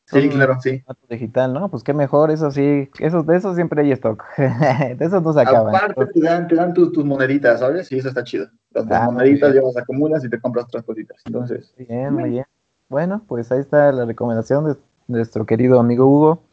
Sí, 0.06 0.30
claro, 0.30 0.58
sí. 0.62 0.84
Digital, 1.10 1.54
¿no? 1.54 1.70
Pues 1.70 1.84
qué 1.84 1.94
mejor, 1.94 2.30
eso 2.30 2.52
sí, 2.52 2.90
eso, 3.00 3.24
de 3.24 3.38
eso 3.38 3.56
siempre 3.56 3.82
hay 3.82 3.92
stock. 3.94 4.24
de 4.38 4.98
esos 5.00 5.24
no 5.24 5.34
se 5.34 5.42
acaban. 5.42 5.74
Aparte 5.74 6.06
te 6.14 6.22
dan, 6.22 6.48
te 6.48 6.56
dan 6.56 6.74
tus, 6.74 6.92
tus, 6.92 7.06
moneditas, 7.06 7.62
¿sabes? 7.62 7.92
Y 7.92 7.98
eso 7.98 8.10
está 8.10 8.24
chido. 8.24 8.48
Las 8.72 8.86
ah, 8.92 9.10
moneditas 9.10 9.54
ya 9.54 9.62
las 9.62 9.78
acumulas 9.78 10.24
y 10.26 10.30
te 10.30 10.40
compras 10.40 10.66
otras 10.66 10.84
cositas. 10.84 11.18
Entonces. 11.26 11.74
Bien, 11.78 12.14
muy 12.14 12.30
bien. 12.30 12.46
Bueno, 12.90 13.24
pues 13.28 13.52
ahí 13.52 13.60
está 13.60 13.92
la 13.92 14.06
recomendación 14.06 14.66
de 14.66 14.76
nuestro 15.08 15.46
querido 15.46 15.80
amigo 15.80 16.06
Hugo. 16.06 16.44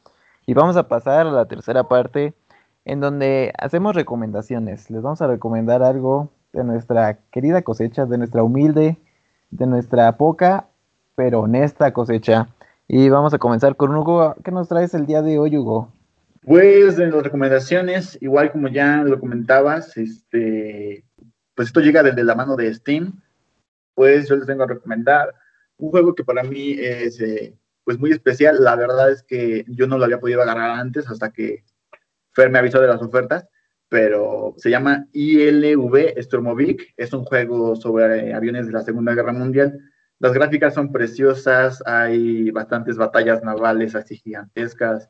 Y 0.46 0.54
vamos 0.54 0.76
a 0.76 0.88
pasar 0.88 1.26
a 1.26 1.30
la 1.30 1.46
tercera 1.46 1.84
parte, 1.84 2.34
en 2.84 3.00
donde 3.00 3.52
hacemos 3.58 3.94
recomendaciones. 3.94 4.90
Les 4.90 5.02
vamos 5.02 5.20
a 5.22 5.26
recomendar 5.26 5.82
algo 5.82 6.30
de 6.52 6.64
nuestra 6.64 7.18
querida 7.30 7.62
cosecha, 7.62 8.06
de 8.06 8.18
nuestra 8.18 8.42
humilde, 8.42 8.96
de 9.50 9.66
nuestra 9.66 10.16
poca, 10.16 10.66
pero 11.14 11.40
honesta 11.40 11.92
cosecha. 11.92 12.48
Y 12.92 13.08
vamos 13.08 13.32
a 13.32 13.38
comenzar 13.38 13.76
con 13.76 13.94
Hugo. 13.94 14.34
¿Qué 14.42 14.50
nos 14.50 14.66
traes 14.66 14.94
el 14.94 15.06
día 15.06 15.22
de 15.22 15.38
hoy, 15.38 15.56
Hugo? 15.56 15.92
Pues 16.42 16.98
en 16.98 17.12
las 17.12 17.22
recomendaciones, 17.22 18.18
igual 18.20 18.50
como 18.50 18.66
ya 18.66 19.04
lo 19.04 19.20
comentabas, 19.20 19.96
este, 19.96 21.04
pues 21.54 21.68
esto 21.68 21.78
llega 21.78 22.02
desde 22.02 22.24
la 22.24 22.34
mano 22.34 22.56
de 22.56 22.74
Steam. 22.74 23.22
Pues 23.94 24.28
yo 24.28 24.34
les 24.34 24.46
vengo 24.46 24.64
a 24.64 24.66
recomendar 24.66 25.32
un 25.76 25.90
juego 25.90 26.16
que 26.16 26.24
para 26.24 26.42
mí 26.42 26.72
es 26.80 27.20
eh, 27.20 27.56
pues 27.84 27.96
muy 28.00 28.10
especial. 28.10 28.64
La 28.64 28.74
verdad 28.74 29.12
es 29.12 29.22
que 29.22 29.64
yo 29.68 29.86
no 29.86 29.96
lo 29.96 30.04
había 30.06 30.18
podido 30.18 30.42
agarrar 30.42 30.70
antes 30.80 31.08
hasta 31.08 31.30
que 31.30 31.62
Fer 32.32 32.50
me 32.50 32.58
avisó 32.58 32.80
de 32.80 32.88
las 32.88 33.00
ofertas, 33.00 33.46
pero 33.88 34.54
se 34.56 34.68
llama 34.68 35.06
ILV 35.12 36.20
Stormovic. 36.20 36.92
Es 36.96 37.12
un 37.12 37.22
juego 37.22 37.76
sobre 37.76 38.34
aviones 38.34 38.66
de 38.66 38.72
la 38.72 38.82
Segunda 38.82 39.14
Guerra 39.14 39.32
Mundial 39.32 39.78
las 40.20 40.34
gráficas 40.34 40.74
son 40.74 40.92
preciosas, 40.92 41.82
hay 41.86 42.50
bastantes 42.50 42.98
batallas 42.98 43.42
navales 43.42 43.94
así 43.94 44.16
gigantescas. 44.16 45.08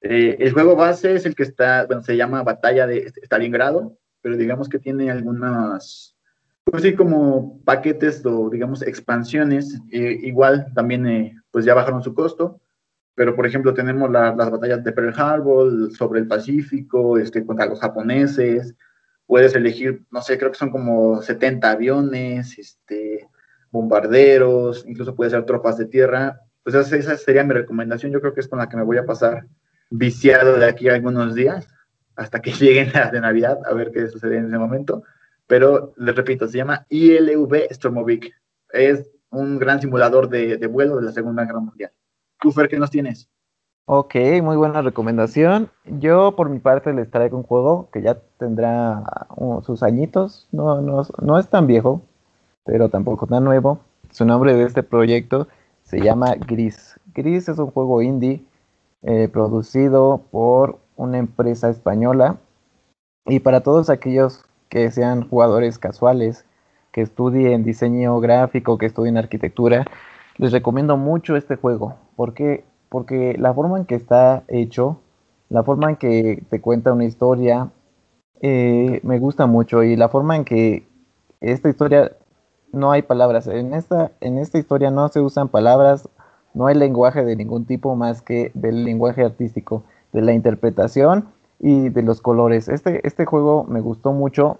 Eh, 0.00 0.36
el 0.38 0.52
juego 0.52 0.76
base 0.76 1.16
es 1.16 1.26
el 1.26 1.34
que 1.34 1.42
está, 1.42 1.84
bueno, 1.86 2.02
se 2.02 2.16
llama 2.16 2.44
Batalla 2.44 2.86
de 2.86 3.12
Stalingrado, 3.24 3.98
pero 4.22 4.36
digamos 4.36 4.68
que 4.68 4.78
tiene 4.78 5.10
algunas, 5.10 6.16
pues 6.62 6.84
sí, 6.84 6.94
como 6.94 7.60
paquetes 7.64 8.24
o 8.24 8.48
digamos 8.48 8.82
expansiones. 8.82 9.80
Igual 9.90 10.72
también, 10.74 11.06
eh, 11.08 11.34
pues 11.50 11.64
ya 11.64 11.74
bajaron 11.74 12.04
su 12.04 12.14
costo, 12.14 12.60
pero 13.16 13.34
por 13.34 13.46
ejemplo 13.46 13.74
tenemos 13.74 14.08
las 14.12 14.36
batallas 14.36 14.84
de 14.84 14.92
Pearl 14.92 15.12
Harbor 15.16 15.90
sobre 15.90 16.20
el 16.20 16.28
Pacífico, 16.28 17.18
este, 17.18 17.44
contra 17.44 17.66
los 17.66 17.80
japoneses. 17.80 18.76
Puedes 19.26 19.56
elegir, 19.56 20.06
no 20.12 20.22
sé, 20.22 20.38
creo 20.38 20.52
que 20.52 20.58
son 20.58 20.70
como 20.70 21.20
70 21.20 21.68
aviones, 21.68 22.56
este, 22.60 23.28
bombarderos, 23.76 24.84
incluso 24.86 25.14
puede 25.14 25.30
ser 25.30 25.44
tropas 25.44 25.78
de 25.78 25.86
tierra. 25.86 26.40
Pues 26.62 26.74
esa, 26.74 27.16
sería 27.16 27.44
mi 27.44 27.52
recomendación. 27.52 28.12
Yo 28.12 28.20
creo 28.20 28.34
que 28.34 28.40
es 28.40 28.48
con 28.48 28.58
la 28.58 28.68
que 28.68 28.76
me 28.76 28.82
voy 28.82 28.98
a 28.98 29.06
pasar 29.06 29.46
viciado 29.90 30.58
de 30.58 30.66
aquí 30.66 30.88
a 30.88 30.94
algunos 30.94 31.34
días, 31.34 31.68
hasta 32.16 32.40
que 32.40 32.50
lleguen 32.60 32.90
las 32.92 33.12
de 33.12 33.20
Navidad, 33.20 33.58
a 33.64 33.74
ver 33.74 33.92
qué 33.92 34.08
sucede 34.08 34.38
en 34.38 34.46
ese 34.46 34.58
momento. 34.58 35.04
Pero 35.46 35.92
les 35.96 36.16
repito, 36.16 36.48
se 36.48 36.58
llama 36.58 36.86
ILV 36.88 37.68
Stormovic. 37.70 38.32
Es 38.70 39.08
un 39.30 39.58
gran 39.58 39.80
simulador 39.80 40.28
de, 40.28 40.66
vuelo 40.66 40.96
de 40.96 41.02
la 41.02 41.12
Segunda 41.12 41.44
Guerra 41.44 41.60
Mundial. 41.60 41.92
¿Tú, 42.40 42.52
qué 42.68 42.78
nos 42.78 42.90
tienes? 42.90 43.28
Ok, 43.84 44.16
muy 44.42 44.56
buena 44.56 44.82
recomendación. 44.82 45.70
Yo 45.84 46.34
por 46.34 46.48
mi 46.48 46.58
parte 46.58 46.92
les 46.92 47.08
traigo 47.08 47.36
un 47.36 47.44
juego 47.44 47.88
que 47.92 48.02
ya 48.02 48.18
tendrá 48.38 49.04
sus 49.64 49.84
añitos, 49.84 50.48
no, 50.50 50.80
no, 50.80 51.06
no 51.22 51.38
es 51.38 51.48
tan 51.48 51.68
viejo, 51.68 52.02
pero 52.66 52.90
tampoco 52.90 53.26
tan 53.26 53.44
nuevo. 53.44 53.78
Su 54.10 54.26
nombre 54.26 54.54
de 54.54 54.64
este 54.64 54.82
proyecto 54.82 55.48
se 55.84 56.00
llama 56.00 56.34
Gris. 56.34 57.00
Gris 57.14 57.48
es 57.48 57.58
un 57.58 57.70
juego 57.70 58.02
indie 58.02 58.44
eh, 59.02 59.28
producido 59.28 60.22
por 60.30 60.78
una 60.96 61.18
empresa 61.18 61.70
española 61.70 62.36
y 63.24 63.38
para 63.38 63.62
todos 63.62 63.88
aquellos 63.88 64.44
que 64.68 64.90
sean 64.90 65.28
jugadores 65.28 65.78
casuales, 65.78 66.44
que 66.92 67.02
estudien 67.02 67.64
diseño 67.64 68.18
gráfico, 68.20 68.78
que 68.78 68.86
estudien 68.86 69.16
arquitectura, 69.16 69.86
les 70.38 70.52
recomiendo 70.52 70.96
mucho 70.96 71.36
este 71.36 71.56
juego. 71.56 71.94
¿Por 72.16 72.34
qué? 72.34 72.64
Porque 72.88 73.36
la 73.38 73.54
forma 73.54 73.78
en 73.78 73.84
que 73.84 73.94
está 73.94 74.42
hecho, 74.48 75.00
la 75.48 75.62
forma 75.62 75.90
en 75.90 75.96
que 75.96 76.42
te 76.50 76.60
cuenta 76.60 76.92
una 76.92 77.04
historia, 77.04 77.70
eh, 78.40 79.00
me 79.02 79.18
gusta 79.18 79.46
mucho 79.46 79.82
y 79.82 79.96
la 79.96 80.08
forma 80.08 80.36
en 80.36 80.44
que 80.44 80.86
esta 81.40 81.68
historia 81.68 82.12
no 82.72 82.92
hay 82.92 83.02
palabras. 83.02 83.46
En 83.46 83.74
esta, 83.74 84.12
en 84.20 84.38
esta 84.38 84.58
historia 84.58 84.90
no 84.90 85.08
se 85.08 85.20
usan 85.20 85.48
palabras, 85.48 86.08
no 86.54 86.66
hay 86.66 86.74
lenguaje 86.74 87.24
de 87.24 87.36
ningún 87.36 87.66
tipo 87.66 87.96
más 87.96 88.22
que 88.22 88.50
del 88.54 88.84
lenguaje 88.84 89.24
artístico, 89.24 89.84
de 90.12 90.22
la 90.22 90.32
interpretación 90.32 91.28
y 91.58 91.88
de 91.90 92.02
los 92.02 92.20
colores. 92.20 92.68
Este, 92.68 93.06
este 93.06 93.26
juego 93.26 93.64
me 93.64 93.80
gustó 93.80 94.12
mucho 94.12 94.58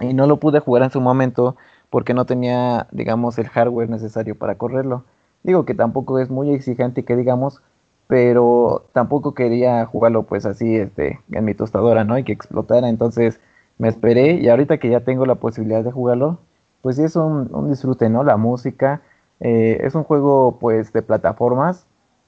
y 0.00 0.14
no 0.14 0.26
lo 0.26 0.38
pude 0.38 0.60
jugar 0.60 0.82
en 0.82 0.90
su 0.90 1.00
momento 1.00 1.56
porque 1.90 2.14
no 2.14 2.24
tenía, 2.24 2.86
digamos, 2.92 3.38
el 3.38 3.48
hardware 3.48 3.90
necesario 3.90 4.36
para 4.38 4.56
correrlo. 4.56 5.04
Digo 5.42 5.64
que 5.64 5.74
tampoco 5.74 6.18
es 6.18 6.30
muy 6.30 6.50
exigente 6.50 7.04
que 7.04 7.16
digamos, 7.16 7.62
pero 8.06 8.86
tampoco 8.92 9.34
quería 9.34 9.84
jugarlo 9.86 10.24
pues 10.24 10.46
así 10.46 10.76
este, 10.76 11.20
en 11.32 11.44
mi 11.44 11.54
tostadora, 11.54 12.04
¿no? 12.04 12.18
Y 12.18 12.24
que 12.24 12.32
explotara. 12.32 12.88
Entonces 12.88 13.40
me 13.78 13.88
esperé 13.88 14.34
y 14.34 14.48
ahorita 14.48 14.78
que 14.78 14.90
ya 14.90 15.00
tengo 15.00 15.26
la 15.26 15.36
posibilidad 15.36 15.82
de 15.84 15.92
jugarlo, 15.92 16.38
pues 16.82 16.96
sí 16.96 17.04
es 17.04 17.16
un, 17.16 17.70
disfrute, 17.70 18.08
¿no? 18.08 18.24
La 18.24 18.36
música. 18.36 19.02
Eh, 19.40 19.78
es 19.82 19.94
un 19.94 20.04
juego, 20.04 20.58
pues, 20.60 20.92
de 20.92 21.02
plataformas 21.02 21.86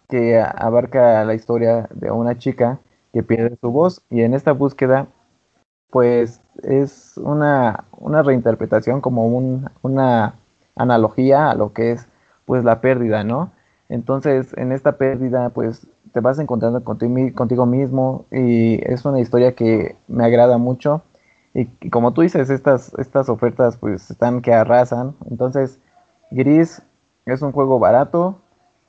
que 0.08 0.38
abarca 0.40 1.24
la 1.24 1.34
historia 1.34 1.88
de 1.94 2.10
una 2.10 2.38
chica 2.38 2.80
que 3.12 3.22
pierde 3.22 3.56
su 3.60 3.70
voz 3.70 4.02
y 4.10 4.22
en 4.22 4.34
esta 4.34 4.52
búsqueda, 4.52 5.06
pues, 5.90 6.40
es 6.62 7.18
una, 7.18 7.84
una 7.98 8.22
reinterpretación, 8.22 9.00
como 9.00 9.26
una 9.82 10.34
analogía 10.76 11.50
a 11.50 11.54
lo 11.54 11.72
que 11.72 11.92
es, 11.92 12.06
pues, 12.46 12.64
la 12.64 12.80
pérdida, 12.80 13.24
¿no? 13.24 13.52
Entonces, 13.88 14.54
en 14.56 14.72
esta 14.72 14.96
pérdida, 14.96 15.50
pues, 15.50 15.86
te 16.12 16.20
vas 16.20 16.38
encontrando 16.38 16.82
contigo, 16.84 17.14
contigo 17.34 17.66
mismo 17.66 18.26
y 18.30 18.80
es 18.90 19.04
una 19.04 19.20
historia 19.20 19.52
que 19.54 19.96
me 20.08 20.24
agrada 20.24 20.58
mucho 20.58 21.02
y, 21.54 21.66
como 21.90 22.12
tú 22.12 22.22
dices, 22.22 22.50
estas, 22.50 22.94
estas 22.98 23.28
ofertas 23.28 23.76
pues 23.76 24.10
están 24.10 24.40
que 24.40 24.54
arrasan. 24.54 25.14
Entonces, 25.30 25.78
Gris 26.30 26.82
es 27.26 27.42
un 27.42 27.52
juego 27.52 27.78
barato, 27.78 28.38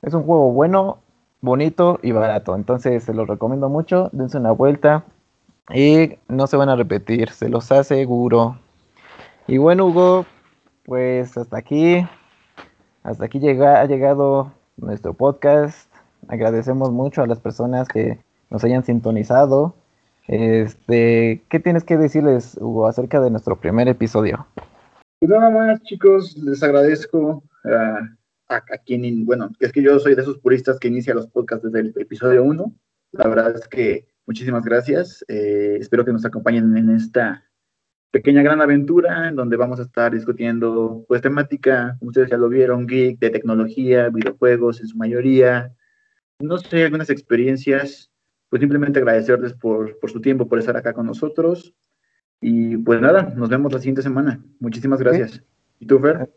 es 0.02 0.14
un 0.14 0.22
juego 0.22 0.50
bueno, 0.52 0.98
bonito 1.40 1.98
y 2.02 2.12
barato. 2.12 2.56
Entonces, 2.56 3.04
se 3.04 3.14
lo 3.14 3.26
recomiendo 3.26 3.68
mucho. 3.68 4.08
Dense 4.12 4.38
una 4.38 4.52
vuelta. 4.52 5.04
y 5.72 6.18
no 6.28 6.46
se 6.46 6.56
van 6.56 6.68
a 6.68 6.76
repetir, 6.76 7.30
se 7.30 7.48
los 7.48 7.72
aseguro. 7.72 8.58
Y 9.46 9.58
bueno, 9.58 9.86
Hugo, 9.86 10.26
pues 10.84 11.36
hasta 11.36 11.58
aquí, 11.58 12.06
hasta 13.02 13.24
aquí 13.26 13.40
llega, 13.40 13.80
ha 13.80 13.86
llegado 13.86 14.52
nuestro 14.76 15.14
podcast. 15.14 15.90
Agradecemos 16.28 16.90
mucho 16.90 17.22
a 17.22 17.26
las 17.26 17.40
personas 17.40 17.88
que 17.88 18.18
nos 18.50 18.64
hayan 18.64 18.84
sintonizado. 18.84 19.74
Este, 20.26 21.44
¿qué 21.48 21.60
tienes 21.60 21.84
que 21.84 21.98
decirles, 21.98 22.56
Hugo, 22.60 22.86
acerca 22.86 23.20
de 23.20 23.30
nuestro 23.30 23.60
primer 23.60 23.88
episodio? 23.88 24.46
Pues 25.18 25.30
nada 25.30 25.50
más, 25.50 25.82
chicos, 25.82 26.36
les 26.38 26.62
agradezco 26.62 27.44
a, 27.64 28.00
a, 28.48 28.78
quien, 28.84 29.24
bueno, 29.26 29.50
es 29.60 29.72
que 29.72 29.82
yo 29.82 29.98
soy 29.98 30.14
de 30.14 30.22
esos 30.22 30.38
puristas 30.38 30.78
que 30.78 30.88
inicia 30.88 31.14
los 31.14 31.26
podcasts 31.28 31.64
desde 31.64 31.88
el 31.88 31.94
episodio 31.96 32.44
1. 32.44 32.74
La 33.12 33.28
verdad 33.28 33.54
es 33.54 33.68
que 33.68 34.08
muchísimas 34.26 34.64
gracias. 34.64 35.24
Eh, 35.28 35.76
espero 35.80 36.04
que 36.04 36.12
nos 36.12 36.24
acompañen 36.24 36.76
en 36.76 36.90
esta 36.90 37.44
pequeña 38.10 38.42
gran 38.42 38.60
aventura 38.60 39.28
en 39.28 39.34
donde 39.34 39.56
vamos 39.56 39.80
a 39.80 39.82
estar 39.82 40.12
discutiendo 40.12 41.04
pues 41.08 41.20
temática, 41.20 41.96
como 41.98 42.10
ustedes 42.10 42.30
ya 42.30 42.36
lo 42.36 42.48
vieron, 42.48 42.86
geek, 42.86 43.18
de 43.18 43.30
tecnología, 43.30 44.08
videojuegos 44.08 44.80
en 44.80 44.86
su 44.86 44.96
mayoría, 44.96 45.74
no 46.38 46.58
sé, 46.58 46.84
algunas 46.84 47.10
experiencias, 47.10 48.12
pues 48.54 48.60
simplemente 48.60 49.00
agradecerles 49.00 49.52
por, 49.52 49.98
por 49.98 50.12
su 50.12 50.20
tiempo, 50.20 50.46
por 50.46 50.60
estar 50.60 50.76
acá 50.76 50.92
con 50.92 51.06
nosotros. 51.06 51.74
Y 52.40 52.76
pues 52.76 53.00
nada, 53.00 53.32
nos 53.34 53.48
vemos 53.48 53.72
la 53.72 53.80
siguiente 53.80 54.00
semana. 54.00 54.44
Muchísimas 54.60 55.00
gracias. 55.00 55.42
¿Y 55.80 55.86
tú, 55.86 55.98
Fer? 55.98 56.30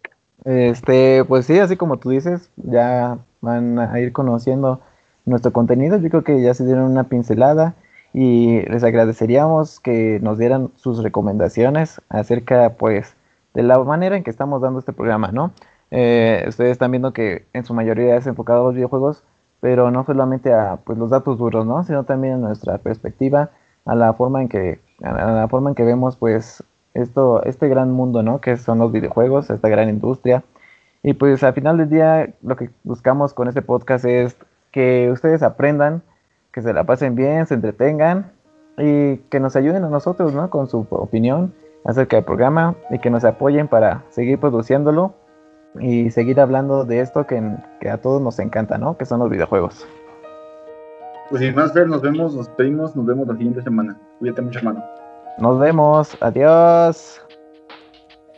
Este, 0.44 1.24
pues 1.26 1.46
sí, 1.46 1.60
así 1.60 1.78
como 1.78 1.98
tú 1.98 2.10
dices, 2.10 2.50
ya 2.56 3.20
van 3.42 3.78
a 3.78 4.00
ir 4.00 4.14
conociendo 4.14 4.82
nuestro 5.26 5.54
contenido. 5.54 6.00
Yo 6.00 6.10
creo 6.10 6.24
que 6.24 6.42
ya 6.42 6.56
se 6.56 6.66
dieron 6.66 6.86
una 6.90 7.04
pincelada 7.04 7.76
y 8.16 8.62
les 8.62 8.84
agradeceríamos 8.84 9.80
que 9.80 10.20
nos 10.20 10.40
dieran 10.40 10.72
sus 10.76 11.04
recomendaciones 11.04 12.02
acerca, 12.10 12.78
pues, 12.80 13.16
de 13.54 13.62
la 13.62 13.78
manera 13.84 14.18
en 14.18 14.24
que 14.24 14.32
estamos 14.32 14.60
dando 14.64 14.80
este 14.80 14.92
programa, 14.92 15.32
¿no? 15.32 15.52
Eh, 15.92 16.46
ustedes 16.48 16.72
están 16.72 16.90
viendo 16.90 17.14
que 17.14 17.46
en 17.54 17.64
su 17.64 17.76
mayoría 17.76 18.16
es 18.16 18.26
enfocado 18.26 18.62
a 18.62 18.66
los 18.66 18.74
videojuegos, 18.74 19.24
pero 19.60 19.92
no 19.92 20.04
solamente 20.04 20.54
a 20.54 20.78
pues, 20.84 20.98
los 20.98 21.10
datos 21.10 21.38
duros, 21.38 21.66
¿no? 21.66 21.84
Sino 21.84 22.04
también 22.04 22.36
a 22.36 22.38
nuestra 22.38 22.78
perspectiva, 22.78 23.50
a 23.86 23.96
la 23.96 24.14
forma 24.14 24.42
en 24.42 24.50
que, 24.50 24.80
a 25.02 25.32
la 25.32 25.48
forma 25.48 25.70
en 25.70 25.76
que 25.76 25.84
vemos, 25.84 26.16
pues, 26.16 26.64
esto, 26.94 27.44
este 27.44 27.68
gran 27.68 27.92
mundo, 27.92 28.24
¿no? 28.24 28.42
Que 28.42 28.58
son 28.58 28.80
los 28.80 28.92
videojuegos, 28.92 29.50
esta 29.50 29.70
gran 29.70 29.90
industria. 29.90 30.44
Y 31.04 31.14
pues 31.14 31.44
al 31.44 31.54
final 31.54 31.78
del 31.78 31.90
día 31.90 32.34
lo 32.42 32.56
que 32.56 32.70
buscamos 32.84 33.34
con 33.34 33.48
este 33.48 33.62
podcast 33.62 34.06
es 34.06 34.36
que 34.72 35.10
ustedes 35.12 35.44
aprendan, 35.44 36.02
que 36.52 36.62
se 36.62 36.74
la 36.74 36.84
pasen 36.84 37.16
bien, 37.16 37.46
se 37.46 37.54
entretengan 37.54 38.32
y 38.78 39.18
que 39.30 39.40
nos 39.40 39.56
ayuden 39.56 39.84
a 39.84 39.90
nosotros, 39.90 40.34
¿no? 40.34 40.50
Con 40.50 40.68
su 40.68 40.88
opinión 40.90 41.54
acerca 41.86 42.18
del 42.18 42.26
programa 42.26 42.76
y 42.90 43.00
que 43.00 43.10
nos 43.10 43.24
apoyen 43.24 43.68
para 43.68 44.04
seguir 44.10 44.40
produciéndolo 44.40 45.14
y 45.80 46.10
seguir 46.12 46.40
hablando 46.40 46.86
de 46.86 47.02
esto 47.02 47.26
que, 47.26 47.42
que 47.80 47.90
a 47.90 47.98
todos 47.98 48.22
nos 48.22 48.40
encanta, 48.40 48.78
¿no? 48.78 48.98
Que 48.98 49.06
son 49.06 49.20
los 49.20 49.30
videojuegos. 49.30 49.86
Pues 51.30 51.42
sin 51.42 51.56
más, 51.56 51.74
ver, 51.74 51.88
nos 51.88 52.02
vemos, 52.02 52.34
nos 52.34 52.48
pedimos, 52.50 52.96
nos 52.96 53.06
vemos 53.06 53.28
la 53.28 53.34
siguiente 53.36 53.62
semana. 53.62 54.00
Cuídate 54.20 54.42
mucho, 54.42 54.60
hermano. 54.60 54.84
Nos 55.40 55.60
vemos, 55.60 56.18
adiós. 56.22 57.22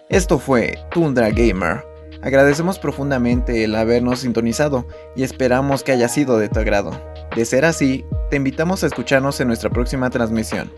Esto 0.09 0.39
fue 0.39 0.75
Tundra 0.91 1.29
Gamer. 1.29 1.85
Agradecemos 2.21 2.79
profundamente 2.79 3.63
el 3.63 3.75
habernos 3.75 4.19
sintonizado 4.19 4.85
y 5.15 5.23
esperamos 5.23 5.83
que 5.83 5.91
haya 5.91 6.07
sido 6.07 6.37
de 6.39 6.49
tu 6.49 6.59
agrado. 6.59 6.91
De 7.35 7.45
ser 7.45 7.63
así, 7.63 8.03
te 8.29 8.37
invitamos 8.37 8.83
a 8.83 8.87
escucharnos 8.87 9.39
en 9.39 9.47
nuestra 9.47 9.69
próxima 9.69 10.09
transmisión. 10.09 10.69